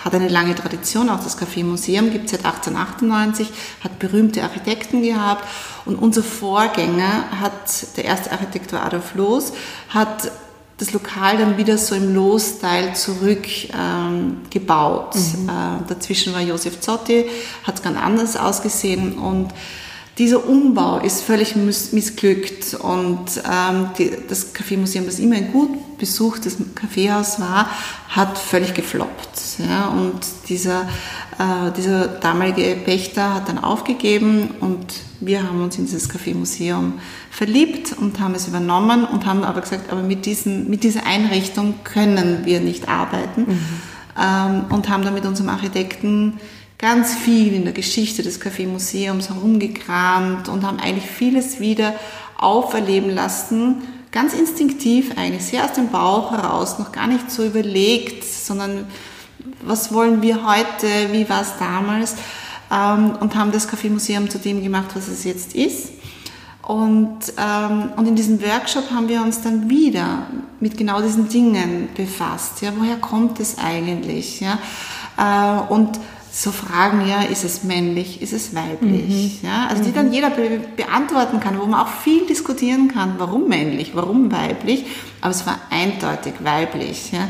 hat 0.04 0.14
eine 0.14 0.28
lange 0.28 0.54
Tradition, 0.54 1.08
auch 1.08 1.24
das 1.24 1.38
Café 1.38 1.64
Museum 1.64 2.10
gibt 2.10 2.26
es 2.26 2.32
seit 2.32 2.44
1898, 2.44 3.48
hat 3.82 3.98
berühmte 3.98 4.42
Architekten 4.42 5.02
gehabt 5.02 5.48
und 5.86 5.96
unser 5.96 6.22
Vorgänger 6.22 7.40
hat, 7.40 7.96
der 7.96 8.04
erste 8.04 8.32
Architekt 8.32 8.70
war 8.72 8.84
Adolf 8.84 9.14
Loos, 9.14 9.54
hat 9.88 10.30
das 10.78 10.92
Lokal 10.92 11.38
dann 11.38 11.56
wieder 11.56 11.78
so 11.78 11.94
im 11.94 12.12
Loos-Style 12.14 12.94
zurückgebaut. 12.94 15.14
Ähm, 15.14 15.42
mhm. 15.42 15.48
äh, 15.48 15.52
dazwischen 15.88 16.34
war 16.34 16.40
Josef 16.40 16.80
Zotti, 16.80 17.26
hat 17.62 17.76
es 17.76 17.82
ganz 17.82 17.96
anders 17.98 18.36
ausgesehen 18.36 19.18
und 19.18 19.52
dieser 20.18 20.48
Umbau 20.48 20.98
ist 20.98 21.22
völlig 21.22 21.56
missglückt 21.56 22.74
und 22.74 23.42
ähm, 23.50 23.88
die, 23.98 24.12
das 24.28 24.52
Kaffeemuseum, 24.52 25.06
das 25.06 25.18
immer 25.18 25.36
ein 25.36 25.50
gut 25.50 25.98
besuchtes 25.98 26.56
Kaffeehaus 26.74 27.40
war, 27.40 27.68
hat 28.08 28.38
völlig 28.38 28.74
gefloppt. 28.74 29.58
Ja? 29.58 29.88
Und 29.88 30.20
dieser, 30.48 30.82
äh, 31.38 31.72
dieser 31.76 32.06
damalige 32.06 32.76
Pächter 32.76 33.34
hat 33.34 33.48
dann 33.48 33.58
aufgegeben 33.58 34.50
und 34.60 34.86
wir 35.20 35.42
haben 35.42 35.60
uns 35.62 35.78
in 35.78 35.86
dieses 35.86 36.08
Kaffeemuseum 36.08 36.94
verliebt 37.30 37.96
und 37.98 38.20
haben 38.20 38.34
es 38.34 38.46
übernommen 38.46 39.04
und 39.04 39.26
haben 39.26 39.42
aber 39.42 39.62
gesagt, 39.62 39.90
aber 39.90 40.02
mit, 40.02 40.26
diesen, 40.26 40.70
mit 40.70 40.84
dieser 40.84 41.06
Einrichtung 41.06 41.74
können 41.82 42.44
wir 42.44 42.60
nicht 42.60 42.88
arbeiten 42.88 43.40
mhm. 43.40 43.58
ähm, 44.20 44.64
und 44.70 44.88
haben 44.88 45.02
dann 45.02 45.14
mit 45.14 45.26
unserem 45.26 45.48
Architekten 45.48 46.38
ganz 46.84 47.14
viel 47.14 47.54
in 47.54 47.64
der 47.64 47.72
Geschichte 47.72 48.22
des 48.22 48.40
Kaffeemuseums 48.40 49.30
herumgekramt 49.30 50.50
und 50.50 50.66
haben 50.66 50.78
eigentlich 50.78 51.10
vieles 51.10 51.58
wieder 51.58 51.94
auferleben 52.36 53.08
lassen, 53.08 53.76
ganz 54.12 54.34
instinktiv 54.34 55.12
eigentlich, 55.16 55.46
sehr 55.46 55.64
aus 55.64 55.72
dem 55.72 55.88
Bauch 55.88 56.30
heraus, 56.32 56.78
noch 56.78 56.92
gar 56.92 57.06
nicht 57.06 57.30
so 57.30 57.42
überlegt, 57.42 58.22
sondern 58.22 58.84
was 59.62 59.94
wollen 59.94 60.20
wir 60.20 60.46
heute, 60.46 60.86
wie 61.12 61.26
war 61.26 61.40
es 61.40 61.56
damals 61.58 62.16
ähm, 62.70 63.16
und 63.18 63.34
haben 63.34 63.50
das 63.50 63.66
Kaffeemuseum 63.66 64.28
zu 64.28 64.38
dem 64.38 64.62
gemacht, 64.62 64.88
was 64.94 65.08
es 65.08 65.24
jetzt 65.24 65.54
ist. 65.54 65.88
Und, 66.60 67.18
ähm, 67.38 67.92
und 67.96 68.06
in 68.06 68.14
diesem 68.14 68.42
Workshop 68.42 68.90
haben 68.90 69.08
wir 69.08 69.22
uns 69.22 69.40
dann 69.40 69.70
wieder 69.70 70.26
mit 70.60 70.76
genau 70.76 71.00
diesen 71.00 71.30
Dingen 71.30 71.88
befasst. 71.96 72.60
Ja, 72.60 72.72
woher 72.76 72.96
kommt 72.96 73.40
es 73.40 73.56
eigentlich? 73.56 74.40
Ja? 74.40 74.58
Äh, 75.16 75.72
und 75.72 75.98
so 76.36 76.50
Fragen, 76.50 77.06
ja, 77.06 77.22
ist 77.22 77.44
es 77.44 77.62
männlich, 77.62 78.20
ist 78.20 78.32
es 78.32 78.56
weiblich, 78.56 79.40
mhm. 79.40 79.48
ja, 79.48 79.68
also 79.68 79.84
die 79.84 79.92
dann 79.92 80.12
jeder 80.12 80.30
be 80.30 80.58
beantworten 80.76 81.38
kann, 81.38 81.60
wo 81.60 81.64
man 81.64 81.86
auch 81.86 81.88
viel 82.02 82.26
diskutieren 82.26 82.88
kann, 82.88 83.14
warum 83.18 83.48
männlich, 83.48 83.92
warum 83.94 84.32
weiblich, 84.32 84.84
aber 85.20 85.30
es 85.30 85.46
war 85.46 85.60
eindeutig 85.70 86.34
weiblich, 86.40 87.12
ja. 87.12 87.28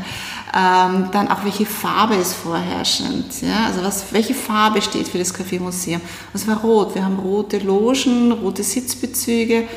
Ähm, 0.57 1.09
dann 1.11 1.27
auch 1.27 1.43
welche 1.43 1.67
Farbe 1.67 2.15
ist 2.15 2.33
vorherrschend, 2.33 3.43
ja, 3.43 3.67
also 3.67 3.83
was, 3.83 4.11
welche 4.11 4.33
Farbe 4.33 4.81
steht 4.81 5.07
für 5.07 5.19
das 5.19 5.31
Kaffeemuseum. 5.35 6.01
Es 6.33 6.47
war 6.47 6.57
rot, 6.61 6.95
wir 6.95 7.05
haben 7.05 7.19
rote 7.19 7.59
Logen, 7.59 8.31
rote 8.31 8.63
Sitzbezüge, 8.63 9.67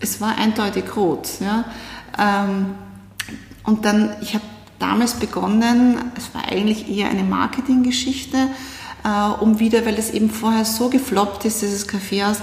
es 0.00 0.20
war 0.20 0.36
eindeutig 0.36 0.96
rot, 0.96 1.28
ja. 1.38 1.64
Ähm, 2.18 2.74
und 3.62 3.84
dann, 3.84 4.16
ich 4.20 4.34
habe 4.34 4.44
damals 4.82 5.14
begonnen, 5.14 5.96
es 6.16 6.34
war 6.34 6.44
eigentlich 6.50 6.88
eher 6.90 7.08
eine 7.08 7.22
Marketinggeschichte, 7.22 8.48
äh, 9.04 9.42
um 9.42 9.60
wieder, 9.60 9.86
weil 9.86 9.94
es 9.94 10.10
eben 10.10 10.28
vorher 10.28 10.64
so 10.64 10.88
gefloppt 10.88 11.44
ist, 11.44 11.62
dieses 11.62 11.86
Kaffeehaus, 11.86 12.38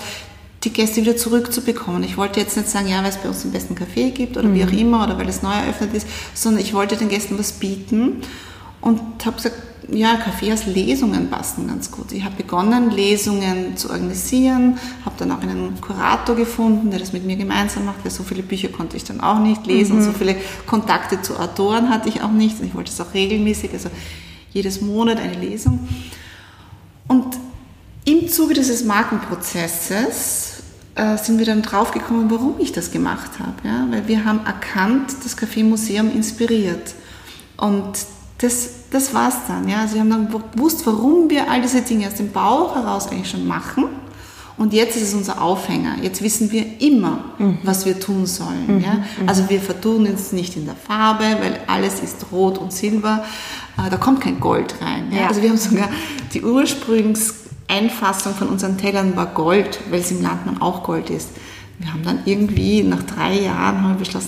die 0.64 0.72
Gäste 0.72 1.02
wieder 1.02 1.16
zurückzubekommen. 1.16 2.04
Ich 2.04 2.18
wollte 2.18 2.40
jetzt 2.40 2.58
nicht 2.58 2.70
sagen, 2.70 2.88
ja, 2.88 3.02
weil 3.02 3.10
es 3.10 3.18
bei 3.18 3.30
uns 3.30 3.44
den 3.44 3.52
besten 3.52 3.76
Kaffee 3.76 4.12
gibt 4.12 4.38
oder 4.38 4.48
mhm. 4.48 4.56
wie 4.56 4.66
auch 4.66 4.72
immer 4.72 5.04
oder 5.04 5.18
weil 5.18 5.30
es 5.30 5.42
neu 5.42 5.54
eröffnet 5.54 5.94
ist, 5.94 6.08
sondern 6.34 6.62
ich 6.62 6.74
wollte 6.74 6.98
den 6.98 7.10
Gästen 7.10 7.38
was 7.38 7.54
bieten 7.54 8.22
und 8.82 9.02
habe 9.26 9.38
gesagt, 9.38 9.56
ja, 9.92 10.16
Kaffeehauslesungen 10.16 11.30
passen 11.30 11.68
ganz 11.68 11.92
gut. 11.92 12.12
Ich 12.12 12.24
habe 12.24 12.36
begonnen, 12.36 12.92
Lesungen 12.92 13.78
zu 13.78 13.90
organisieren, 13.90 14.78
habe 15.06 15.16
dann 15.18 15.32
auch 15.32 15.42
einen 15.42 15.80
Kurator 15.82 16.36
gefunden, 16.36 16.92
der 16.92 17.00
das 17.00 17.14
mit 17.14 17.26
mir 17.26 17.36
gemeinsam 17.36 17.86
macht, 17.86 18.04
weil 18.04 18.12
so 18.12 18.24
viele 18.24 18.44
Bücher 18.44 18.70
konnte 18.70 18.98
ich 18.98 19.04
dann 19.04 19.22
auch 19.22 19.40
nicht 19.40 19.66
lesen 19.66 20.00
mhm. 20.00 20.04
so 20.04 20.12
viele 20.12 20.36
Kontakte 20.66 21.22
zu 21.22 21.40
Autoren 21.40 21.90
hatte 21.90 22.10
ich 22.10 22.22
auch 22.22 22.32
nicht. 22.32 22.60
Und 22.60 22.68
ich 22.68 22.76
wollte 22.76 22.92
es 22.92 23.02
auch 23.02 23.14
regelmäßig, 23.14 23.72
also 23.74 23.90
jedes 24.52 24.82
Monat 24.82 25.20
eine 25.20 25.36
Lesung. 25.36 25.88
Und 27.08 27.38
im 28.06 28.28
Zuge 28.30 28.54
dieses 28.54 28.86
Markenprozesses 28.86 30.64
äh, 30.96 31.18
sind 31.18 31.40
wir 31.40 31.46
dann 31.46 31.62
draufgekommen, 31.62 32.30
warum 32.30 32.56
ich 32.60 32.72
das 32.72 32.92
gemacht 32.92 33.40
habe. 33.40 33.54
Ja? 33.64 33.88
Weil 33.90 34.08
wir 34.08 34.26
haben 34.26 34.46
erkannt, 34.46 35.14
das 35.24 35.38
Kaffeemuseum 35.38 36.12
inspiriert. 36.12 36.94
Und 37.58 38.06
das, 38.40 38.70
das 38.92 39.14
war's 39.14 39.36
dann. 39.48 39.68
Ja. 39.68 39.88
Sie 39.88 40.00
haben 40.00 40.10
dann 40.10 40.30
gewusst, 40.30 40.86
warum 40.86 41.30
wir 41.30 41.50
all 41.50 41.62
diese 41.62 41.82
Dinge 41.82 42.08
aus 42.08 42.16
dem 42.16 42.32
Bauch 42.32 42.76
heraus 42.76 43.08
eigentlich 43.08 43.30
schon 43.30 43.48
machen. 43.48 43.86
Und 44.58 44.74
jetzt 44.74 44.98
ist 44.98 45.04
es 45.04 45.14
unser 45.14 45.42
Aufhänger. 45.42 45.96
Jetzt 46.02 46.22
wissen 46.22 46.52
wir 46.52 46.82
immer, 46.82 47.24
mhm. 47.38 47.60
was 47.64 47.86
wir 47.86 47.98
tun 47.98 48.26
sollen. 48.26 48.66
Mhm. 48.68 48.84
Ja? 48.84 48.94
Mhm. 48.94 49.30
Also 49.30 49.50
wir 49.50 49.62
vertun 49.62 50.06
uns 50.06 50.34
nicht 50.34 50.58
in 50.58 50.66
der 50.66 50.76
Farbe, 50.76 51.24
weil 51.40 51.62
alles 51.68 52.02
ist 52.02 52.26
rot 52.34 52.58
und 52.58 52.74
silber. 52.74 53.24
Da 53.78 53.96
kommt 53.96 54.20
kein 54.20 54.42
Gold 54.42 54.76
rein. 54.82 55.12
Ja? 55.12 55.22
Ja. 55.22 55.28
Also 55.28 55.42
wir 55.42 55.50
haben 55.50 55.58
sogar 55.58 55.88
die 56.34 56.44
Ursprungseinfassung 56.44 58.34
von 58.36 58.50
unseren 58.50 58.78
Tellern 58.78 59.16
war 59.16 59.28
Gold, 59.28 59.80
weil 59.90 60.02
es 60.02 60.12
im 60.12 60.22
Landmann 60.22 60.62
auch 60.62 60.84
Gold 60.84 61.10
ist. 61.10 61.30
Wir 61.78 61.94
haben 61.94 62.04
dann 62.04 62.20
irgendwie 62.26 62.84
nach 62.84 63.04
drei 63.04 63.40
Jahren 63.40 63.82
haben 63.82 63.94
wir 63.94 64.00
beschlossen, 64.00 64.28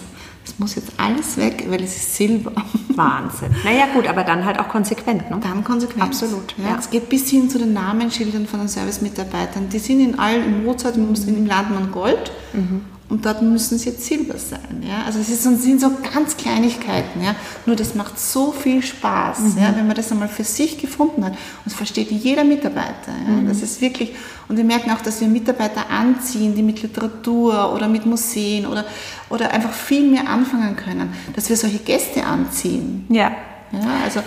es 0.52 0.60
muss 0.60 0.76
jetzt 0.76 0.92
alles 0.98 1.38
weg, 1.38 1.66
weil 1.70 1.82
es 1.82 1.96
ist 1.96 2.16
Silber. 2.16 2.52
Wahnsinn. 2.96 3.56
Naja 3.64 3.88
gut, 3.94 4.08
aber 4.08 4.24
dann 4.24 4.46
halt 4.46 4.60
auch 4.60 4.68
konsequent. 4.68 5.30
Ne? 5.30 5.40
Dann 5.42 5.64
konsequent. 5.64 6.04
Absolut. 6.04 6.56
Ja, 6.58 6.72
ja. 6.72 6.78
Es 6.78 6.90
geht 6.90 7.10
bis 7.10 7.30
hin 7.30 7.50
zu 7.50 7.58
den 7.58 7.74
Namensschildern 7.74 8.48
von 8.48 8.60
den 8.60 8.68
Servicemitarbeitern. 8.68 9.70
Die 9.70 9.80
sind 9.80 10.02
in 10.02 10.20
allen, 10.20 10.44
im 10.44 10.66
Mozart, 10.66 10.98
im, 10.98 11.14
im 11.14 11.46
Landmann 11.46 11.92
Gold. 11.92 12.32
Mhm 12.54 12.82
und 13.12 13.26
dort 13.26 13.42
müssen 13.42 13.76
es 13.76 13.84
jetzt 13.84 14.06
Silber 14.06 14.38
sein. 14.38 14.82
Ja? 14.88 15.04
Also 15.06 15.20
es 15.20 15.28
ist, 15.28 15.44
sind 15.44 15.82
so 15.82 15.92
ganz 16.14 16.38
Kleinigkeiten. 16.38 17.22
Ja? 17.22 17.36
Nur 17.66 17.76
das 17.76 17.94
macht 17.94 18.18
so 18.18 18.54
viel 18.54 18.82
Spaß, 18.82 19.40
mhm. 19.40 19.58
ja? 19.62 19.74
wenn 19.76 19.86
man 19.86 19.98
das 19.98 20.14
einmal 20.14 20.30
für 20.30 20.46
sich 20.46 20.78
gefunden 20.78 21.26
hat. 21.26 21.34
Und 21.34 21.66
das 21.66 21.74
versteht 21.74 22.10
jeder 22.10 22.46
Mitarbeiter. 22.46 23.12
Ja? 23.28 23.34
Mhm. 23.34 23.50
Das 23.50 23.62
ist 23.62 23.82
wirklich, 23.82 24.14
und 24.48 24.56
wir 24.56 24.64
merken 24.64 24.92
auch, 24.92 25.02
dass 25.02 25.20
wir 25.20 25.28
Mitarbeiter 25.28 25.90
anziehen, 25.90 26.56
die 26.56 26.64
mit 26.64 26.82
Literatur 26.82 27.74
oder 27.76 27.90
mit 27.90 28.06
Museen 28.06 28.66
oder, 28.66 28.86
oder 29.30 29.52
einfach 29.52 29.74
viel 29.74 30.10
mehr 30.10 30.30
anfangen 30.30 30.78
können, 30.78 31.14
dass 31.36 31.50
wir 31.50 31.58
solche 31.58 31.80
Gäste 31.80 32.24
anziehen. 32.24 33.08
Ja. 33.10 33.32
Ja, 33.74 34.04
also 34.06 34.22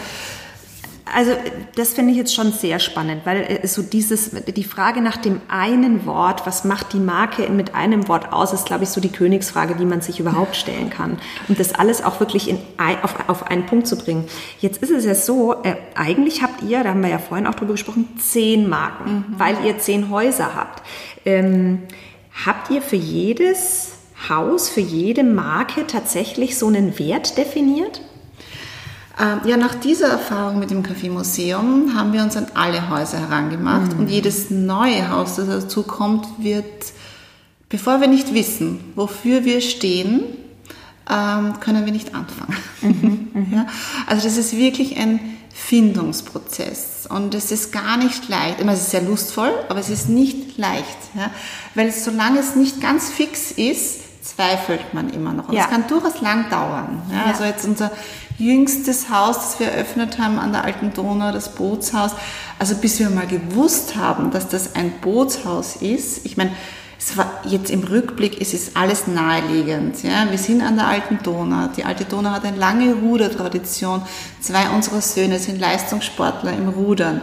also 1.13 1.33
das 1.75 1.93
finde 1.93 2.13
ich 2.13 2.17
jetzt 2.17 2.35
schon 2.35 2.53
sehr 2.53 2.79
spannend, 2.79 3.23
weil 3.25 3.43
äh, 3.43 3.67
so 3.67 3.83
dieses, 3.83 4.31
die 4.31 4.65
Frage 4.65 5.03
nach 5.03 5.19
dem 5.19 5.41
einen 5.49 6.07
Wort, 6.07 6.47
was 6.47 6.65
macht 6.65 6.93
die 6.93 6.99
Marke 6.99 7.49
mit 7.51 7.75
einem 7.75 8.09
Wort 8.09 8.33
aus, 8.33 8.53
ist, 8.53 8.65
glaube 8.65 8.85
ich, 8.85 8.91
so 8.91 9.01
die 9.01 9.11
Königsfrage, 9.11 9.75
die 9.75 9.85
man 9.85 10.01
sich 10.01 10.19
überhaupt 10.19 10.57
stellen 10.57 10.89
kann. 10.89 11.19
Und 11.49 11.61
das 11.61 11.75
alles 11.75 12.03
auch 12.03 12.21
wirklich 12.21 12.49
in, 12.49 12.59
auf, 13.03 13.29
auf 13.29 13.47
einen 13.47 13.67
Punkt 13.67 13.87
zu 13.87 13.97
bringen. 13.97 14.27
Jetzt 14.61 14.83
ist 14.83 14.91
es 14.91 15.05
ja 15.05 15.15
so, 15.15 15.63
äh, 15.63 15.77
eigentlich 15.95 16.43
habt 16.43 16.63
ihr, 16.63 16.83
da 16.83 16.91
haben 16.91 17.03
wir 17.03 17.11
ja 17.11 17.19
vorhin 17.19 17.47
auch 17.47 17.55
drüber 17.55 17.73
gesprochen, 17.73 18.09
zehn 18.19 18.69
Marken, 18.69 19.27
mhm. 19.29 19.39
weil 19.39 19.57
ihr 19.65 19.79
zehn 19.79 20.11
Häuser 20.11 20.55
habt. 20.55 20.83
Ähm, 21.27 21.83
habt 22.47 22.71
ihr 22.71 22.81
für 22.81 22.97
jedes 22.97 23.93
Haus, 24.31 24.71
für 24.71 24.81
jede 24.81 25.23
Marke 25.23 25.87
tatsächlich 25.87 26.59
so 26.59 26.69
einen 26.69 26.99
Wert 26.99 27.37
definiert? 27.37 28.01
Ähm, 29.21 29.41
ja, 29.45 29.57
nach 29.57 29.77
dieser 29.77 30.09
Erfahrung 30.09 30.59
mit 30.59 30.71
dem 30.71 30.83
Kaffeemuseum 30.83 31.95
haben 31.95 32.13
wir 32.13 32.23
uns 32.23 32.37
an 32.37 32.47
alle 32.55 32.91
Häuser 32.91 33.19
herangemacht 33.19 33.93
mhm. 33.93 34.01
und 34.01 34.09
jedes 34.09 34.51
neue 34.51 35.09
Haus, 35.09 35.37
das 35.37 35.47
dazu 35.47 35.85
kommt, 35.85 36.27
wird, 36.39 36.65
bevor 37.69 38.01
wir 38.01 38.09
nicht 38.09 38.35
wissen, 38.35 38.81
wofür 38.97 39.45
wir 39.45 39.61
stehen, 39.61 40.25
ähm, 41.09 41.61
können 41.61 41.85
wir 41.85 41.93
nicht 41.93 42.15
anfangen. 42.15 42.57
Mhm, 42.81 43.29
mhm. 43.41 43.55
ja? 43.55 43.67
Also 44.07 44.25
das 44.25 44.37
ist 44.37 44.57
wirklich 44.57 44.97
ein 44.97 45.21
Findungsprozess 45.55 47.07
und 47.09 47.35
es 47.35 47.53
ist 47.53 47.73
gar 47.73 47.97
nicht 47.97 48.29
leicht. 48.29 48.61
Immer, 48.61 48.73
es 48.73 48.81
ist 48.81 48.91
sehr 48.91 49.03
lustvoll, 49.03 49.53
aber 49.69 49.79
es 49.79 49.91
ist 49.91 50.09
nicht 50.09 50.59
leicht, 50.59 50.99
ja? 51.15 51.31
weil 51.77 51.93
solange 51.93 52.41
es 52.41 52.57
nicht 52.57 52.81
ganz 52.81 53.11
fix 53.11 53.53
ist, 53.53 54.01
zweifelt 54.25 54.95
man 54.95 55.11
immer 55.11 55.33
noch. 55.33 55.49
Und 55.49 55.55
ja. 55.55 55.63
das 55.63 55.71
kann 55.71 55.87
durchaus 55.87 56.21
lang 56.21 56.51
dauern. 56.51 57.03
Ja? 57.11 57.17
ja? 57.17 57.25
Also 57.27 57.45
jetzt 57.45 57.65
unser 57.65 57.91
jüngstes 58.39 59.11
Haus, 59.11 59.37
das 59.37 59.61
wir 59.61 59.69
eröffnet 59.69 60.19
haben 60.19 60.39
an 60.39 60.53
der 60.53 60.65
Alten 60.65 60.93
Donau, 60.93 61.33
das 61.33 61.55
Bootshaus. 61.55 62.13
Also 62.59 62.77
bis 62.77 62.99
wir 62.99 63.11
mal 63.11 63.27
gewusst 63.27 63.97
haben, 63.97 64.31
dass 64.31 64.49
das 64.49 64.75
ein 64.75 64.93
Bootshaus 65.01 65.77
ist. 65.77 66.25
Ich 66.27 66.37
meine, 66.37 66.51
es 66.99 67.17
war 67.17 67.43
jetzt 67.45 67.71
im 67.71 67.83
Rückblick, 67.83 68.41
es 68.41 68.55
ist 68.55 68.77
alles 68.77 69.07
naheliegend. 69.07 70.03
Ja? 70.03 70.31
Wir 70.31 70.39
sind 70.39 70.63
an 70.63 70.77
der 70.77 70.87
Alten 70.87 71.19
Donau. 71.23 71.69
Die 71.77 71.85
Alte 71.85 72.05
Donau 72.05 72.31
hat 72.31 72.45
eine 72.45 72.57
lange 72.57 72.95
Rudertradition. 72.95 74.03
Zwei 74.41 74.71
unserer 74.71 75.01
Söhne 75.01 75.39
sind 75.39 75.61
Leistungssportler 75.61 76.53
im 76.53 76.69
Rudern. 76.69 77.21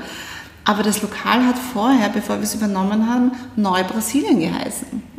Aber 0.64 0.84
das 0.84 1.02
Lokal 1.02 1.46
hat 1.46 1.58
vorher, 1.58 2.10
bevor 2.10 2.38
wir 2.38 2.44
es 2.44 2.54
übernommen 2.54 3.10
haben, 3.10 3.32
Neu-Brasilien 3.56 4.40
geheißen. 4.40 5.11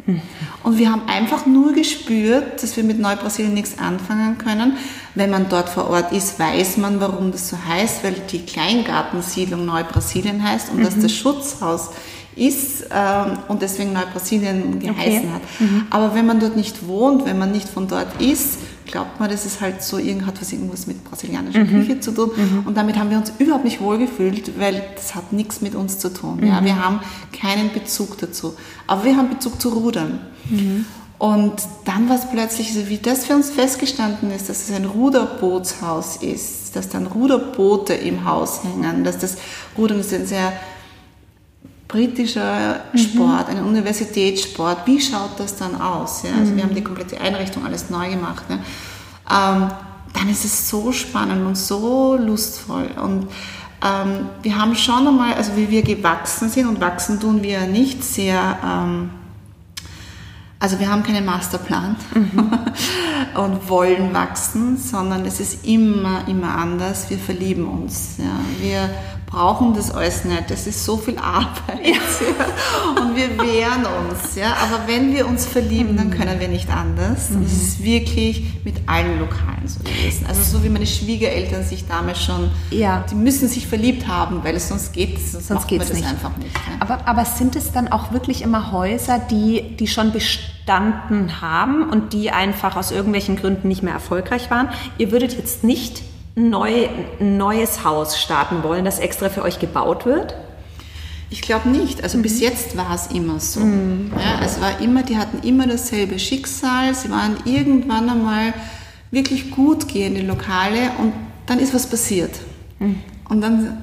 Und 0.64 0.78
wir 0.78 0.90
haben 0.90 1.02
einfach 1.06 1.46
nur 1.46 1.72
gespürt, 1.72 2.62
dass 2.62 2.76
wir 2.76 2.84
mit 2.84 2.98
Neubrasilien 2.98 3.54
nichts 3.54 3.78
anfangen 3.78 4.36
können. 4.38 4.76
Wenn 5.14 5.30
man 5.30 5.48
dort 5.48 5.68
vor 5.68 5.90
Ort 5.90 6.12
ist, 6.12 6.38
weiß 6.38 6.76
man, 6.78 7.00
warum 7.00 7.30
das 7.30 7.48
so 7.48 7.56
heißt, 7.56 8.02
weil 8.02 8.14
die 8.30 8.44
Kleingartensiedlung 8.44 9.64
Neubrasilien 9.64 10.42
heißt 10.42 10.70
und 10.70 10.78
mhm. 10.78 10.84
dass 10.84 10.98
das 10.98 11.12
Schutzhaus 11.12 11.90
ist 12.34 12.86
ähm, 12.90 13.38
und 13.48 13.62
deswegen 13.62 13.92
Neubrasilien 13.92 14.80
geheißen 14.80 15.18
okay. 15.18 15.28
hat. 15.32 15.60
Mhm. 15.60 15.86
Aber 15.90 16.14
wenn 16.14 16.26
man 16.26 16.40
dort 16.40 16.56
nicht 16.56 16.86
wohnt, 16.86 17.26
wenn 17.26 17.38
man 17.38 17.52
nicht 17.52 17.68
von 17.68 17.88
dort 17.88 18.20
ist, 18.20 18.58
glaubt 18.92 19.18
man, 19.18 19.28
das 19.28 19.44
ist 19.44 19.60
halt 19.60 19.82
so, 19.82 19.98
hat 19.98 20.40
was 20.40 20.52
irgendwas 20.52 20.86
mit 20.86 21.02
brasilianischer 21.02 21.64
mhm. 21.64 21.68
Küche 21.68 22.00
zu 22.00 22.12
tun. 22.12 22.30
Mhm. 22.36 22.66
Und 22.66 22.76
damit 22.76 22.96
haben 22.96 23.10
wir 23.10 23.16
uns 23.16 23.32
überhaupt 23.38 23.64
nicht 23.64 23.80
wohlgefühlt, 23.80 24.60
weil 24.60 24.84
das 24.94 25.14
hat 25.16 25.32
nichts 25.32 25.60
mit 25.60 25.74
uns 25.74 25.98
zu 25.98 26.12
tun. 26.12 26.36
Mhm. 26.36 26.46
Ja, 26.46 26.64
wir 26.64 26.80
haben 26.80 27.00
keinen 27.32 27.72
Bezug 27.72 28.18
dazu. 28.18 28.54
Aber 28.86 29.04
wir 29.04 29.16
haben 29.16 29.30
Bezug 29.30 29.60
zu 29.60 29.70
Rudern. 29.70 30.20
Mhm. 30.48 30.84
Und 31.18 31.54
dann 31.84 32.08
war 32.08 32.16
es 32.16 32.28
plötzlich, 32.30 32.74
so 32.74 32.88
wie 32.88 32.98
das 32.98 33.26
für 33.26 33.34
uns 33.34 33.50
festgestanden 33.50 34.30
ist, 34.30 34.48
dass 34.48 34.68
es 34.68 34.74
ein 34.74 34.84
Ruderbootshaus 34.84 36.16
ist, 36.16 36.76
dass 36.76 36.88
dann 36.88 37.06
Ruderboote 37.06 37.94
im 37.94 38.24
Haus 38.24 38.62
hängen, 38.64 39.04
dass 39.04 39.18
das 39.18 39.36
Rudern 39.78 40.00
ist 40.00 40.12
ein 40.12 40.26
sehr 40.26 40.52
britischer 41.92 42.80
mhm. 42.92 42.98
Sport, 42.98 43.48
ein 43.48 43.62
Universitätssport. 43.62 44.86
Wie 44.86 45.00
schaut 45.00 45.38
das 45.38 45.56
dann 45.56 45.80
aus? 45.80 46.24
Ja? 46.24 46.30
Also 46.38 46.52
mhm. 46.52 46.56
wir 46.56 46.64
haben 46.64 46.74
die 46.74 46.82
komplette 46.82 47.20
Einrichtung 47.20 47.64
alles 47.64 47.90
neu 47.90 48.10
gemacht. 48.10 48.44
Ja? 48.48 48.56
Ähm, 49.30 49.70
dann 50.12 50.28
ist 50.28 50.44
es 50.44 50.68
so 50.68 50.90
spannend 50.90 51.46
und 51.46 51.56
so 51.56 52.16
lustvoll. 52.16 52.88
Und 53.02 53.28
ähm, 53.84 54.28
wir 54.42 54.58
haben 54.58 54.74
schon 54.74 55.06
einmal, 55.06 55.34
also 55.34 55.56
wie 55.56 55.70
wir 55.70 55.82
gewachsen 55.82 56.48
sind, 56.48 56.66
und 56.66 56.80
wachsen 56.80 57.20
tun 57.20 57.42
wir 57.42 57.66
nicht 57.66 58.02
sehr, 58.02 58.58
ähm, 58.64 59.10
also 60.58 60.78
wir 60.78 60.90
haben 60.90 61.02
keinen 61.02 61.24
Masterplan 61.24 61.96
mhm. 62.14 62.50
und 63.40 63.68
wollen 63.68 64.14
wachsen, 64.14 64.76
sondern 64.76 65.24
es 65.26 65.40
ist 65.40 65.64
immer, 65.66 66.26
immer 66.28 66.56
anders. 66.56 67.10
Wir 67.10 67.18
verlieben 67.18 67.66
uns. 67.66 68.18
Ja. 68.18 68.38
Wir 68.60 68.90
brauchen 69.32 69.72
das 69.74 69.90
alles 69.90 70.24
nicht. 70.24 70.50
Das 70.50 70.66
ist 70.66 70.84
so 70.84 70.98
viel 70.98 71.16
Arbeit. 71.18 71.84
Ja. 71.84 71.92
Ja. 71.92 73.00
Und 73.02 73.16
wir 73.16 73.30
wehren 73.38 73.86
uns. 73.86 74.36
Ja. 74.36 74.54
Aber 74.62 74.86
wenn 74.86 75.14
wir 75.14 75.26
uns 75.26 75.46
verlieben, 75.46 75.96
dann 75.96 76.10
können 76.10 76.38
wir 76.38 76.48
nicht 76.48 76.68
anders. 76.68 77.30
Mhm. 77.30 77.36
Und 77.36 77.46
es 77.46 77.52
ist 77.52 77.82
wirklich 77.82 78.44
mit 78.62 78.76
allen 78.86 79.18
Lokalen 79.18 79.66
so 79.66 79.80
gewesen. 79.80 80.26
Also 80.28 80.42
so 80.42 80.64
wie 80.64 80.68
meine 80.68 80.86
Schwiegereltern 80.86 81.64
sich 81.64 81.86
damals 81.86 82.22
schon, 82.22 82.50
ja. 82.70 83.04
die 83.10 83.14
müssen 83.14 83.48
sich 83.48 83.66
verliebt 83.66 84.06
haben, 84.06 84.44
weil 84.44 84.54
es 84.54 84.68
sonst 84.68 84.92
geht, 84.92 85.18
sonst, 85.18 85.48
sonst 85.48 85.70
nicht. 85.70 86.06
einfach 86.06 86.36
nicht. 86.36 86.54
Ja. 86.54 86.60
Aber, 86.80 87.08
aber 87.08 87.24
sind 87.24 87.56
es 87.56 87.72
dann 87.72 87.88
auch 87.88 88.12
wirklich 88.12 88.42
immer 88.42 88.70
Häuser, 88.70 89.18
die, 89.18 89.76
die 89.78 89.86
schon 89.86 90.12
bestanden 90.12 91.40
haben 91.40 91.88
und 91.88 92.12
die 92.12 92.30
einfach 92.30 92.76
aus 92.76 92.90
irgendwelchen 92.90 93.36
Gründen 93.36 93.68
nicht 93.68 93.82
mehr 93.82 93.94
erfolgreich 93.94 94.50
waren? 94.50 94.68
Ihr 94.98 95.10
würdet 95.10 95.32
jetzt 95.32 95.64
nicht 95.64 96.02
neu, 96.34 96.88
ein 97.20 97.36
neues 97.36 97.84
Haus 97.84 98.18
starten 98.18 98.62
wollen, 98.62 98.84
das 98.84 98.98
extra 98.98 99.28
für 99.28 99.42
euch 99.42 99.58
gebaut 99.58 100.06
wird? 100.06 100.34
Ich 101.30 101.40
glaube 101.40 101.68
nicht. 101.70 102.02
Also 102.02 102.18
mhm. 102.18 102.22
bis 102.22 102.40
jetzt 102.40 102.76
war 102.76 102.94
es 102.94 103.06
immer 103.08 103.40
so. 103.40 103.60
Mhm. 103.60 104.12
Ja, 104.14 104.44
es 104.44 104.60
war 104.60 104.80
immer, 104.80 105.02
die 105.02 105.16
hatten 105.16 105.46
immer 105.46 105.66
dasselbe 105.66 106.18
Schicksal. 106.18 106.94
Sie 106.94 107.10
waren 107.10 107.36
irgendwann 107.44 108.08
einmal 108.08 108.52
wirklich 109.10 109.50
gut 109.50 109.88
gehende 109.88 110.22
Lokale 110.22 110.90
und 110.98 111.12
dann 111.46 111.58
ist 111.58 111.74
was 111.74 111.86
passiert. 111.86 112.30
Mhm. 112.78 113.00
Und 113.28 113.40
dann 113.40 113.82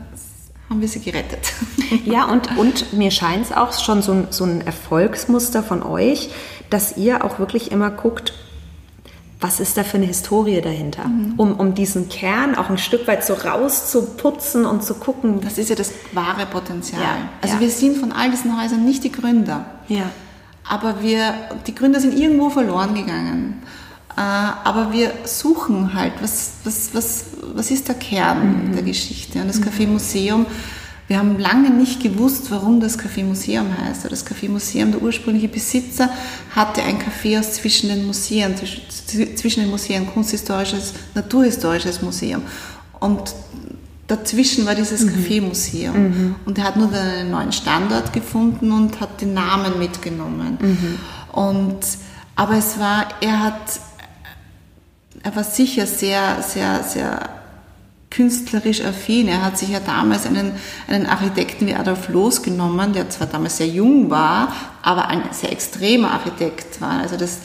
haben 0.70 0.82
wir 0.82 0.88
sie 0.88 1.02
gerettet. 1.02 1.54
Ja, 2.06 2.26
und, 2.26 2.56
und 2.56 2.94
mir 2.94 3.10
scheint 3.10 3.46
es 3.46 3.52
auch 3.52 3.74
schon 3.74 4.04
so 4.04 4.28
so 4.30 4.44
ein 4.44 4.62
Erfolgsmuster 4.62 5.64
von 5.64 5.82
euch, 5.82 6.30
dass 6.70 6.98
ihr 6.98 7.26
auch 7.26 7.40
wirklich 7.40 7.72
immer 7.72 7.90
guckt, 7.90 8.34
was 9.42 9.62
ist 9.62 9.78
da 9.78 9.84
für 9.84 9.98
eine 9.98 10.06
Historie 10.06 10.60
dahinter? 10.60 11.08
Mhm. 11.08 11.34
Um, 11.38 11.60
um 11.60 11.74
diesen 11.74 12.10
Kern 12.10 12.56
auch 12.56 12.70
ein 12.70 12.78
Stück 12.78 13.08
weit 13.08 13.24
so 13.24 13.34
rauszuputzen 13.34 14.66
und 14.66 14.84
zu 14.84 14.96
gucken. 14.96 15.40
Das 15.42 15.58
ist 15.58 15.70
ja 15.70 15.76
das 15.76 15.94
wahre 16.12 16.46
Potenzial. 16.46 17.02
Ja, 17.02 17.18
also 17.42 17.56
ja. 17.56 17.62
wir 17.62 17.70
sind 17.70 17.98
von 17.98 18.12
all 18.12 18.32
diesen 18.32 18.62
Häusern 18.62 18.84
nicht 18.84 19.04
die 19.04 19.12
Gründer. 19.12 19.66
Ja. 19.88 20.10
Aber 20.68 21.02
wir, 21.02 21.34
die 21.68 21.74
Gründer 21.74 22.02
sind 22.02 22.18
irgendwo 22.20 22.50
verloren 22.50 22.94
gegangen. 22.94 23.64
Äh, 24.18 24.20
aber 24.20 24.92
wir 24.92 25.14
suchen 25.24 25.94
halt, 25.94 26.14
was, 26.22 26.52
was, 26.66 26.90
was, 26.94 27.26
was 27.54 27.72
ist 27.72 27.88
der 27.88 27.96
Kern 27.96 28.68
mhm. 28.68 28.74
der 28.74 28.84
Geschichte? 28.84 29.40
Und 29.42 29.48
das 29.48 29.62
Café 29.62 29.88
Museum 29.88 30.46
wir 31.10 31.18
haben 31.18 31.40
lange 31.40 31.72
nicht 31.72 32.04
gewusst, 32.04 32.52
warum 32.52 32.80
das 32.80 33.00
Café 33.00 33.24
Museum 33.24 33.66
heißt. 33.76 34.06
Das 34.12 34.28
Café 34.28 34.48
Museum, 34.48 34.92
der 34.92 35.02
ursprüngliche 35.02 35.48
Besitzer, 35.48 36.08
hatte 36.56 36.84
ein 36.84 37.00
Café 37.00 37.42
zwischen 37.42 37.90
den 37.90 38.06
Museen, 38.06 38.54
zwischen 38.56 39.62
den 39.62 39.72
Museen, 39.72 40.06
Kunsthistorisches, 40.06 40.94
Naturhistorisches 41.16 42.04
Museum. 42.04 42.44
Und 43.00 43.34
dazwischen 44.06 44.68
war 44.68 44.76
dieses 44.76 45.02
mhm. 45.02 45.10
Café-Museum. 45.10 45.98
Mhm. 45.98 46.36
Und 46.46 46.60
er 46.60 46.66
hat 46.66 46.78
nur 46.78 46.94
einen 46.94 47.32
neuen 47.32 47.54
Standort 47.54 48.14
gefunden 48.14 48.72
und 48.72 49.00
hat 49.02 49.20
den 49.20 49.34
Namen 49.34 49.80
mitgenommen. 49.80 50.60
Mhm. 50.62 51.00
Und, 51.32 51.80
aber 52.36 52.56
es 52.56 52.78
war, 52.78 53.08
er 53.20 53.40
hat, 53.46 53.80
er 55.24 55.36
war 55.36 55.44
sicher 55.44 55.88
sehr, 55.88 56.44
sehr, 56.44 56.84
sehr 56.84 57.39
künstlerisch 58.12 58.82
affin. 58.82 59.28
Er 59.28 59.44
hat 59.44 59.58
sich 59.58 59.70
ja 59.70 59.80
damals 59.80 60.26
einen, 60.26 60.54
einen 60.88 61.06
Architekten 61.06 61.68
wie 61.68 61.76
Adolf 61.76 62.10
Loos 62.10 62.42
genommen, 62.42 62.94
der 62.94 63.10
zwar 63.10 63.28
damals 63.28 63.58
sehr 63.58 63.68
jung 63.68 64.10
war, 64.10 64.54
aber 64.82 65.08
ein 65.08 65.22
sehr 65.32 65.52
extremer 65.52 66.12
Architekt 66.12 66.82
war. 66.82 67.00
Also 67.02 67.18
das, 67.18 67.40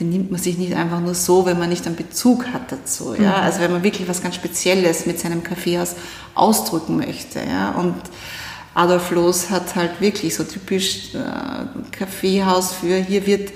den 0.00 0.10
nimmt 0.10 0.30
man 0.30 0.40
sich 0.40 0.58
nicht 0.58 0.74
einfach 0.74 1.00
nur 1.00 1.14
so, 1.14 1.46
wenn 1.46 1.58
man 1.58 1.68
nicht 1.68 1.86
einen 1.86 1.96
Bezug 1.96 2.46
hat 2.52 2.72
dazu. 2.72 3.14
Ja? 3.14 3.38
Mhm. 3.38 3.44
Also 3.44 3.60
wenn 3.60 3.72
man 3.72 3.84
wirklich 3.84 4.08
was 4.08 4.22
ganz 4.22 4.34
Spezielles 4.34 5.06
mit 5.06 5.20
seinem 5.20 5.42
Kaffeehaus 5.42 5.94
ausdrücken 6.34 6.96
möchte. 6.96 7.40
Ja? 7.40 7.70
Und 7.72 7.94
Adolf 8.74 9.10
Loos 9.10 9.50
hat 9.50 9.76
halt 9.76 10.00
wirklich 10.00 10.34
so 10.34 10.44
typisch 10.44 11.14
äh, 11.14 11.96
Kaffeehaus 11.96 12.72
für, 12.72 12.96
hier 12.96 13.26
wird 13.26 13.50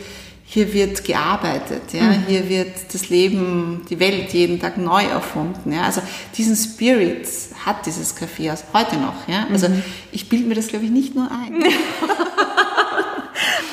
hier 0.52 0.74
wird 0.74 1.02
gearbeitet, 1.04 1.94
ja, 1.94 2.02
mhm. 2.02 2.24
hier 2.26 2.46
wird 2.46 2.92
das 2.92 3.08
Leben, 3.08 3.86
die 3.88 3.98
Welt 3.98 4.34
jeden 4.34 4.60
Tag 4.60 4.76
neu 4.76 5.02
erfunden, 5.02 5.72
ja. 5.72 5.84
Also 5.84 6.02
diesen 6.36 6.56
Spirit 6.56 7.26
hat 7.64 7.86
dieses 7.86 8.14
Café 8.14 8.52
aus 8.52 8.62
heute 8.74 8.96
noch, 8.96 9.26
ja. 9.26 9.46
Also 9.50 9.70
mhm. 9.70 9.82
ich 10.10 10.28
bilde 10.28 10.46
mir 10.46 10.54
das 10.54 10.68
glaube 10.68 10.84
ich 10.84 10.90
nicht 10.90 11.14
nur 11.14 11.30
ein. 11.30 11.64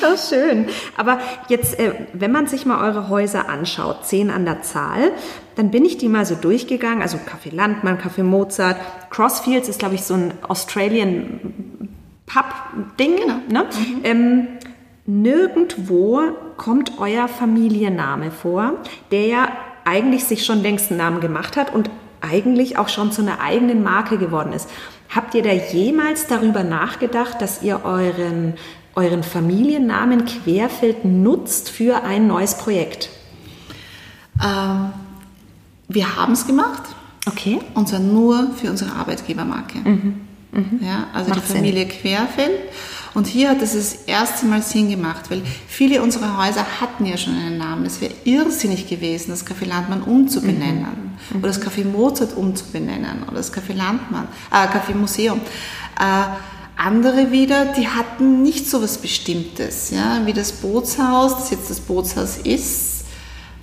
so 0.00 0.34
schön. 0.34 0.68
Aber 0.96 1.20
jetzt, 1.48 1.78
äh, 1.78 2.06
wenn 2.14 2.32
man 2.32 2.46
sich 2.46 2.64
mal 2.64 2.82
eure 2.82 3.10
Häuser 3.10 3.50
anschaut, 3.50 4.06
zehn 4.06 4.30
an 4.30 4.46
der 4.46 4.62
Zahl, 4.62 5.12
dann 5.56 5.70
bin 5.70 5.84
ich 5.84 5.98
die 5.98 6.08
mal 6.08 6.24
so 6.24 6.34
durchgegangen. 6.34 7.02
Also 7.02 7.18
Café 7.18 7.54
Landmann, 7.54 7.98
Café 7.98 8.22
Mozart, 8.22 8.78
Crossfields 9.10 9.68
ist 9.68 9.80
glaube 9.80 9.96
ich 9.96 10.02
so 10.04 10.14
ein 10.14 10.32
Australian 10.48 11.40
Pub-Ding. 12.24 13.16
Genau. 13.16 13.34
Ne? 13.50 13.64
Mhm. 13.64 14.00
Ähm, 14.02 14.48
Nirgendwo 15.06 16.20
kommt 16.60 16.98
euer 16.98 17.26
Familienname 17.26 18.30
vor, 18.30 18.74
der 19.10 19.26
ja 19.26 19.48
eigentlich 19.86 20.24
sich 20.24 20.44
schon 20.44 20.60
längst 20.60 20.90
einen 20.90 20.98
Namen 20.98 21.20
gemacht 21.22 21.56
hat 21.56 21.72
und 21.72 21.88
eigentlich 22.20 22.76
auch 22.76 22.90
schon 22.90 23.12
zu 23.12 23.22
einer 23.22 23.40
eigenen 23.40 23.82
Marke 23.82 24.18
geworden 24.18 24.52
ist. 24.52 24.68
Habt 25.08 25.34
ihr 25.34 25.42
da 25.42 25.52
jemals 25.52 26.26
darüber 26.26 26.62
nachgedacht, 26.62 27.40
dass 27.40 27.62
ihr 27.62 27.86
euren, 27.86 28.54
euren 28.94 29.22
Familiennamen 29.22 30.26
Querfeld 30.26 31.06
nutzt 31.06 31.70
für 31.70 32.04
ein 32.04 32.26
neues 32.26 32.58
Projekt? 32.58 33.08
Ähm, 34.44 34.90
wir 35.88 36.16
haben 36.16 36.34
es 36.34 36.46
gemacht. 36.46 36.82
Okay. 37.26 37.58
Und 37.72 37.88
zwar 37.88 38.00
nur 38.00 38.50
für 38.56 38.68
unsere 38.68 38.92
Arbeitgebermarke. 38.92 39.78
Mhm. 39.78 40.20
Ja, 40.82 41.06
also 41.14 41.30
Macht 41.30 41.48
die 41.48 41.52
Familie 41.52 41.86
Querfeld. 41.86 42.52
Und 43.14 43.26
hier 43.26 43.50
hat 43.50 43.60
es 43.60 43.72
das 43.72 43.94
erste 44.06 44.46
Mal 44.46 44.62
Sinn 44.62 44.88
gemacht, 44.88 45.30
weil 45.30 45.42
viele 45.66 46.02
unserer 46.02 46.38
Häuser 46.38 46.64
hatten 46.80 47.04
ja 47.04 47.16
schon 47.16 47.34
einen 47.34 47.58
Namen. 47.58 47.84
Es 47.84 48.00
wäre 48.00 48.12
irrsinnig 48.24 48.88
gewesen, 48.88 49.30
das 49.30 49.46
Café 49.46 49.66
Landmann 49.66 50.02
umzubenennen 50.02 51.18
oder 51.30 51.48
das 51.48 51.60
Café 51.60 51.84
Mozart 51.84 52.36
umzubenennen 52.36 53.24
oder 53.24 53.38
das 53.38 53.52
Café 53.52 53.74
Landmann, 53.74 54.28
äh, 54.52 54.66
Café 54.66 54.94
Museum. 54.94 55.40
Äh, 55.98 56.24
andere 56.76 57.30
wieder, 57.30 57.66
die 57.66 57.88
hatten 57.88 58.42
nicht 58.42 58.70
so 58.70 58.82
was 58.82 58.98
Bestimmtes, 58.98 59.90
ja, 59.90 60.24
wie 60.24 60.32
das 60.32 60.52
Bootshaus, 60.52 61.36
das 61.36 61.50
jetzt 61.50 61.68
das 61.68 61.80
Bootshaus 61.80 62.38
ist. 62.38 63.04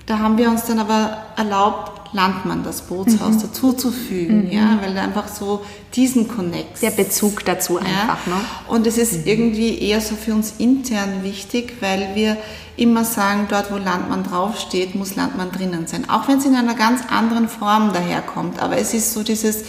Da 0.06 0.20
haben 0.20 0.38
wir 0.38 0.50
uns 0.50 0.66
dann 0.66 0.80
aber 0.80 1.26
erlaubt, 1.36 1.97
Landmann 2.18 2.64
das 2.64 2.82
Bootshaus 2.82 3.36
Mhm. 3.36 3.42
dazuzufügen, 3.44 4.52
ja, 4.52 4.80
weil 4.82 4.98
einfach 4.98 5.28
so 5.28 5.64
diesen 5.94 6.28
Connex. 6.28 6.80
Der 6.82 6.90
Bezug 6.92 7.46
dazu 7.46 7.78
einfach, 7.78 8.26
ja. 8.28 8.34
ne? 8.34 8.42
Und 8.68 8.88
es 8.88 8.98
ist 8.98 9.26
irgendwie 9.28 9.78
eher 9.80 10.02
so 10.02 10.16
für 10.16 10.34
uns 10.34 10.56
intern 10.58 11.24
wichtig, 11.24 11.76
weil 11.80 12.16
wir 12.16 12.36
immer 12.76 13.06
sagen, 13.06 13.46
dort 13.50 13.72
wo 13.72 13.78
Landmann 13.78 14.24
draufsteht, 14.24 14.96
muss 14.96 15.16
Landmann 15.16 15.52
drinnen 15.52 15.86
sein. 15.88 16.10
Auch 16.10 16.28
wenn 16.28 16.40
es 16.40 16.46
in 16.46 16.56
einer 16.56 16.74
ganz 16.76 17.02
anderen 17.10 17.48
Form 17.50 17.94
daherkommt. 17.94 18.60
Aber 18.62 18.78
es 18.78 18.94
ist 18.94 19.14
so 19.14 19.22
dieses, 19.24 19.64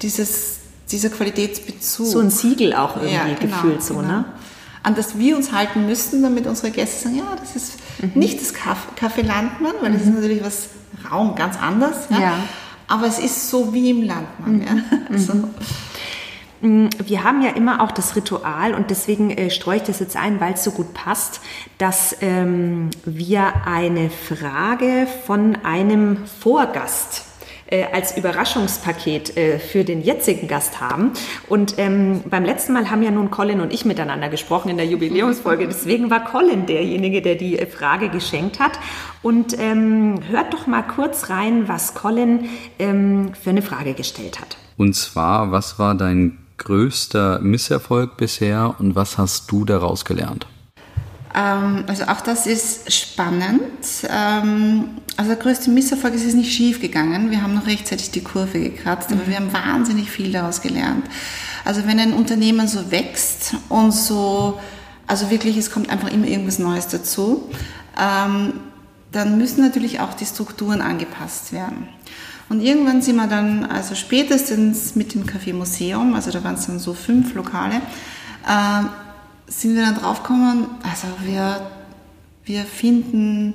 dieses, 0.00 0.56
dieser 0.90 1.10
Qualitätsbezug. 1.10 2.06
So 2.06 2.18
ein 2.20 2.30
Siegel 2.30 2.74
auch 2.74 2.96
irgendwie 2.96 3.14
Ja, 3.14 3.24
genau, 3.38 3.56
gefühlt 3.56 3.82
so, 3.82 3.94
genau. 3.96 4.08
ne? 4.08 4.24
An 4.84 4.94
das 4.96 5.16
wir 5.16 5.36
uns 5.36 5.52
halten 5.52 5.86
müssen, 5.86 6.22
damit 6.22 6.46
unsere 6.46 6.70
Gäste 6.72 7.04
sagen, 7.04 7.16
ja, 7.18 7.36
das 7.40 7.54
ist 7.54 7.72
Mhm. 8.02 8.10
nicht 8.16 8.40
das 8.40 8.52
Kaff- 8.52 8.88
Café 9.00 9.22
Landmann, 9.22 9.74
weil 9.80 9.92
das 9.92 10.02
ist 10.02 10.12
natürlich 10.14 10.42
was 10.42 10.68
Raum 11.10 11.34
ganz 11.34 11.60
anders. 11.60 12.08
Ja? 12.10 12.20
Ja. 12.20 12.34
Aber 12.88 13.06
es 13.06 13.18
ist 13.18 13.48
so 13.48 13.72
wie 13.72 13.90
im 13.90 14.02
Landmann. 14.02 14.56
Mhm. 14.56 14.62
Ja? 14.62 14.98
Also, 15.10 15.34
Wir 16.62 17.24
haben 17.24 17.42
ja 17.42 17.50
immer 17.50 17.82
auch 17.82 17.90
das 17.90 18.14
Ritual 18.14 18.74
und 18.74 18.90
deswegen 18.90 19.30
äh, 19.30 19.50
streue 19.50 19.78
ich 19.78 19.82
das 19.82 19.98
jetzt 19.98 20.16
ein, 20.16 20.40
weil 20.40 20.54
es 20.54 20.62
so 20.62 20.70
gut 20.70 20.94
passt, 20.94 21.40
dass 21.78 22.16
ähm, 22.20 22.90
wir 23.04 23.66
eine 23.66 24.10
Frage 24.10 25.08
von 25.26 25.58
einem 25.64 26.18
Vorgast 26.26 27.24
äh, 27.72 27.86
als 27.92 28.16
Überraschungspaket 28.16 29.36
äh, 29.36 29.58
für 29.58 29.82
den 29.82 30.02
jetzigen 30.02 30.46
Gast 30.46 30.80
haben. 30.80 31.12
Und 31.48 31.74
ähm, 31.78 32.22
beim 32.28 32.44
letzten 32.44 32.74
Mal 32.74 32.90
haben 32.90 33.02
ja 33.02 33.10
nun 33.10 33.30
Colin 33.30 33.60
und 33.60 33.72
ich 33.72 33.84
miteinander 33.84 34.28
gesprochen 34.28 34.68
in 34.68 34.76
der 34.76 34.86
Jubiläumsfolge. 34.86 35.66
Deswegen 35.66 36.10
war 36.10 36.24
Colin 36.24 36.66
derjenige, 36.66 37.22
der 37.22 37.34
die 37.34 37.58
äh, 37.58 37.66
Frage 37.66 38.10
geschenkt 38.10 38.60
hat. 38.60 38.78
Und 39.22 39.58
ähm, 39.58 40.20
hört 40.28 40.52
doch 40.52 40.66
mal 40.66 40.82
kurz 40.82 41.30
rein, 41.30 41.68
was 41.68 41.94
Colin 41.94 42.50
ähm, 42.78 43.32
für 43.34 43.50
eine 43.50 43.62
Frage 43.62 43.94
gestellt 43.94 44.40
hat. 44.40 44.56
Und 44.76 44.94
zwar, 44.94 45.50
was 45.50 45.78
war 45.78 45.94
dein 45.94 46.38
größter 46.58 47.40
Misserfolg 47.40 48.16
bisher 48.16 48.74
und 48.78 48.94
was 48.94 49.18
hast 49.18 49.50
du 49.50 49.64
daraus 49.64 50.04
gelernt? 50.04 50.46
Ähm, 51.34 51.84
also 51.86 52.04
auch 52.04 52.20
das 52.20 52.46
ist 52.46 52.92
spannend. 52.92 53.62
Ähm, 54.08 54.90
also 55.16 55.34
der 55.34 55.42
größte 55.42 55.70
Misserfolg 55.70 56.14
ist 56.14 56.22
es 56.22 56.28
ist 56.28 56.34
nicht 56.34 56.52
schief 56.52 56.80
gegangen. 56.80 57.30
Wir 57.30 57.42
haben 57.42 57.54
noch 57.54 57.66
rechtzeitig 57.66 58.10
die 58.10 58.22
Kurve 58.22 58.60
gekratzt, 58.60 59.12
aber 59.12 59.26
wir 59.26 59.36
haben 59.36 59.52
wahnsinnig 59.52 60.10
viel 60.10 60.32
daraus 60.32 60.60
gelernt. 60.60 61.06
Also 61.64 61.86
wenn 61.86 61.98
ein 62.00 62.12
Unternehmen 62.12 62.66
so 62.66 62.90
wächst 62.90 63.54
und 63.68 63.92
so, 63.92 64.58
also 65.06 65.30
wirklich, 65.30 65.56
es 65.56 65.70
kommt 65.70 65.90
einfach 65.90 66.10
immer 66.10 66.26
irgendwas 66.26 66.58
Neues 66.58 66.88
dazu, 66.88 67.50
ähm, 68.00 68.54
dann 69.12 69.38
müssen 69.38 69.60
natürlich 69.60 70.00
auch 70.00 70.14
die 70.14 70.24
Strukturen 70.24 70.80
angepasst 70.80 71.52
werden. 71.52 71.88
Und 72.48 72.60
irgendwann 72.60 73.00
sind 73.02 73.16
wir 73.16 73.28
dann, 73.28 73.64
also 73.64 73.94
spätestens 73.94 74.94
mit 74.94 75.14
dem 75.14 75.24
Café 75.24 75.54
Museum, 75.54 76.14
also 76.14 76.30
da 76.30 76.42
waren 76.44 76.54
es 76.54 76.66
dann 76.66 76.78
so 76.78 76.92
fünf 76.94 77.34
Lokale, 77.34 77.80
sind 79.60 79.74
wir 79.74 79.82
dann 79.82 79.96
draufgekommen, 79.96 80.66
also 80.82 81.08
wir, 81.24 81.70
wir 82.44 82.64
finden, 82.64 83.54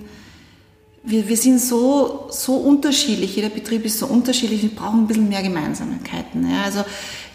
wir, 1.04 1.28
wir 1.28 1.38
sind 1.38 1.60
so, 1.60 2.28
so 2.30 2.56
unterschiedlich, 2.56 3.36
jeder 3.36 3.50
Betrieb 3.50 3.86
ist 3.86 4.00
so 4.00 4.06
unterschiedlich, 4.06 4.62
wir 4.62 4.76
brauchen 4.76 5.02
ein 5.02 5.08
bisschen 5.08 5.30
mehr 5.30 5.42
Gemeinsamkeiten. 5.42 6.50
Ja? 6.50 6.64
Also 6.64 6.84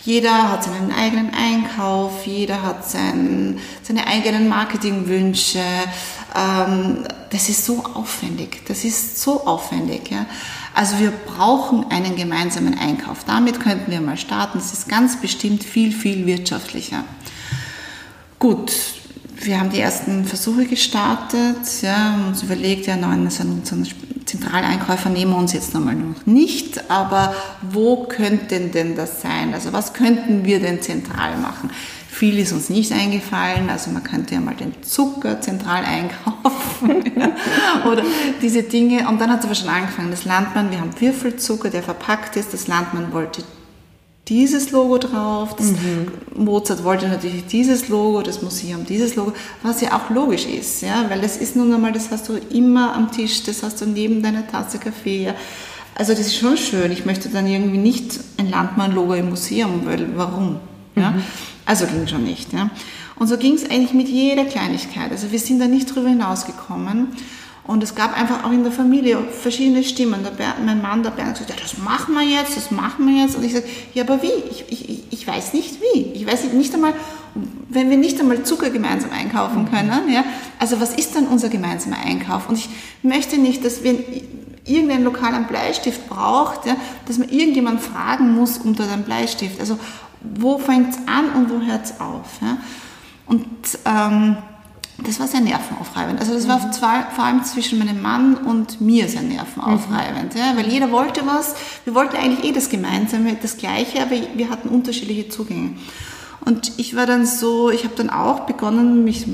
jeder 0.05 0.51
hat 0.51 0.65
seinen 0.65 0.93
eigenen 0.93 1.31
Einkauf, 1.35 2.27
jeder 2.27 2.63
hat 2.63 2.89
sein, 2.89 3.59
seine 3.83 4.07
eigenen 4.07 4.49
Marketingwünsche. 4.49 5.61
Ähm, 6.35 7.05
das 7.31 7.49
ist 7.49 7.65
so 7.65 7.85
aufwendig, 7.95 8.63
das 8.67 8.85
ist 8.85 9.21
so 9.21 9.45
aufwendig. 9.45 10.11
Ja? 10.11 10.27
Also 10.75 10.99
wir 10.99 11.11
brauchen 11.11 11.91
einen 11.91 12.17
gemeinsamen 12.17 12.79
Einkauf. 12.79 13.25
Damit 13.25 13.61
könnten 13.61 13.91
wir 13.91 14.01
mal 14.01 14.17
starten. 14.17 14.59
Das 14.59 14.73
ist 14.73 14.89
ganz 14.89 15.21
bestimmt 15.21 15.65
viel, 15.65 15.93
viel 15.93 16.27
wirtschaftlicher. 16.27 17.05
Gut, 18.43 18.72
wir 19.36 19.61
haben 19.61 19.70
die 19.70 19.78
ersten 19.78 20.24
Versuche 20.24 20.64
gestartet, 20.64 21.80
ja, 21.80 22.18
uns 22.26 22.43
überlegt, 22.43 22.88
ja, 22.88 22.97
nein, 22.97 23.28
einen 23.28 23.62
Zentraleinkäufer 24.24 25.11
nehmen 25.11 25.30
wir 25.30 25.38
uns 25.38 25.53
jetzt 25.53 25.74
nochmal 25.74 25.95
noch 25.95 26.26
nicht, 26.26 26.90
aber 26.90 27.36
wo 27.70 28.03
könnten 28.03 28.72
denn 28.72 28.97
das 28.97 29.22
sein? 29.22 29.55
Also 29.55 29.72
was 29.72 29.93
könnten 29.93 30.45
wir 30.45 30.59
denn 30.59 30.82
zentral 30.82 31.36
machen? 31.36 31.70
Viel 32.09 32.36
ist 32.40 32.51
uns 32.51 32.68
nicht 32.68 32.90
eingefallen, 32.90 33.70
also 33.70 33.93
man 33.93 34.03
könnte 34.03 34.34
ja 34.34 34.40
mal 34.40 34.57
den 34.57 34.74
Zucker 34.82 35.40
zentral 35.40 35.84
einkaufen 35.84 37.05
oder 37.93 38.03
diese 38.43 38.64
Dinge. 38.64 39.09
Und 39.09 39.20
dann 39.20 39.30
hat 39.30 39.38
es 39.38 39.45
aber 39.45 39.55
schon 39.55 39.68
angefangen, 39.68 40.11
das 40.11 40.24
Landmann, 40.24 40.72
wir 40.72 40.80
haben 40.80 41.01
Würfelzucker, 41.01 41.70
der 41.70 41.84
verpackt 41.84 42.34
ist, 42.34 42.53
das 42.53 42.66
Landmann 42.66 43.12
wollte 43.12 43.45
dieses 44.29 44.70
Logo 44.70 44.99
drauf, 44.99 45.57
das 45.57 45.73
Mozart 46.35 46.85
wollte 46.85 47.09
natürlich 47.09 47.47
dieses 47.47 47.89
Logo, 47.89 48.23
das 48.23 48.41
Museum 48.41 48.87
dieses 48.87 49.16
Logo, 49.16 49.33
was 49.62 49.81
ja 49.81 49.97
auch 49.97 50.11
logisch 50.11 50.47
ist, 50.47 50.83
ja, 50.83 51.07
weil 51.09 51.20
das 51.20 51.37
ist 51.37 51.57
nun 51.57 51.75
einmal, 51.75 51.93
das 51.93 52.11
hast 52.11 52.29
du 52.29 52.35
immer 52.35 52.95
am 52.95 53.11
Tisch, 53.11 53.43
das 53.43 53.62
hast 53.62 53.81
du 53.81 53.87
neben 53.87 54.23
deiner 54.23 54.47
Tasse 54.47 54.79
Kaffee, 54.79 55.25
ja. 55.25 55.35
Also 55.95 56.12
das 56.12 56.23
ist 56.23 56.37
schon 56.37 56.57
schön. 56.57 56.91
Ich 56.91 57.05
möchte 57.05 57.29
dann 57.29 57.47
irgendwie 57.47 57.79
nicht 57.79 58.18
ein 58.39 58.49
Landmann-Logo 58.49 59.14
im 59.14 59.29
Museum, 59.29 59.83
weil 59.85 60.16
warum? 60.16 60.57
Ja? 60.97 61.14
Also 61.66 61.87
ging 61.87 62.07
schon 62.07 62.25
nicht. 62.25 62.53
Ja? 62.53 62.70
Und 63.16 63.27
so 63.27 63.37
ging 63.37 63.55
es 63.55 63.68
eigentlich 63.68 63.93
mit 63.93 64.09
jeder 64.09 64.45
Kleinigkeit. 64.45 65.11
Also 65.11 65.31
wir 65.33 65.39
sind 65.39 65.61
da 65.61 65.66
nicht 65.66 65.95
drüber 65.95 66.09
hinausgekommen. 66.09 67.09
Und 67.65 67.83
es 67.83 67.95
gab 67.95 68.19
einfach 68.19 68.45
auch 68.45 68.51
in 68.51 68.65
der 68.65 68.73
Familie 68.73 69.19
verschiedene 69.41 69.85
Stimmen. 69.85 70.23
Bernd, 70.37 70.67
mein 70.67 70.83
Mann, 70.83 71.03
der 71.05 71.11
Bernd, 71.11 71.39
gesagt, 71.39 71.51
ja, 71.51 71.57
das 71.61 71.79
machen 71.79 72.15
wir 72.15 72.23
jetzt, 72.23 72.57
das 72.57 72.73
machen 72.73 73.07
wir 73.07 73.23
jetzt. 73.23 73.37
Und 73.37 73.45
ich 73.45 73.53
sage, 73.53 73.67
ja, 73.95 74.03
aber 74.03 74.21
wie? 74.21 74.33
Ich, 74.51 74.65
ich, 74.69 75.13
ich 75.13 75.27
weiß 75.27 75.55
nicht 75.55 75.79
wie. 75.81 76.01
Ich 76.15 76.27
weiß 76.27 76.53
nicht 76.53 76.75
einmal, 76.75 76.93
wenn 77.69 77.89
wir 77.89 77.97
nicht 77.97 78.19
einmal 78.19 78.43
Zucker 78.43 78.71
gemeinsam 78.71 79.13
einkaufen 79.13 79.71
können. 79.71 80.13
Ja? 80.13 80.25
Also 80.59 80.81
was 80.81 80.95
ist 80.95 81.15
dann 81.15 81.29
unser 81.29 81.51
gemeinsamer 81.51 81.99
Einkauf? 82.05 82.49
Und 82.49 82.59
ich 82.59 82.69
möchte 83.03 83.39
nicht, 83.39 83.65
dass 83.65 83.85
wenn 83.85 84.03
irgendein 84.65 85.05
Lokal 85.05 85.33
einen 85.33 85.47
Bleistift 85.47 86.09
braucht, 86.09 86.67
ja, 86.67 86.77
dass 87.07 87.19
man 87.19 87.29
irgendjemand 87.29 87.81
fragen 87.81 88.35
muss 88.35 88.61
dort 88.65 88.91
einen 88.91 89.05
Bleistift. 89.05 89.61
Also 89.61 89.79
wo 90.21 90.59
fängt 90.59 90.95
es 90.95 90.99
an 91.07 91.31
und 91.37 91.51
wo 91.51 91.65
hört 91.65 91.85
es 91.85 92.01
auf? 92.01 92.41
Ja? 92.41 92.59
Und 93.27 93.47
ähm, 93.85 94.37
das 95.05 95.20
war 95.20 95.26
sehr 95.26 95.40
nervenaufreibend. 95.40 96.20
Also 96.20 96.34
das 96.34 96.48
war 96.48 96.70
zwar, 96.72 97.11
vor 97.11 97.24
allem 97.24 97.44
zwischen 97.44 97.78
meinem 97.78 98.03
Mann 98.03 98.36
und 98.36 98.80
mir 98.80 99.09
sehr 99.09 99.22
nervenaufreibend, 99.22 100.34
ja, 100.34 100.57
weil 100.57 100.68
jeder 100.68 100.90
wollte 100.90 101.22
was. 101.26 101.55
Wir 101.84 101.94
wollten 101.94 102.16
eigentlich 102.16 102.44
eh 102.50 102.53
das 102.53 102.68
Gemeinsame, 102.68 103.36
das 103.40 103.57
Gleiche, 103.57 104.03
aber 104.03 104.16
wir 104.34 104.50
hatten 104.50 104.68
unterschiedliche 104.68 105.28
Zugänge. 105.28 105.70
Und 106.44 106.72
ich 106.78 106.96
war 106.96 107.07
dann 107.07 107.24
so, 107.24 107.70
ich 107.70 107.84
habe 107.84 107.94
dann 107.96 108.11
auch 108.11 108.40
begonnen, 108.40 109.05
mich, 109.05 109.26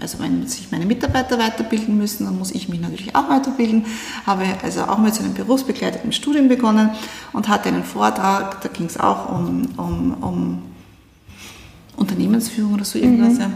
also 0.00 0.18
wenn 0.20 0.46
sich 0.46 0.72
meine 0.72 0.86
Mitarbeiter 0.86 1.38
weiterbilden 1.38 1.98
müssen, 1.98 2.24
dann 2.24 2.38
muss 2.38 2.52
ich 2.52 2.70
mich 2.70 2.80
natürlich 2.80 3.14
auch 3.14 3.28
weiterbilden. 3.28 3.84
Habe 4.26 4.44
also 4.62 4.84
auch 4.84 4.98
mit 4.98 5.14
so 5.14 5.22
einem 5.22 5.34
berufsbegleiteten 5.34 6.12
Studium 6.12 6.48
begonnen 6.48 6.90
und 7.34 7.48
hatte 7.48 7.68
einen 7.68 7.84
Vortrag, 7.84 8.62
da 8.62 8.68
ging 8.68 8.86
es 8.86 8.98
auch 8.98 9.28
um, 9.30 9.68
um, 9.76 10.14
um 10.22 10.62
Unternehmensführung 11.96 12.74
oder 12.74 12.84
so 12.84 12.98
irgendwas. 12.98 13.38
Ja 13.38 13.50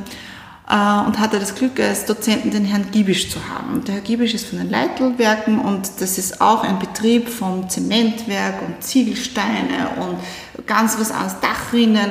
und 0.70 1.18
hatte 1.18 1.40
das 1.40 1.54
Glück, 1.54 1.80
als 1.80 2.04
Dozenten 2.04 2.50
den 2.50 2.66
Herrn 2.66 2.90
Giebisch 2.90 3.30
zu 3.30 3.38
haben. 3.48 3.72
Und 3.72 3.88
der 3.88 3.94
Herr 3.94 4.02
Giebisch 4.02 4.34
ist 4.34 4.48
von 4.48 4.58
den 4.58 4.68
Leitelwerken 4.68 5.60
und 5.60 5.88
das 6.00 6.18
ist 6.18 6.42
auch 6.42 6.62
ein 6.62 6.78
Betrieb 6.78 7.30
vom 7.30 7.70
Zementwerk 7.70 8.60
und 8.60 8.82
Ziegelsteine 8.84 9.88
und 9.98 10.66
ganz 10.66 10.98
was 11.00 11.10
anderes, 11.10 11.40
Dachrinnen, 11.40 12.10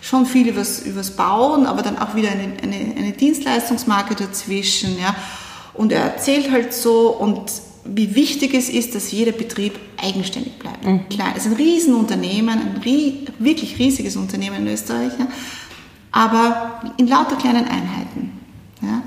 schon 0.00 0.26
viel 0.26 0.48
übers, 0.48 0.80
übers 0.80 1.12
Bauen, 1.12 1.66
aber 1.66 1.82
dann 1.82 1.96
auch 1.96 2.16
wieder 2.16 2.30
eine, 2.32 2.54
eine, 2.60 2.96
eine 2.96 3.12
Dienstleistungsmarke 3.12 4.16
dazwischen. 4.16 4.98
Ja. 4.98 5.14
Und 5.72 5.92
er 5.92 6.00
erzählt 6.00 6.50
halt 6.50 6.74
so 6.74 7.10
und 7.10 7.52
wie 7.84 8.16
wichtig 8.16 8.52
es 8.52 8.68
ist, 8.68 8.96
dass 8.96 9.12
jeder 9.12 9.30
Betrieb 9.30 9.78
eigenständig 9.96 10.58
bleibt. 10.58 10.84
Mhm. 10.84 11.08
Klar, 11.08 11.34
es 11.36 11.46
ist 11.46 11.52
ein 11.52 11.56
Riesenunternehmen, 11.56 12.58
ein 12.58 12.80
rie 12.84 13.26
wirklich 13.38 13.78
riesiges 13.78 14.16
Unternehmen 14.16 14.66
in 14.66 14.66
Österreich. 14.66 15.12
Ja 15.16 15.28
aber 16.12 16.80
in 16.96 17.06
lauter 17.06 17.36
kleinen 17.36 17.64
Einheiten. 17.66 18.32
Ja? 18.82 19.02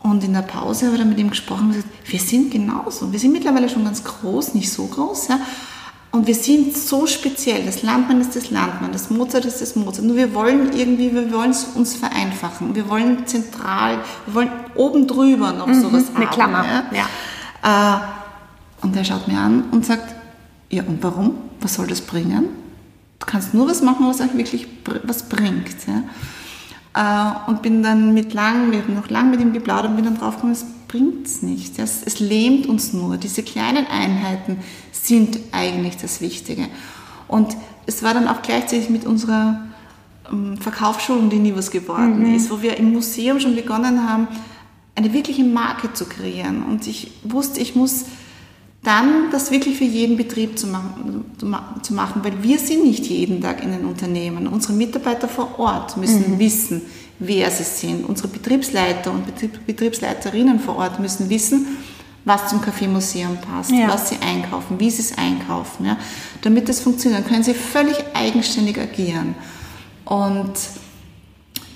Und 0.00 0.22
in 0.22 0.34
der 0.34 0.42
Pause 0.42 0.86
habe 0.86 0.96
ich 0.96 1.00
dann 1.00 1.08
mit 1.08 1.18
ihm 1.18 1.30
gesprochen 1.30 1.66
und 1.66 1.72
gesagt, 1.72 1.88
wir 2.06 2.20
sind 2.20 2.50
genauso. 2.50 3.10
Wir 3.10 3.18
sind 3.18 3.32
mittlerweile 3.32 3.68
schon 3.68 3.84
ganz 3.84 4.04
groß, 4.04 4.54
nicht 4.54 4.70
so 4.70 4.86
groß. 4.86 5.28
Ja? 5.28 5.40
Und 6.12 6.26
wir 6.26 6.34
sind 6.34 6.76
so 6.76 7.06
speziell. 7.06 7.64
Das 7.64 7.82
Landmann 7.82 8.20
ist 8.20 8.36
das 8.36 8.50
Landmann, 8.50 8.92
das 8.92 9.10
Mozart 9.10 9.44
ist 9.44 9.60
das 9.60 9.76
Mozart. 9.76 10.06
Nur 10.06 10.16
wir 10.16 10.32
wollen 10.32 10.72
irgendwie, 10.72 11.12
wir 11.12 11.32
wollen 11.32 11.50
es 11.50 11.64
uns 11.74 11.96
vereinfachen. 11.96 12.74
Wir 12.74 12.88
wollen 12.88 13.26
zentral, 13.26 13.98
wir 14.26 14.34
wollen 14.34 14.50
oben 14.76 15.06
drüber 15.06 15.52
noch 15.52 15.66
mhm, 15.66 15.80
sowas 15.80 16.04
eine 16.14 16.26
haben. 16.26 16.34
Klammer. 16.34 16.64
Ja. 16.64 17.08
ja. 17.62 17.96
Äh, 17.96 18.84
und 18.84 18.96
er 18.96 19.04
schaut 19.04 19.26
mir 19.26 19.38
an 19.38 19.64
und 19.72 19.84
sagt, 19.84 20.14
ja 20.70 20.84
und 20.84 21.02
warum? 21.02 21.34
Was 21.60 21.74
soll 21.74 21.86
das 21.86 22.00
bringen? 22.00 22.48
Du 23.18 23.26
kannst 23.26 23.54
nur 23.54 23.68
was 23.68 23.82
machen, 23.82 24.06
was 24.06 24.20
euch 24.20 24.36
wirklich 24.36 24.66
was 25.04 25.28
bringt. 25.28 25.76
Ja? 25.86 26.02
Äh, 27.46 27.50
und 27.50 27.62
bin 27.62 27.82
dann 27.82 28.14
mit 28.14 28.34
lang, 28.34 28.70
wir 28.70 28.82
haben 28.82 28.94
noch 28.94 29.08
lang 29.08 29.30
mit 29.30 29.40
ihm 29.40 29.52
geplaudert 29.52 29.90
und 29.90 29.96
bin 29.96 30.04
dann 30.04 30.18
draufgekommen, 30.18 30.54
es 30.54 30.64
bringt 30.88 31.26
es 31.26 31.42
nicht. 31.42 31.78
Es, 31.78 32.02
es 32.04 32.20
lähmt 32.20 32.66
uns 32.66 32.92
nur. 32.92 33.16
Diese 33.16 33.42
kleinen 33.42 33.86
Einheiten 33.86 34.58
sind 34.92 35.38
eigentlich 35.52 35.96
das 35.96 36.20
Wichtige. 36.20 36.66
Und 37.28 37.56
es 37.86 38.02
war 38.02 38.14
dann 38.14 38.28
auch 38.28 38.42
gleichzeitig 38.42 38.90
mit 38.90 39.04
unserer 39.04 39.62
ähm, 40.30 40.56
Verkaufsschulung, 40.58 41.30
die 41.30 41.38
nie 41.38 41.54
was 41.54 41.70
geworden 41.70 42.28
mhm. 42.28 42.34
ist, 42.34 42.50
wo 42.50 42.62
wir 42.62 42.76
im 42.76 42.92
Museum 42.92 43.40
schon 43.40 43.54
begonnen 43.54 44.08
haben, 44.08 44.28
eine 44.94 45.12
wirkliche 45.12 45.44
Marke 45.44 45.92
zu 45.92 46.06
kreieren. 46.06 46.64
Und 46.64 46.86
ich 46.86 47.12
wusste, 47.22 47.60
ich 47.60 47.74
muss 47.76 48.06
dann 48.86 49.32
das 49.32 49.50
wirklich 49.50 49.76
für 49.76 49.84
jeden 49.84 50.16
Betrieb 50.16 50.56
zu 50.56 50.68
machen, 50.68 51.24
zu 51.82 51.92
machen, 51.92 52.22
weil 52.22 52.40
wir 52.42 52.58
sind 52.58 52.84
nicht 52.84 53.04
jeden 53.06 53.40
Tag 53.40 53.60
in 53.60 53.72
den 53.72 53.84
Unternehmen. 53.84 54.46
Unsere 54.46 54.74
Mitarbeiter 54.74 55.26
vor 55.26 55.58
Ort 55.58 55.96
müssen 55.96 56.34
mhm. 56.34 56.38
wissen, 56.38 56.82
wer 57.18 57.50
sie 57.50 57.64
sind. 57.64 58.08
Unsere 58.08 58.28
Betriebsleiter 58.28 59.10
und 59.10 59.24
Betriebsleiterinnen 59.66 60.60
vor 60.60 60.76
Ort 60.76 61.00
müssen 61.00 61.28
wissen, 61.28 61.66
was 62.24 62.48
zum 62.48 62.60
Kaffeemuseum 62.60 63.38
passt, 63.38 63.72
ja. 63.72 63.88
was 63.88 64.10
sie 64.10 64.18
einkaufen, 64.20 64.78
wie 64.78 64.90
sie 64.90 65.02
es 65.02 65.18
einkaufen. 65.18 65.86
Ja. 65.86 65.96
Damit 66.42 66.68
das 66.68 66.78
funktioniert, 66.78 67.26
können 67.26 67.42
sie 67.42 67.54
völlig 67.54 67.96
eigenständig 68.14 68.78
agieren. 68.78 69.34
Und 70.04 70.52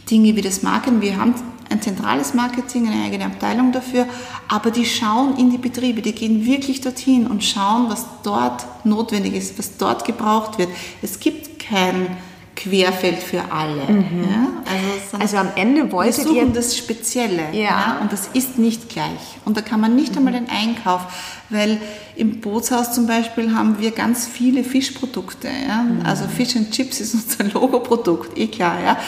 Dinge 0.08 0.36
wie 0.36 0.42
das 0.42 0.62
Marketing, 0.62 1.00
wir 1.00 1.16
haben 1.16 1.34
ein 1.70 1.80
zentrales 1.80 2.34
Marketing, 2.34 2.88
eine 2.88 3.04
eigene 3.04 3.26
Abteilung 3.26 3.72
dafür, 3.72 4.06
aber 4.48 4.70
die 4.70 4.84
schauen 4.84 5.36
in 5.38 5.50
die 5.50 5.58
Betriebe, 5.58 6.02
die 6.02 6.12
gehen 6.12 6.44
wirklich 6.44 6.80
dorthin 6.80 7.26
und 7.26 7.44
schauen, 7.44 7.88
was 7.88 8.06
dort 8.22 8.66
notwendig 8.84 9.34
ist, 9.34 9.58
was 9.58 9.76
dort 9.76 10.04
gebraucht 10.04 10.58
wird. 10.58 10.68
Es 11.00 11.20
gibt 11.20 11.60
kein 11.60 12.16
Querfeld 12.62 13.22
für 13.22 13.42
alle. 13.50 13.84
Mhm. 13.90 14.22
Ja? 14.22 14.48
Also, 14.66 15.16
also, 15.18 15.36
am 15.38 15.48
Ende 15.56 15.90
wolltet 15.90 16.18
wir 16.18 16.24
suchen 16.24 16.36
ihr 16.36 16.46
das 16.52 16.76
Spezielle 16.76 17.48
ja. 17.52 17.62
ja. 17.62 17.98
und 18.02 18.12
das 18.12 18.28
ist 18.34 18.58
nicht 18.58 18.88
gleich. 18.90 19.38
Und 19.44 19.56
da 19.56 19.62
kann 19.62 19.80
man 19.80 19.96
nicht 19.96 20.12
mhm. 20.12 20.18
einmal 20.18 20.32
den 20.34 20.48
Einkauf, 20.50 21.00
weil 21.48 21.80
im 22.16 22.40
Bootshaus 22.40 22.92
zum 22.92 23.06
Beispiel 23.06 23.54
haben 23.54 23.78
wir 23.80 23.92
ganz 23.92 24.26
viele 24.26 24.62
Fischprodukte. 24.62 25.48
Ja? 25.48 25.82
Mhm. 25.82 26.04
Also 26.04 26.26
Fish 26.26 26.54
and 26.56 26.70
Chips 26.70 27.00
ist 27.00 27.14
unser 27.40 27.44
Logoprodukt, 27.44 28.36
eh 28.38 28.48
klar. 28.48 28.78
Ja? 28.84 28.98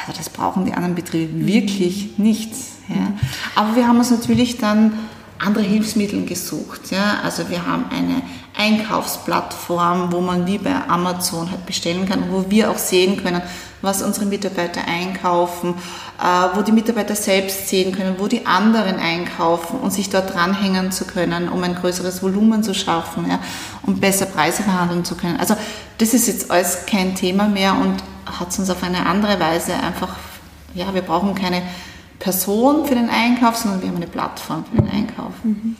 Also 0.00 0.16
das 0.16 0.30
brauchen 0.30 0.64
die 0.64 0.72
anderen 0.72 0.94
Betriebe 0.94 1.32
mhm. 1.32 1.46
wirklich 1.46 2.18
nicht. 2.18 2.52
Ja? 2.88 3.12
Aber 3.54 3.76
wir 3.76 3.86
haben 3.86 3.98
uns 3.98 4.10
natürlich 4.10 4.56
dann 4.56 4.92
andere 5.42 5.64
Hilfsmittel 5.64 6.24
gesucht. 6.24 6.90
Ja? 6.90 7.20
Also 7.22 7.50
wir 7.50 7.66
haben 7.66 7.86
eine 7.90 8.22
Einkaufsplattform, 8.56 10.12
wo 10.12 10.20
man 10.20 10.46
wie 10.46 10.58
bei 10.58 10.74
Amazon 10.88 11.50
halt 11.50 11.66
bestellen 11.66 12.08
kann, 12.08 12.30
wo 12.30 12.44
wir 12.48 12.70
auch 12.70 12.78
sehen 12.78 13.22
können, 13.22 13.42
was 13.80 14.02
unsere 14.02 14.26
Mitarbeiter 14.26 14.82
einkaufen, 14.86 15.74
äh, 16.20 16.56
wo 16.56 16.62
die 16.62 16.72
Mitarbeiter 16.72 17.16
selbst 17.16 17.68
sehen 17.68 17.92
können, 17.92 18.16
wo 18.18 18.28
die 18.28 18.46
anderen 18.46 18.96
einkaufen 18.96 19.80
und 19.80 19.92
sich 19.92 20.10
dort 20.10 20.34
dranhängen 20.34 20.92
zu 20.92 21.04
können, 21.04 21.48
um 21.48 21.62
ein 21.64 21.74
größeres 21.74 22.22
Volumen 22.22 22.62
zu 22.62 22.74
schaffen, 22.74 23.28
ja, 23.28 23.40
um 23.84 23.98
besser 23.98 24.26
Preise 24.26 24.62
verhandeln 24.62 25.04
zu 25.04 25.16
können. 25.16 25.40
Also 25.40 25.56
das 25.98 26.14
ist 26.14 26.28
jetzt 26.28 26.50
alles 26.50 26.86
kein 26.86 27.14
Thema 27.14 27.48
mehr 27.48 27.74
und 27.74 27.96
hat 28.26 28.56
uns 28.58 28.70
auf 28.70 28.82
eine 28.82 29.06
andere 29.06 29.40
Weise 29.40 29.74
einfach, 29.74 30.16
ja, 30.74 30.94
wir 30.94 31.02
brauchen 31.02 31.34
keine 31.34 31.62
Person 32.22 32.86
für 32.86 32.94
den 32.94 33.10
Einkauf, 33.10 33.56
sondern 33.56 33.82
wir 33.82 33.88
haben 33.88 33.96
eine 33.96 34.06
Plattform 34.06 34.64
für 34.64 34.80
den 34.80 34.88
Einkauf. 34.88 35.32
Mhm. 35.42 35.76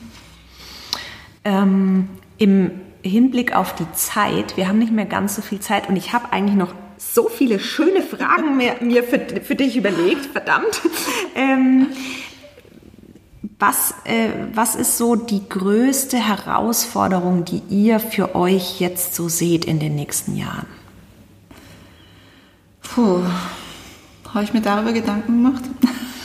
Ähm, 1.45 2.09
Im 2.37 2.73
Hinblick 3.03 3.55
auf 3.55 3.77
die 3.77 3.87
Zeit, 3.93 4.57
wir 4.57 4.67
haben 4.67 4.81
nicht 4.81 4.91
mehr 4.93 5.07
ganz 5.07 5.37
so 5.37 5.43
viel 5.43 5.61
Zeit 5.61 5.89
und 5.89 5.95
ich 5.95 6.13
habe 6.13 6.33
eigentlich 6.33 6.57
noch 6.57 6.75
so 6.99 7.29
viele 7.29 7.61
schöne 7.61 8.03
Fragen 8.03 8.57
mir, 8.57 8.75
mir 8.81 9.05
für, 9.05 9.21
für 9.21 9.55
dich 9.55 9.77
überlegt, 9.77 10.27
verdammt. 10.27 10.81
Ähm, 11.37 11.87
was, 13.61 13.95
äh, 14.03 14.31
was 14.53 14.75
ist 14.75 14.99
so 14.99 15.15
die 15.15 15.49
größte 15.49 16.17
Herausforderung, 16.17 17.45
die 17.45 17.63
ihr 17.69 18.01
für 18.01 18.35
euch 18.35 18.81
jetzt 18.81 19.15
so 19.15 19.29
seht 19.29 19.65
in 19.65 19.79
den 19.79 19.95
nächsten 19.95 20.37
Jahren? 20.37 20.67
Puh, 22.83 23.21
habe 24.35 24.43
ich 24.43 24.53
mir 24.53 24.61
darüber 24.61 24.93
Gedanken 24.93 25.45
gemacht? 25.45 25.63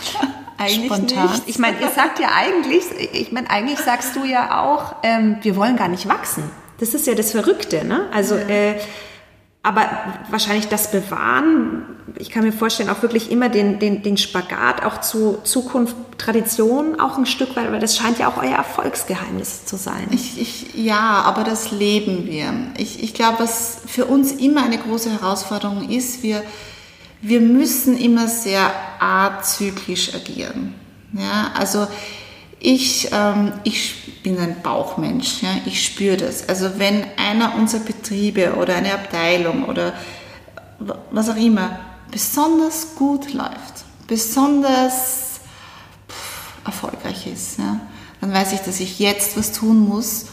eigentlich 0.58 0.94
Spontan. 0.94 1.32
nicht. 1.32 1.44
Ich 1.48 1.60
meine, 1.60 1.80
ihr 1.80 1.90
sagt 1.90 2.20
ja 2.20 2.30
eigentlich, 2.36 2.86
ich 3.14 3.32
meine, 3.32 3.50
eigentlich 3.50 3.80
sagst 3.80 4.16
du 4.16 4.26
ja 4.26 4.62
auch, 4.64 4.96
ähm, 5.04 5.38
wir 5.42 5.56
wollen 5.56 5.78
gar 5.78 5.88
nicht 5.88 6.08
wachsen. 6.08 6.44
Das 6.80 6.94
ist 6.94 7.08
ja 7.08 7.16
das 7.16 7.32
Verrückte, 7.32 7.86
ne? 7.86 8.08
Also, 8.14 8.36
äh, 8.36 8.76
aber 9.64 9.86
wahrscheinlich 10.30 10.70
das 10.70 10.92
Bewahren, 10.92 11.84
ich 12.18 12.30
kann 12.30 12.44
mir 12.44 12.54
vorstellen, 12.54 12.90
auch 12.90 13.02
wirklich 13.02 13.32
immer 13.32 13.50
den, 13.50 13.80
den, 13.80 14.02
den 14.02 14.16
Spagat 14.16 14.86
auch 14.86 15.02
zu 15.02 15.40
Zukunft, 15.44 15.96
Tradition 16.18 17.00
auch 17.00 17.18
ein 17.18 17.26
Stück 17.26 17.56
weit, 17.58 17.72
weil 17.72 17.82
das 17.82 17.98
scheint 17.98 18.18
ja 18.18 18.30
auch 18.30 18.38
euer 18.38 18.56
Erfolgsgeheimnis 18.56 19.66
zu 19.66 19.76
sein. 19.76 20.08
Ich, 20.12 20.40
ich, 20.40 20.74
ja, 20.76 21.22
aber 21.26 21.44
das 21.44 21.72
leben 21.72 22.28
wir. 22.28 22.54
Ich, 22.78 23.04
ich 23.04 23.14
glaube, 23.14 23.40
was 23.40 23.80
für 23.86 24.06
uns 24.06 24.32
immer 24.32 24.64
eine 24.64 24.78
große 24.78 25.12
Herausforderung 25.12 25.90
ist, 25.90 26.24
wir, 26.24 26.44
wir 27.22 27.42
müssen 27.42 27.98
immer 27.98 28.28
sehr 28.28 28.72
azyklisch 29.00 30.14
agieren. 30.14 30.76
Ja, 31.14 31.52
also 31.56 31.88
ich, 32.60 33.10
ähm, 33.12 33.54
ich 33.64 34.22
bin 34.24 34.38
ein 34.40 34.62
Bauchmensch, 34.62 35.42
ja, 35.42 35.50
ich 35.66 35.84
spüre 35.84 36.18
das. 36.18 36.50
Also 36.50 36.72
wenn 36.78 37.06
einer 37.18 37.56
unserer 37.56 37.82
Betriebe 37.82 38.56
oder 38.56 38.76
eine 38.76 38.94
Abteilung 38.94 39.66
oder 39.66 39.94
was 41.12 41.30
auch 41.30 41.36
immer 41.36 41.80
besonders 42.12 42.96
gut 42.96 43.34
läuft, 43.34 43.86
besonders 44.08 45.40
pff, 46.10 46.66
erfolgreich 46.66 47.28
ist, 47.28 47.60
ja, 47.60 47.80
dann 48.22 48.34
weiß 48.34 48.54
ich, 48.54 48.60
dass 48.62 48.80
ich 48.80 49.00
jetzt 49.00 49.38
was 49.38 49.52
tun 49.52 49.88
muss, 49.88 50.26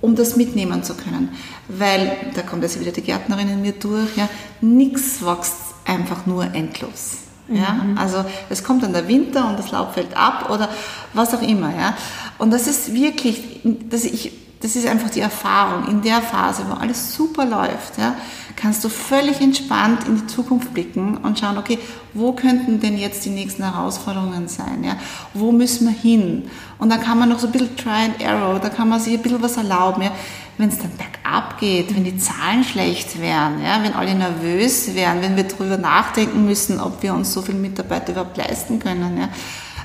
um 0.00 0.16
das 0.16 0.36
mitnehmen 0.36 0.82
zu 0.82 0.94
können. 0.94 1.30
Weil, 1.68 2.16
da 2.34 2.42
kommt 2.42 2.62
also 2.64 2.80
wieder 2.80 2.92
die 2.92 3.02
Gärtnerin 3.02 3.48
in 3.48 3.62
mir 3.62 3.72
durch, 3.72 4.16
ja, 4.16 4.28
nichts 4.60 5.24
wächst 5.24 5.71
einfach 5.84 6.26
nur 6.26 6.44
endlos. 6.54 7.18
Ja? 7.48 7.72
Mhm. 7.72 7.98
Also 7.98 8.24
es 8.48 8.62
kommt 8.64 8.82
dann 8.82 8.92
der 8.92 9.08
Winter 9.08 9.48
und 9.48 9.58
das 9.58 9.70
Laub 9.70 9.94
fällt 9.94 10.16
ab 10.16 10.50
oder 10.50 10.68
was 11.12 11.34
auch 11.34 11.42
immer. 11.42 11.74
Ja? 11.74 11.94
Und 12.38 12.52
das 12.52 12.66
ist 12.66 12.94
wirklich, 12.94 13.60
das, 13.64 14.04
ich, 14.04 14.32
das 14.60 14.76
ist 14.76 14.86
einfach 14.86 15.10
die 15.10 15.20
Erfahrung. 15.20 15.88
In 15.88 16.02
der 16.02 16.22
Phase, 16.22 16.64
wo 16.68 16.74
alles 16.74 17.14
super 17.14 17.44
läuft, 17.44 17.98
ja, 17.98 18.14
kannst 18.54 18.84
du 18.84 18.88
völlig 18.88 19.40
entspannt 19.40 20.06
in 20.06 20.16
die 20.16 20.26
Zukunft 20.26 20.72
blicken 20.72 21.16
und 21.18 21.38
schauen, 21.38 21.58
okay, 21.58 21.78
wo 22.14 22.32
könnten 22.32 22.80
denn 22.80 22.96
jetzt 22.96 23.24
die 23.24 23.30
nächsten 23.30 23.64
Herausforderungen 23.64 24.46
sein? 24.48 24.84
Ja? 24.84 24.96
Wo 25.34 25.52
müssen 25.52 25.88
wir 25.88 25.94
hin? 25.94 26.44
Und 26.78 26.90
dann 26.90 27.00
kann 27.00 27.18
man 27.18 27.28
noch 27.28 27.38
so 27.38 27.46
ein 27.46 27.52
bisschen 27.52 27.76
Try 27.76 28.06
and 28.06 28.24
Arrow, 28.24 28.60
da 28.60 28.68
kann 28.68 28.88
man 28.88 29.00
sich 29.00 29.14
ein 29.14 29.22
bisschen 29.22 29.42
was 29.42 29.56
erlauben. 29.56 30.02
Ja? 30.02 30.12
Wenn 30.58 30.68
es 30.68 30.78
dann 30.78 30.92
bergab 30.96 31.58
geht, 31.58 31.94
wenn 31.94 32.04
die 32.04 32.18
Zahlen 32.18 32.64
schlecht 32.64 33.20
wären, 33.20 33.62
ja, 33.62 33.82
wenn 33.82 33.94
alle 33.94 34.14
nervös 34.14 34.94
wären, 34.94 35.22
wenn 35.22 35.36
wir 35.36 35.44
darüber 35.44 35.78
nachdenken 35.78 36.44
müssen, 36.44 36.80
ob 36.80 37.02
wir 37.02 37.14
uns 37.14 37.32
so 37.32 37.42
viele 37.42 37.58
Mitarbeiter 37.58 38.12
überhaupt 38.12 38.36
leisten 38.36 38.78
können, 38.78 39.18
ja, 39.18 39.28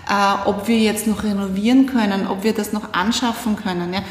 äh, 0.10 0.50
ob 0.50 0.68
wir 0.68 0.80
jetzt 0.80 1.08
noch 1.08 1.24
renovieren 1.24 1.86
können, 1.86 2.28
ob 2.28 2.44
wir 2.44 2.54
das 2.54 2.74
noch 2.74 2.94
anschaffen 2.94 3.56
können. 3.56 3.94
Ja, 3.94 4.02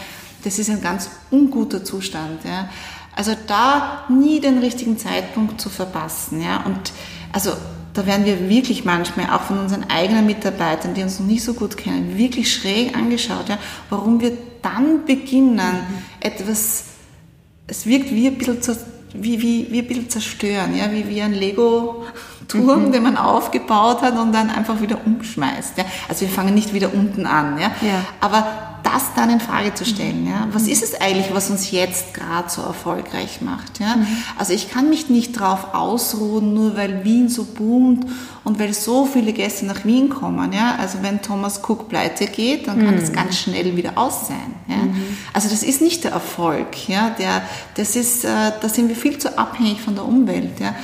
das 0.45 0.59
ist 0.59 0.71
ein 0.71 0.81
ganz 0.81 1.11
unguter 1.31 1.85
Zustand. 1.85 2.45
Ja. 2.45 2.69
Also 3.15 3.33
da 3.47 4.05
nie 4.09 4.41
den 4.41 4.59
richtigen 4.59 4.99
Zeitpunkt 4.99 5.61
zu 5.61 5.71
verpassen. 5.71 6.43
Ja. 6.43 6.63
Und 6.65 6.93
also 7.33 7.53
da 7.97 8.07
werden 8.07 8.27
wir 8.27 8.49
wirklich 8.49 8.85
manchmal 8.85 9.31
auch 9.31 9.43
von 9.43 9.59
unseren 9.59 9.85
eigenen 9.85 10.27
Mitarbeitern, 10.27 10.95
die 10.95 11.03
uns 11.03 11.19
noch 11.19 11.27
nicht 11.27 11.43
so 11.43 11.55
gut 11.55 11.77
kennen, 11.77 12.19
wirklich 12.19 12.53
schräg 12.53 12.97
angeschaut, 12.97 13.49
ja, 13.49 13.59
warum 13.91 14.21
wir 14.21 14.33
dann 14.63 15.05
beginnen, 15.07 15.57
mhm. 15.57 16.03
etwas, 16.21 16.85
es 17.67 17.87
wirkt 17.87 18.11
wie 18.11 18.27
ein 18.27 18.37
bisschen, 18.37 18.77
wie, 19.15 19.41
wie, 19.41 19.67
wie 19.71 19.79
ein 19.79 19.87
bisschen 19.87 20.11
zerstören, 20.11 20.77
ja, 20.77 20.93
wie, 20.93 21.09
wie 21.09 21.23
ein 21.23 21.33
Lego-Turm, 22.47 22.87
mhm. 22.87 22.93
den 22.93 23.03
man 23.03 23.17
aufgebaut 23.17 24.03
hat 24.03 24.19
und 24.19 24.33
dann 24.33 24.51
einfach 24.51 24.81
wieder 24.81 24.99
umschmeißt. 25.05 25.79
Ja. 25.79 25.85
Also 26.09 26.23
wir 26.23 26.29
fangen 26.29 26.55
nicht 26.55 26.75
wieder 26.75 26.93
unten 26.93 27.27
an, 27.27 27.59
ja. 27.59 27.71
ja. 27.87 28.05
aber 28.21 28.47
das 28.83 29.15
dann 29.17 29.31
in 29.31 29.41
Frage 29.41 29.75
zu 29.75 29.85
stellen. 29.85 30.29
Ja? 30.29 30.47
Was 30.53 30.69
ist 30.69 30.83
es 30.83 31.01
eigentlich, 31.01 31.35
was 31.35 31.51
uns 31.51 31.73
jetzt 31.73 32.15
gerade 32.15 32.49
so 32.49 32.63
erfolgreich 32.63 33.41
macht? 33.41 33.81
Ja? 33.81 33.97
Also 34.39 34.53
ich 34.53 34.71
kann 34.71 34.91
mich 34.91 35.11
nicht 35.11 35.33
drauf 35.33 35.75
ausruhen, 35.75 36.55
nur 36.55 36.77
weil 36.77 37.05
Wien 37.05 37.29
so 37.29 37.45
boomt 37.45 38.07
und 38.45 38.61
weil 38.61 38.73
so 38.75 39.05
viele 39.05 39.33
Gäste 39.33 39.67
nach 39.67 39.85
Wien 39.85 40.09
kommen. 40.09 40.53
Ja? 40.53 40.77
Also 40.79 40.99
wenn 41.03 41.21
Thomas 41.21 41.61
Cook 41.67 41.89
pleite 41.89 42.27
geht, 42.27 42.69
dann 42.69 42.85
kann 42.85 42.95
es 42.95 43.13
ganz 43.13 43.37
schnell 43.39 43.77
wieder 43.77 43.93
aus 43.97 44.29
sein. 44.29 44.55
Ja? 44.69 44.77
Also 45.33 45.49
das 45.49 45.65
ist 45.65 45.81
nicht 45.81 46.05
der 46.05 46.13
Erfolg. 46.13 46.89
Ja? 46.89 47.11
Der, 47.19 47.43
das 47.75 47.97
ist, 47.97 48.25
äh, 48.25 48.53
da 48.61 48.69
sind 48.69 48.89
wir 48.89 48.97
viel 48.97 49.19
zu 49.19 49.37
abhängig 49.37 49.81
von 49.81 49.97
der 49.97 50.05
Umwelt. 50.05 50.61
Ja? 50.61 50.77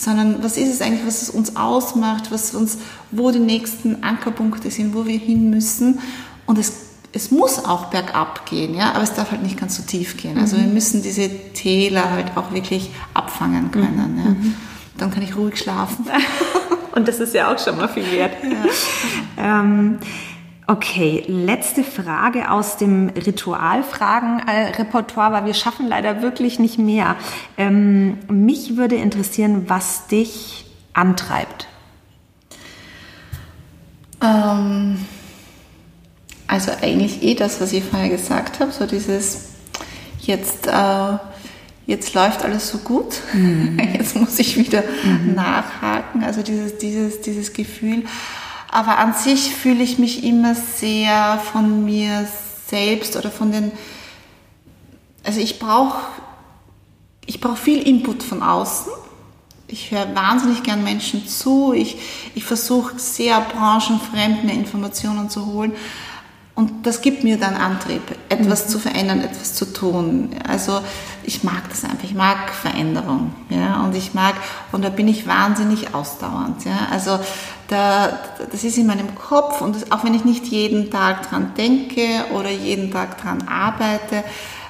Sondern 0.00 0.42
was 0.42 0.56
ist 0.56 0.72
es 0.72 0.80
eigentlich, 0.80 1.06
was 1.06 1.20
es 1.20 1.28
uns 1.28 1.56
ausmacht, 1.56 2.32
was 2.32 2.54
uns, 2.54 2.78
wo 3.10 3.30
die 3.30 3.38
nächsten 3.38 4.02
Ankerpunkte 4.02 4.70
sind, 4.70 4.94
wo 4.94 5.04
wir 5.04 5.18
hin 5.18 5.50
müssen. 5.50 6.00
Und 6.46 6.58
es, 6.58 6.72
es 7.12 7.30
muss 7.30 7.64
auch 7.64 7.86
bergab 7.86 8.46
gehen, 8.46 8.74
ja, 8.74 8.92
aber 8.92 9.02
es 9.02 9.12
darf 9.12 9.30
halt 9.30 9.42
nicht 9.42 9.58
ganz 9.58 9.76
so 9.76 9.82
tief 9.82 10.16
gehen. 10.16 10.38
Also 10.38 10.56
wir 10.56 10.66
müssen 10.66 11.02
diese 11.02 11.28
Täler 11.52 12.10
halt 12.10 12.36
auch 12.36 12.52
wirklich 12.52 12.90
abfangen 13.12 13.70
können. 13.70 14.22
Ja. 14.24 14.50
Dann 14.96 15.10
kann 15.10 15.22
ich 15.22 15.36
ruhig 15.36 15.58
schlafen. 15.58 16.06
Und 16.92 17.06
das 17.06 17.20
ist 17.20 17.34
ja 17.34 17.52
auch 17.52 17.58
schon 17.58 17.76
mal 17.76 17.88
viel 17.88 18.10
wert. 18.10 18.32
Ähm, 19.36 19.98
okay, 20.70 21.24
letzte 21.26 21.82
Frage 21.82 22.52
aus 22.52 22.76
dem 22.76 23.08
Ritualfragen-Repertoire, 23.08 25.32
weil 25.32 25.46
wir 25.46 25.54
schaffen 25.54 25.88
leider 25.88 26.22
wirklich 26.22 26.60
nicht 26.60 26.78
mehr. 26.78 27.16
Ähm, 27.58 28.18
mich 28.28 28.76
würde 28.76 28.94
interessieren, 28.94 29.68
was 29.68 30.06
dich 30.06 30.66
antreibt. 30.92 31.66
Ähm, 34.22 35.04
also 36.46 36.70
eigentlich 36.80 37.24
eh 37.24 37.34
das, 37.34 37.60
was 37.60 37.72
ich 37.72 37.82
vorher 37.82 38.08
gesagt 38.08 38.60
habe, 38.60 38.70
so 38.70 38.86
dieses 38.86 39.48
jetzt, 40.20 40.68
äh, 40.68 41.18
jetzt 41.86 42.14
läuft 42.14 42.44
alles 42.44 42.70
so 42.70 42.78
gut, 42.78 43.22
jetzt 43.92 44.14
muss 44.14 44.38
ich 44.38 44.56
wieder 44.56 44.84
nachhaken, 45.34 46.22
also 46.22 46.42
dieses, 46.42 46.78
dieses, 46.78 47.22
dieses 47.22 47.54
Gefühl. 47.54 48.04
Aber 48.70 48.98
an 48.98 49.14
sich 49.14 49.54
fühle 49.54 49.82
ich 49.82 49.98
mich 49.98 50.24
immer 50.24 50.54
sehr 50.54 51.38
von 51.52 51.84
mir 51.84 52.28
selbst 52.68 53.16
oder 53.16 53.30
von 53.30 53.50
den, 53.50 53.72
also 55.24 55.40
ich 55.40 55.58
brauche 55.58 55.98
ich 57.30 57.40
brauche 57.40 57.56
viel 57.56 57.86
Input 57.86 58.24
von 58.24 58.42
außen. 58.42 58.90
Ich 59.68 59.92
höre 59.92 60.16
wahnsinnig 60.16 60.64
gern 60.64 60.82
Menschen 60.82 61.28
zu. 61.28 61.72
Ich, 61.72 61.96
ich 62.34 62.42
versuche 62.42 62.98
sehr 62.98 63.40
branchenfremd 63.40 64.42
mir 64.42 64.52
Informationen 64.52 65.30
zu 65.30 65.46
holen. 65.46 65.72
Und 66.56 66.86
das 66.86 67.02
gibt 67.02 67.22
mir 67.22 67.38
dann 67.38 67.54
Antrieb, 67.54 68.02
etwas 68.28 68.66
zu 68.66 68.80
verändern, 68.80 69.20
etwas 69.20 69.54
zu 69.54 69.72
tun. 69.72 70.30
Also 70.44 70.80
ich 71.24 71.44
mag 71.44 71.68
das 71.68 71.84
einfach. 71.84 72.04
Ich 72.04 72.14
mag 72.14 72.50
Veränderung. 72.50 73.32
Ja? 73.48 73.82
Und 73.84 73.94
ich 73.96 74.14
mag, 74.14 74.34
und 74.72 74.82
da 74.84 74.88
bin 74.88 75.08
ich 75.08 75.26
wahnsinnig 75.26 75.94
ausdauernd. 75.94 76.64
Ja? 76.64 76.88
Also 76.90 77.18
da, 77.68 78.18
das 78.50 78.64
ist 78.64 78.78
in 78.78 78.86
meinem 78.86 79.14
Kopf 79.14 79.60
und 79.60 79.76
das, 79.76 79.92
auch 79.92 80.04
wenn 80.04 80.14
ich 80.14 80.24
nicht 80.24 80.46
jeden 80.46 80.90
Tag 80.90 81.28
dran 81.28 81.52
denke 81.56 82.02
oder 82.34 82.50
jeden 82.50 82.90
Tag 82.90 83.20
dran 83.20 83.46
arbeite, 83.48 84.24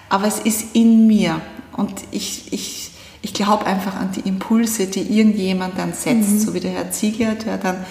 aber 0.09 0.27
es 0.27 0.41
ist 0.41 0.75
in 0.75 1.07
mir. 1.07 1.41
Und 1.73 1.93
ich, 2.11 2.53
ich, 2.53 2.91
ich 3.23 3.33
glaube 3.33 3.65
einfach 3.67 3.97
an 3.97 4.11
die 4.13 4.29
Impulse, 4.29 4.87
die 4.87 5.01
irgendjemand 5.19 5.79
dann 5.79 5.93
setzt, 5.95 6.43
so 6.43 6.53
wie 6.53 6.61
der 6.61 6.73
Herr 6.73 6.91
Ziegler, 6.91 7.35
der 7.37 7.57
dann 7.59 7.85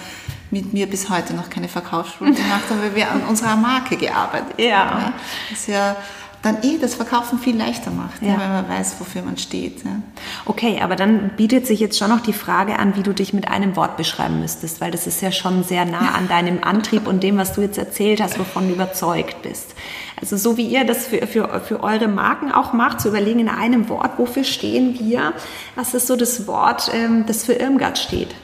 mit 0.52 0.72
mir 0.72 0.88
bis 0.88 1.08
heute 1.08 1.34
noch 1.34 1.48
keine 1.48 1.68
Verkaufsschule 1.68 2.32
gemacht 2.34 2.68
hat, 2.68 2.80
weil 2.82 2.94
wir 2.94 3.10
an 3.10 3.22
unserer 3.22 3.56
Marke 3.56 3.96
gearbeitet 3.96 4.58
Ja. 4.58 4.90
haben. 4.90 5.00
Ja. 5.00 5.12
Das 5.50 5.66
ja 5.66 5.96
dann 6.42 6.62
eh 6.62 6.78
das 6.78 6.94
Verkaufen 6.94 7.38
viel 7.38 7.56
leichter 7.56 7.90
macht, 7.90 8.22
ja. 8.22 8.28
Ja. 8.28 8.40
wenn 8.40 8.48
man 8.50 8.68
weiß, 8.68 8.96
wofür 8.98 9.22
man 9.22 9.36
steht. 9.36 9.84
Ja. 9.84 10.00
Okay, 10.46 10.80
aber 10.82 10.96
dann 10.96 11.30
bietet 11.36 11.66
sich 11.66 11.80
jetzt 11.80 11.98
schon 11.98 12.08
noch 12.08 12.20
die 12.20 12.32
Frage 12.32 12.78
an, 12.78 12.96
wie 12.96 13.02
du 13.02 13.12
dich 13.12 13.34
mit 13.34 13.48
einem 13.48 13.76
Wort 13.76 13.98
beschreiben 13.98 14.40
müsstest, 14.40 14.80
weil 14.80 14.90
das 14.90 15.06
ist 15.06 15.20
ja 15.20 15.32
schon 15.32 15.64
sehr 15.64 15.84
nah 15.84 16.12
an 16.14 16.28
deinem 16.28 16.64
Antrieb 16.64 17.06
und 17.06 17.22
dem, 17.22 17.36
was 17.36 17.52
du 17.52 17.60
jetzt 17.60 17.76
erzählt 17.76 18.22
hast, 18.22 18.38
wovon 18.38 18.68
du 18.68 18.74
überzeugt 18.74 19.42
bist. 19.42 19.74
Also 20.18 20.38
so 20.38 20.56
wie 20.56 20.66
ihr 20.66 20.84
das 20.84 21.06
für, 21.06 21.26
für, 21.26 21.60
für 21.60 21.82
eure 21.82 22.08
Marken 22.08 22.52
auch 22.52 22.72
macht, 22.72 23.00
zu 23.00 23.08
überlegen 23.08 23.40
in 23.40 23.48
einem 23.48 23.88
Wort, 23.90 24.18
wofür 24.18 24.44
stehen 24.44 24.98
wir? 24.98 25.34
Was 25.74 25.92
ist 25.92 26.06
so 26.06 26.16
das 26.16 26.46
Wort, 26.46 26.90
ähm, 26.94 27.24
das 27.26 27.44
für 27.44 27.52
Irmgard 27.52 27.98
steht? 27.98 28.34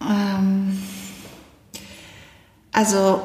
Ähm, 0.00 0.82
also 2.72 3.20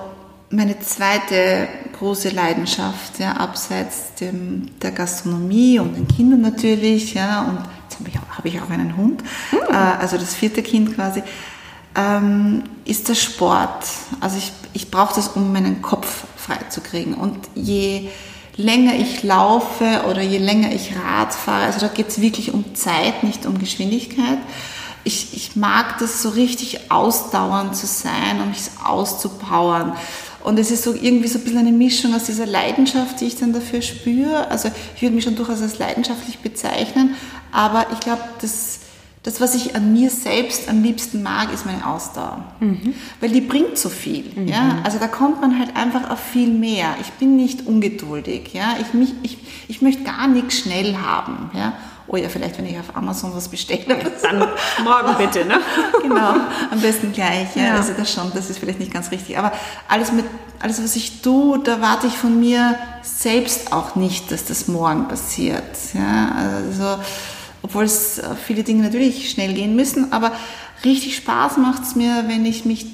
meine 0.55 0.79
zweite 0.79 1.67
große 1.97 2.29
Leidenschaft, 2.29 3.19
ja, 3.19 3.33
abseits 3.33 4.13
dem, 4.19 4.67
der 4.81 4.91
Gastronomie 4.91 5.79
und 5.79 5.95
den 5.95 6.07
Kindern 6.07 6.41
natürlich, 6.41 7.13
ja, 7.13 7.41
und 7.43 7.57
jetzt 7.83 7.99
habe 7.99 8.09
ich, 8.09 8.17
auch- 8.17 8.37
habe 8.37 8.47
ich 8.47 8.61
auch 8.61 8.69
einen 8.69 8.95
Hund, 8.97 9.23
äh, 9.69 9.73
also 9.73 10.17
das 10.17 10.35
vierte 10.35 10.61
Kind 10.63 10.95
quasi, 10.95 11.23
ähm, 11.95 12.63
ist 12.85 13.09
der 13.09 13.15
Sport. 13.15 13.85
Also 14.19 14.37
ich, 14.37 14.51
ich 14.73 14.89
brauche 14.91 15.15
das, 15.15 15.29
um 15.29 15.51
meinen 15.53 15.81
Kopf 15.81 16.23
freizukriegen. 16.35 17.13
Und 17.13 17.37
je 17.55 18.09
länger 18.57 18.95
ich 18.95 19.23
laufe 19.23 20.03
oder 20.09 20.21
je 20.21 20.39
länger 20.39 20.71
ich 20.71 20.93
Rad 20.95 21.33
fahre, 21.33 21.65
also 21.65 21.79
da 21.79 21.87
geht 21.87 22.09
es 22.09 22.19
wirklich 22.21 22.53
um 22.53 22.75
Zeit, 22.75 23.23
nicht 23.23 23.45
um 23.45 23.57
Geschwindigkeit. 23.59 24.39
Ich, 25.05 25.35
ich 25.35 25.55
mag 25.55 25.97
das 25.99 26.21
so 26.21 26.29
richtig 26.29 26.89
ausdauernd 26.91 27.75
zu 27.75 27.85
sein 27.87 28.39
und 28.41 28.49
mich 28.49 28.61
auszupowern. 28.83 29.93
Und 30.43 30.59
es 30.59 30.71
ist 30.71 30.83
so 30.83 30.93
irgendwie 30.93 31.27
so 31.27 31.39
ein 31.39 31.43
bisschen 31.43 31.59
eine 31.59 31.71
Mischung 31.71 32.13
aus 32.13 32.25
dieser 32.25 32.45
Leidenschaft, 32.45 33.21
die 33.21 33.25
ich 33.25 33.37
dann 33.37 33.53
dafür 33.53 33.81
spüre. 33.81 34.49
Also 34.49 34.69
ich 34.95 35.01
würde 35.01 35.15
mich 35.15 35.23
schon 35.23 35.35
durchaus 35.35 35.61
als 35.61 35.79
leidenschaftlich 35.79 36.39
bezeichnen, 36.39 37.15
aber 37.51 37.87
ich 37.93 37.99
glaube, 38.01 38.21
das, 38.41 38.79
das, 39.23 39.39
was 39.39 39.55
ich 39.55 39.75
an 39.75 39.93
mir 39.93 40.09
selbst 40.09 40.67
am 40.67 40.83
liebsten 40.83 41.23
mag, 41.23 41.53
ist 41.53 41.65
meine 41.65 41.87
Ausdauer. 41.87 42.43
Weil 43.21 43.29
die 43.29 43.39
bringt 43.39 43.77
so 43.77 43.87
viel. 43.87 44.25
Ja? 44.49 44.79
Also 44.83 44.99
da 44.99 45.07
kommt 45.07 45.39
man 45.39 45.57
halt 45.57 45.77
einfach 45.77 46.09
auf 46.09 46.19
viel 46.19 46.49
mehr. 46.49 46.95
Ich 46.99 47.11
bin 47.13 47.37
nicht 47.37 47.65
ungeduldig. 47.65 48.53
Ja? 48.53 48.75
Ich, 48.81 48.93
mich, 48.93 49.13
ich, 49.23 49.37
ich 49.69 49.81
möchte 49.81 50.03
gar 50.03 50.27
nichts 50.27 50.57
schnell 50.57 50.97
haben. 50.97 51.51
Ja? 51.53 51.73
Oh 52.07 52.17
ja, 52.17 52.27
vielleicht, 52.27 52.57
wenn 52.57 52.65
ich 52.65 52.77
auf 52.77 52.95
Amazon 52.95 53.33
was 53.33 53.47
bestelle. 53.47 53.97
Dann 54.21 54.39
morgen 54.83 55.17
bitte, 55.17 55.45
ne? 55.45 55.59
genau, 56.01 56.35
am 56.71 56.81
besten 56.81 57.13
gleich. 57.13 57.55
Ja. 57.55 57.63
Ja. 57.63 57.75
Also 57.75 57.93
das 57.97 58.11
schon, 58.11 58.31
das 58.33 58.49
ist 58.49 58.59
vielleicht 58.59 58.79
nicht 58.79 58.93
ganz 58.93 59.09
richtig. 59.11 59.37
Aber 59.37 59.53
alles, 59.87 60.11
mit, 60.11 60.25
alles, 60.59 60.83
was 60.83 60.95
ich 60.95 61.21
tue, 61.21 61.59
da 61.59 61.79
warte 61.81 62.07
ich 62.07 62.13
von 62.13 62.39
mir 62.39 62.75
selbst 63.01 63.71
auch 63.71 63.95
nicht, 63.95 64.31
dass 64.31 64.45
das 64.45 64.67
morgen 64.67 65.07
passiert. 65.07 65.63
Ja. 65.93 66.35
Also, 66.35 67.01
obwohl 67.61 67.85
es 67.85 68.21
viele 68.45 68.63
Dinge 68.63 68.83
natürlich 68.83 69.29
schnell 69.29 69.53
gehen 69.53 69.75
müssen, 69.75 70.11
aber 70.11 70.33
richtig 70.83 71.15
Spaß 71.15 71.57
macht 71.57 71.83
es 71.83 71.95
mir, 71.95 72.25
wenn 72.27 72.45
ich 72.45 72.65
mich 72.65 72.87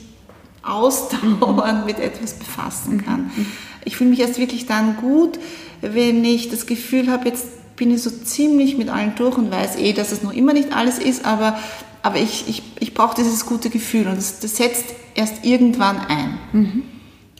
ausdauernd 0.62 1.86
mit 1.88 2.00
etwas 2.00 2.34
befassen 2.34 3.04
kann. 3.04 3.32
Ich 3.86 3.98
fühle 3.98 4.12
mich 4.12 4.20
erst 4.20 4.38
wirklich 4.38 4.68
dann 4.68 4.98
gut, 4.98 5.40
wenn 5.82 6.24
ich 6.24 6.50
das 6.50 6.66
Gefühl 6.66 7.10
habe, 7.10 7.30
jetzt 7.30 7.48
bin 7.80 7.92
ich 7.92 8.04
so 8.04 8.12
ziemlich 8.12 8.78
mit 8.78 8.90
allen 8.90 9.16
durch 9.16 9.38
und 9.38 9.50
weiß 9.50 9.78
eh, 9.78 9.94
dass 9.94 10.12
es 10.12 10.22
noch 10.22 10.34
immer 10.34 10.54
nicht 10.54 10.74
alles 10.74 11.00
ist, 11.00 11.26
aber, 11.26 11.58
aber 12.04 12.18
ich, 12.18 12.48
ich, 12.48 12.62
ich 12.80 12.94
brauche 12.94 13.16
dieses 13.16 13.46
gute 13.46 13.70
Gefühl 13.70 14.08
und 14.08 14.18
das, 14.18 14.40
das 14.40 14.58
setzt 14.58 14.86
erst 15.16 15.46
irgendwann 15.46 15.98
ein. 15.98 16.38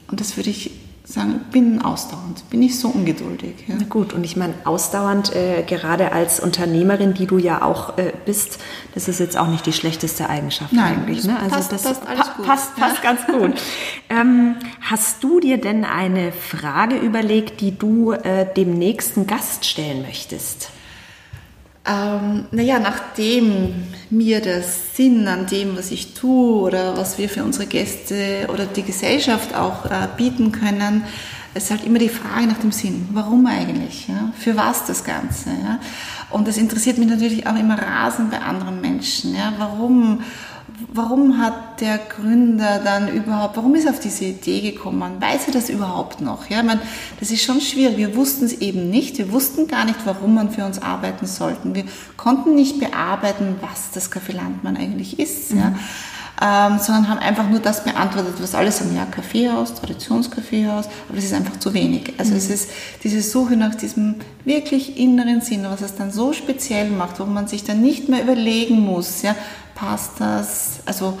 Und 0.08 0.20
das 0.20 0.36
würde 0.36 0.50
ich 0.50 0.72
sagen, 1.10 1.40
bin 1.50 1.82
ausdauernd, 1.82 2.48
bin 2.50 2.62
ich 2.62 2.78
so 2.78 2.88
ungeduldig. 2.88 3.54
Ja. 3.66 3.74
Na 3.78 3.84
gut, 3.88 4.12
und 4.12 4.24
ich 4.24 4.36
meine, 4.36 4.54
ausdauernd, 4.64 5.34
äh, 5.34 5.62
gerade 5.66 6.12
als 6.12 6.40
Unternehmerin, 6.40 7.14
die 7.14 7.26
du 7.26 7.38
ja 7.38 7.62
auch 7.62 7.98
äh, 7.98 8.12
bist, 8.24 8.58
das 8.94 9.08
ist 9.08 9.18
jetzt 9.20 9.36
auch 9.36 9.48
nicht 9.48 9.66
die 9.66 9.72
schlechteste 9.72 10.28
Eigenschaft 10.30 10.72
Nein, 10.72 11.00
eigentlich. 11.00 11.24
Ne? 11.24 11.36
Also 11.38 11.56
passt- 11.56 11.72
das 11.72 11.82
passt 11.82 12.06
alles 12.06 12.28
pa- 12.28 12.42
passt, 12.42 12.76
passt 12.76 13.02
ganz 13.02 13.26
gut. 13.26 13.54
ähm, 14.10 14.56
hast 14.80 15.22
du 15.24 15.40
dir 15.40 15.60
denn 15.60 15.84
eine 15.84 16.32
Frage 16.32 16.96
überlegt, 16.96 17.60
die 17.60 17.76
du 17.76 18.12
äh, 18.12 18.46
dem 18.54 18.78
nächsten 18.78 19.26
Gast 19.26 19.64
stellen 19.66 20.02
möchtest? 20.02 20.70
Ähm, 21.86 22.44
naja, 22.50 22.78
nachdem 22.78 23.74
mir 24.10 24.40
der 24.40 24.62
Sinn 24.62 25.26
an 25.28 25.46
dem, 25.46 25.76
was 25.76 25.90
ich 25.90 26.14
tue 26.14 26.60
oder 26.60 26.96
was 26.96 27.16
wir 27.16 27.28
für 27.28 27.42
unsere 27.42 27.66
Gäste 27.66 28.48
oder 28.52 28.66
die 28.66 28.82
Gesellschaft 28.82 29.54
auch 29.54 29.86
äh, 29.86 30.08
bieten 30.16 30.52
können, 30.52 31.04
ist 31.54 31.70
halt 31.70 31.84
immer 31.84 31.98
die 31.98 32.08
Frage 32.08 32.46
nach 32.46 32.58
dem 32.58 32.70
Sinn. 32.70 33.08
Warum 33.12 33.46
eigentlich? 33.46 34.06
Ja? 34.08 34.32
Für 34.38 34.56
was 34.56 34.84
das 34.84 35.04
Ganze? 35.04 35.50
Ja? 35.50 35.80
Und 36.30 36.46
das 36.46 36.58
interessiert 36.58 36.98
mich 36.98 37.08
natürlich 37.08 37.46
auch 37.46 37.56
immer 37.56 37.80
rasend 37.80 38.30
bei 38.30 38.38
anderen 38.40 38.80
Menschen. 38.80 39.34
Ja? 39.34 39.54
Warum, 39.58 40.22
warum 40.92 41.38
hat 41.38 41.80
der 41.80 41.98
Gründer 41.98 42.80
dann 42.82 43.08
überhaupt, 43.08 43.56
warum 43.56 43.74
ist 43.74 43.84
er 43.84 43.92
auf 43.92 44.00
diese 44.00 44.24
Idee 44.24 44.60
gekommen? 44.60 45.20
Weiß 45.20 45.46
er 45.46 45.52
das 45.52 45.68
überhaupt 45.70 46.20
noch? 46.20 46.48
Ja, 46.50 46.62
man, 46.62 46.80
das 47.18 47.30
ist 47.30 47.42
schon 47.42 47.60
schwierig. 47.60 47.96
Wir 47.96 48.16
wussten 48.16 48.44
es 48.46 48.54
eben 48.54 48.90
nicht. 48.90 49.18
Wir 49.18 49.32
wussten 49.32 49.68
gar 49.68 49.84
nicht, 49.84 49.98
warum 50.04 50.34
man 50.34 50.50
für 50.50 50.64
uns 50.64 50.80
arbeiten 50.80 51.26
sollten. 51.26 51.74
Wir 51.74 51.84
konnten 52.16 52.54
nicht 52.54 52.78
bearbeiten, 52.78 53.56
was 53.60 53.90
das 53.92 54.10
Café 54.12 54.32
Landmann 54.32 54.76
eigentlich 54.76 55.18
ist. 55.18 55.52
Ja. 55.52 55.74
Ähm, 56.42 56.78
sondern 56.78 57.08
haben 57.08 57.18
einfach 57.18 57.48
nur 57.48 57.60
das 57.60 57.84
beantwortet, 57.84 58.34
was 58.40 58.54
alle 58.54 58.72
sagen, 58.72 58.96
ja, 58.96 59.04
Kaffeehaus, 59.04 59.74
Traditionskaffeehaus, 59.74 60.86
aber 60.86 61.16
das 61.16 61.24
ist 61.24 61.34
einfach 61.34 61.58
zu 61.58 61.74
wenig. 61.74 62.14
Also 62.16 62.32
mhm. 62.32 62.38
es 62.38 62.48
ist 62.48 62.70
diese 63.04 63.20
Suche 63.20 63.56
nach 63.56 63.74
diesem 63.74 64.16
wirklich 64.44 64.98
inneren 64.98 65.42
Sinn, 65.42 65.64
was 65.64 65.82
es 65.82 65.96
dann 65.96 66.10
so 66.10 66.32
speziell 66.32 66.90
macht, 66.90 67.20
wo 67.20 67.26
man 67.26 67.46
sich 67.46 67.64
dann 67.64 67.82
nicht 67.82 68.08
mehr 68.08 68.22
überlegen 68.22 68.80
muss, 68.80 69.20
ja, 69.20 69.34
passt 69.74 70.12
das, 70.18 70.80
also 70.86 71.18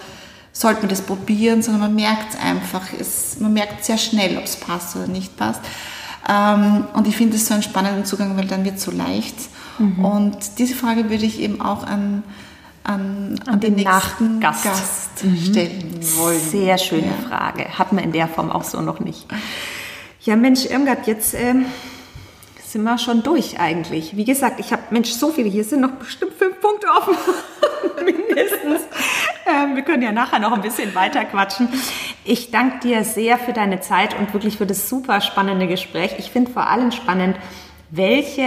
sollte 0.52 0.80
man 0.80 0.88
das 0.88 1.02
probieren, 1.02 1.62
sondern 1.62 1.82
man 1.82 1.94
merkt 1.94 2.34
es 2.34 2.40
einfach, 2.40 2.86
es, 2.98 3.38
man 3.40 3.52
merkt 3.52 3.84
sehr 3.84 3.98
schnell, 3.98 4.38
ob 4.38 4.44
es 4.44 4.56
passt 4.56 4.96
oder 4.96 5.06
nicht 5.06 5.36
passt. 5.36 5.60
Ähm, 6.28 6.84
und 6.94 7.06
ich 7.06 7.16
finde 7.16 7.36
es 7.36 7.46
so 7.46 7.54
einen 7.54 7.62
spannenden 7.62 8.04
Zugang, 8.04 8.36
weil 8.36 8.46
dann 8.46 8.64
wird 8.64 8.76
es 8.76 8.84
so 8.84 8.90
leicht. 8.90 9.36
Mhm. 9.78 10.04
Und 10.04 10.36
diese 10.58 10.74
Frage 10.74 11.10
würde 11.10 11.24
ich 11.24 11.40
eben 11.40 11.60
auch 11.60 11.84
an, 11.84 12.22
an, 12.84 13.38
an, 13.46 13.54
an 13.54 13.60
den, 13.60 13.76
den 13.76 13.84
nächsten 13.84 14.40
Gast, 14.40 14.64
Gast 14.64 15.24
mhm. 15.24 15.36
stellen 15.36 16.00
wollen. 16.16 16.40
Sehr 16.40 16.78
schöne 16.78 17.06
ja. 17.06 17.28
Frage. 17.28 17.78
Hat 17.78 17.92
man 17.92 18.04
in 18.04 18.12
der 18.12 18.28
Form 18.28 18.50
auch 18.50 18.64
so 18.64 18.80
noch 18.80 19.00
nicht. 19.00 19.26
Ja, 20.22 20.36
Mensch, 20.36 20.66
Irmgard, 20.66 21.06
jetzt 21.06 21.34
ähm, 21.34 21.66
sind 22.62 22.82
wir 22.82 22.98
schon 22.98 23.22
durch 23.22 23.58
eigentlich. 23.58 24.16
Wie 24.16 24.24
gesagt, 24.24 24.60
ich 24.60 24.72
habe, 24.72 24.82
Mensch, 24.90 25.10
so 25.10 25.30
viele, 25.30 25.48
hier 25.48 25.64
sind 25.64 25.80
noch 25.80 25.92
bestimmt 25.92 26.34
fünf 26.34 26.60
Punkte 26.60 26.86
offen. 26.88 27.14
Mindestens. 28.04 28.82
Ähm, 29.46 29.76
wir 29.76 29.82
können 29.82 30.02
ja 30.02 30.12
nachher 30.12 30.38
noch 30.38 30.52
ein 30.52 30.62
bisschen 30.62 30.94
weiter 30.94 31.24
quatschen. 31.24 31.68
Ich 32.24 32.50
danke 32.50 32.80
dir 32.80 33.04
sehr 33.04 33.38
für 33.38 33.52
deine 33.52 33.80
Zeit 33.80 34.18
und 34.18 34.32
wirklich 34.32 34.58
für 34.58 34.66
das 34.66 34.88
super 34.88 35.20
spannende 35.20 35.66
Gespräch. 35.66 36.14
Ich 36.18 36.30
finde 36.30 36.50
vor 36.52 36.68
allem 36.68 36.92
spannend, 36.92 37.36
welche 37.90 38.44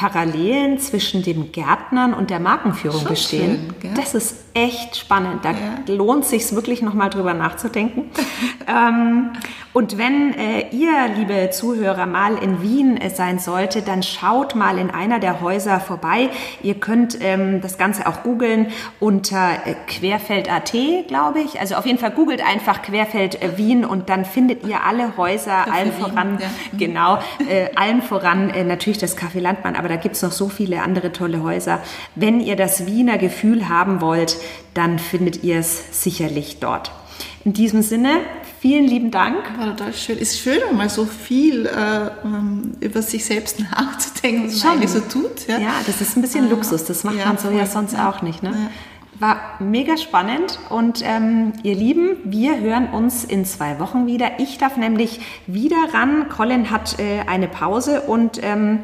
Parallelen 0.00 0.78
zwischen 0.78 1.22
dem 1.22 1.52
Gärtnern 1.52 2.14
und 2.14 2.30
der 2.30 2.40
Markenführung 2.40 3.00
Schon 3.00 3.08
bestehen. 3.10 3.74
Schön, 3.82 3.94
das 3.94 4.14
ist 4.14 4.34
echt 4.54 4.96
spannend. 4.96 5.44
Da 5.44 5.50
ja. 5.50 5.94
lohnt 5.94 6.24
sich 6.24 6.50
wirklich 6.54 6.80
noch 6.80 6.94
mal 6.94 7.10
drüber 7.10 7.34
nachzudenken. 7.34 8.10
ähm, 8.66 9.32
und 9.72 9.98
wenn 9.98 10.34
äh, 10.34 10.68
ihr, 10.70 10.90
liebe 11.16 11.50
Zuhörer, 11.50 12.06
mal 12.06 12.36
in 12.36 12.62
Wien 12.62 12.96
äh, 12.96 13.10
sein 13.10 13.38
sollte, 13.38 13.82
dann 13.82 14.02
schaut 14.02 14.56
mal 14.56 14.78
in 14.78 14.90
einer 14.90 15.20
der 15.20 15.40
Häuser 15.40 15.78
vorbei. 15.78 16.30
Ihr 16.62 16.74
könnt 16.74 17.18
ähm, 17.20 17.60
das 17.60 17.78
Ganze 17.78 18.08
auch 18.08 18.24
googeln 18.24 18.72
unter 18.98 19.52
äh, 19.66 19.74
Querfeld.at, 19.86 20.72
glaube 21.06 21.40
ich. 21.40 21.60
Also 21.60 21.76
auf 21.76 21.86
jeden 21.86 21.98
Fall 21.98 22.10
googelt 22.10 22.42
einfach 22.44 22.82
Querfeld 22.82 23.40
äh, 23.42 23.58
Wien 23.58 23.84
und 23.84 24.08
dann 24.08 24.24
findet 24.24 24.66
ihr 24.66 24.82
alle 24.82 25.16
Häuser, 25.16 25.66
Café 25.66 25.70
allen 25.70 25.92
voran, 25.92 26.38
ja. 26.40 26.48
genau, 26.76 27.18
äh, 27.48 27.68
allen 27.76 28.02
voran 28.02 28.50
äh, 28.50 28.64
natürlich 28.64 28.98
das 28.98 29.16
Café 29.16 29.40
Landmann, 29.40 29.76
aber 29.76 29.89
da 29.90 29.96
gibt's 29.96 30.22
noch 30.22 30.32
so 30.32 30.48
viele 30.48 30.82
andere 30.82 31.12
tolle 31.12 31.42
Häuser. 31.42 31.82
Wenn 32.14 32.40
ihr 32.40 32.56
das 32.56 32.86
Wiener 32.86 33.18
Gefühl 33.18 33.68
haben 33.68 34.00
wollt, 34.00 34.36
dann 34.74 34.98
findet 34.98 35.42
ihr 35.42 35.58
es 35.58 36.02
sicherlich 36.02 36.58
dort. 36.60 36.92
In 37.44 37.52
diesem 37.54 37.82
Sinne, 37.82 38.18
vielen 38.60 38.86
lieben 38.86 39.10
Dank. 39.10 39.36
War 39.58 39.74
total 39.74 39.94
schön. 39.94 40.18
Ist 40.18 40.38
schön, 40.38 40.60
mal 40.76 40.90
so 40.90 41.06
viel 41.06 41.66
äh, 41.66 42.10
ähm, 42.24 42.72
über 42.80 43.00
sich 43.00 43.24
selbst 43.24 43.60
nachzudenken, 43.70 44.48
was 44.48 44.62
man 44.62 44.74
eigentlich 44.74 44.90
so 44.90 45.00
tut. 45.00 45.48
Ja? 45.48 45.58
ja, 45.58 45.72
das 45.86 46.00
ist 46.00 46.16
ein 46.16 46.22
bisschen 46.22 46.46
ah, 46.46 46.50
Luxus. 46.50 46.84
Das 46.84 47.02
macht 47.02 47.16
ja, 47.16 47.26
man 47.26 47.38
so 47.38 47.48
voll. 47.48 47.56
ja 47.56 47.66
sonst 47.66 47.94
ja. 47.94 48.10
auch 48.10 48.20
nicht. 48.20 48.42
Ne? 48.42 48.70
War 49.18 49.56
mega 49.58 49.96
spannend 49.96 50.58
und 50.70 51.02
ähm, 51.04 51.52
ihr 51.62 51.74
Lieben, 51.74 52.16
wir 52.24 52.58
hören 52.60 52.88
uns 52.88 53.24
in 53.24 53.44
zwei 53.44 53.78
Wochen 53.78 54.06
wieder. 54.06 54.38
Ich 54.38 54.56
darf 54.56 54.76
nämlich 54.76 55.20
wieder 55.46 55.76
ran. 55.92 56.28
Colin 56.28 56.70
hat 56.70 56.98
äh, 56.98 57.20
eine 57.26 57.48
Pause 57.48 58.02
und 58.02 58.40
ähm, 58.42 58.80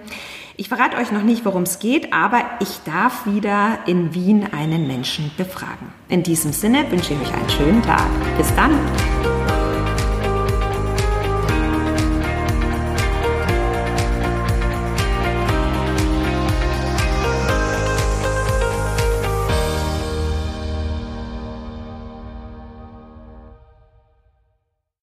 ich 0.56 0.68
verrate 0.68 0.96
euch 0.96 1.12
noch 1.12 1.22
nicht, 1.22 1.44
worum 1.44 1.62
es 1.62 1.78
geht, 1.78 2.12
aber 2.12 2.42
ich 2.60 2.80
darf 2.84 3.26
wieder 3.26 3.78
in 3.86 4.14
Wien 4.14 4.48
einen 4.52 4.86
Menschen 4.86 5.30
befragen. 5.36 5.92
In 6.08 6.22
diesem 6.22 6.52
Sinne 6.52 6.90
wünsche 6.90 7.14
ich 7.14 7.20
euch 7.20 7.34
einen 7.34 7.50
schönen 7.50 7.82
Tag. 7.82 8.06
Bis 8.38 8.54
dann. 8.54 8.72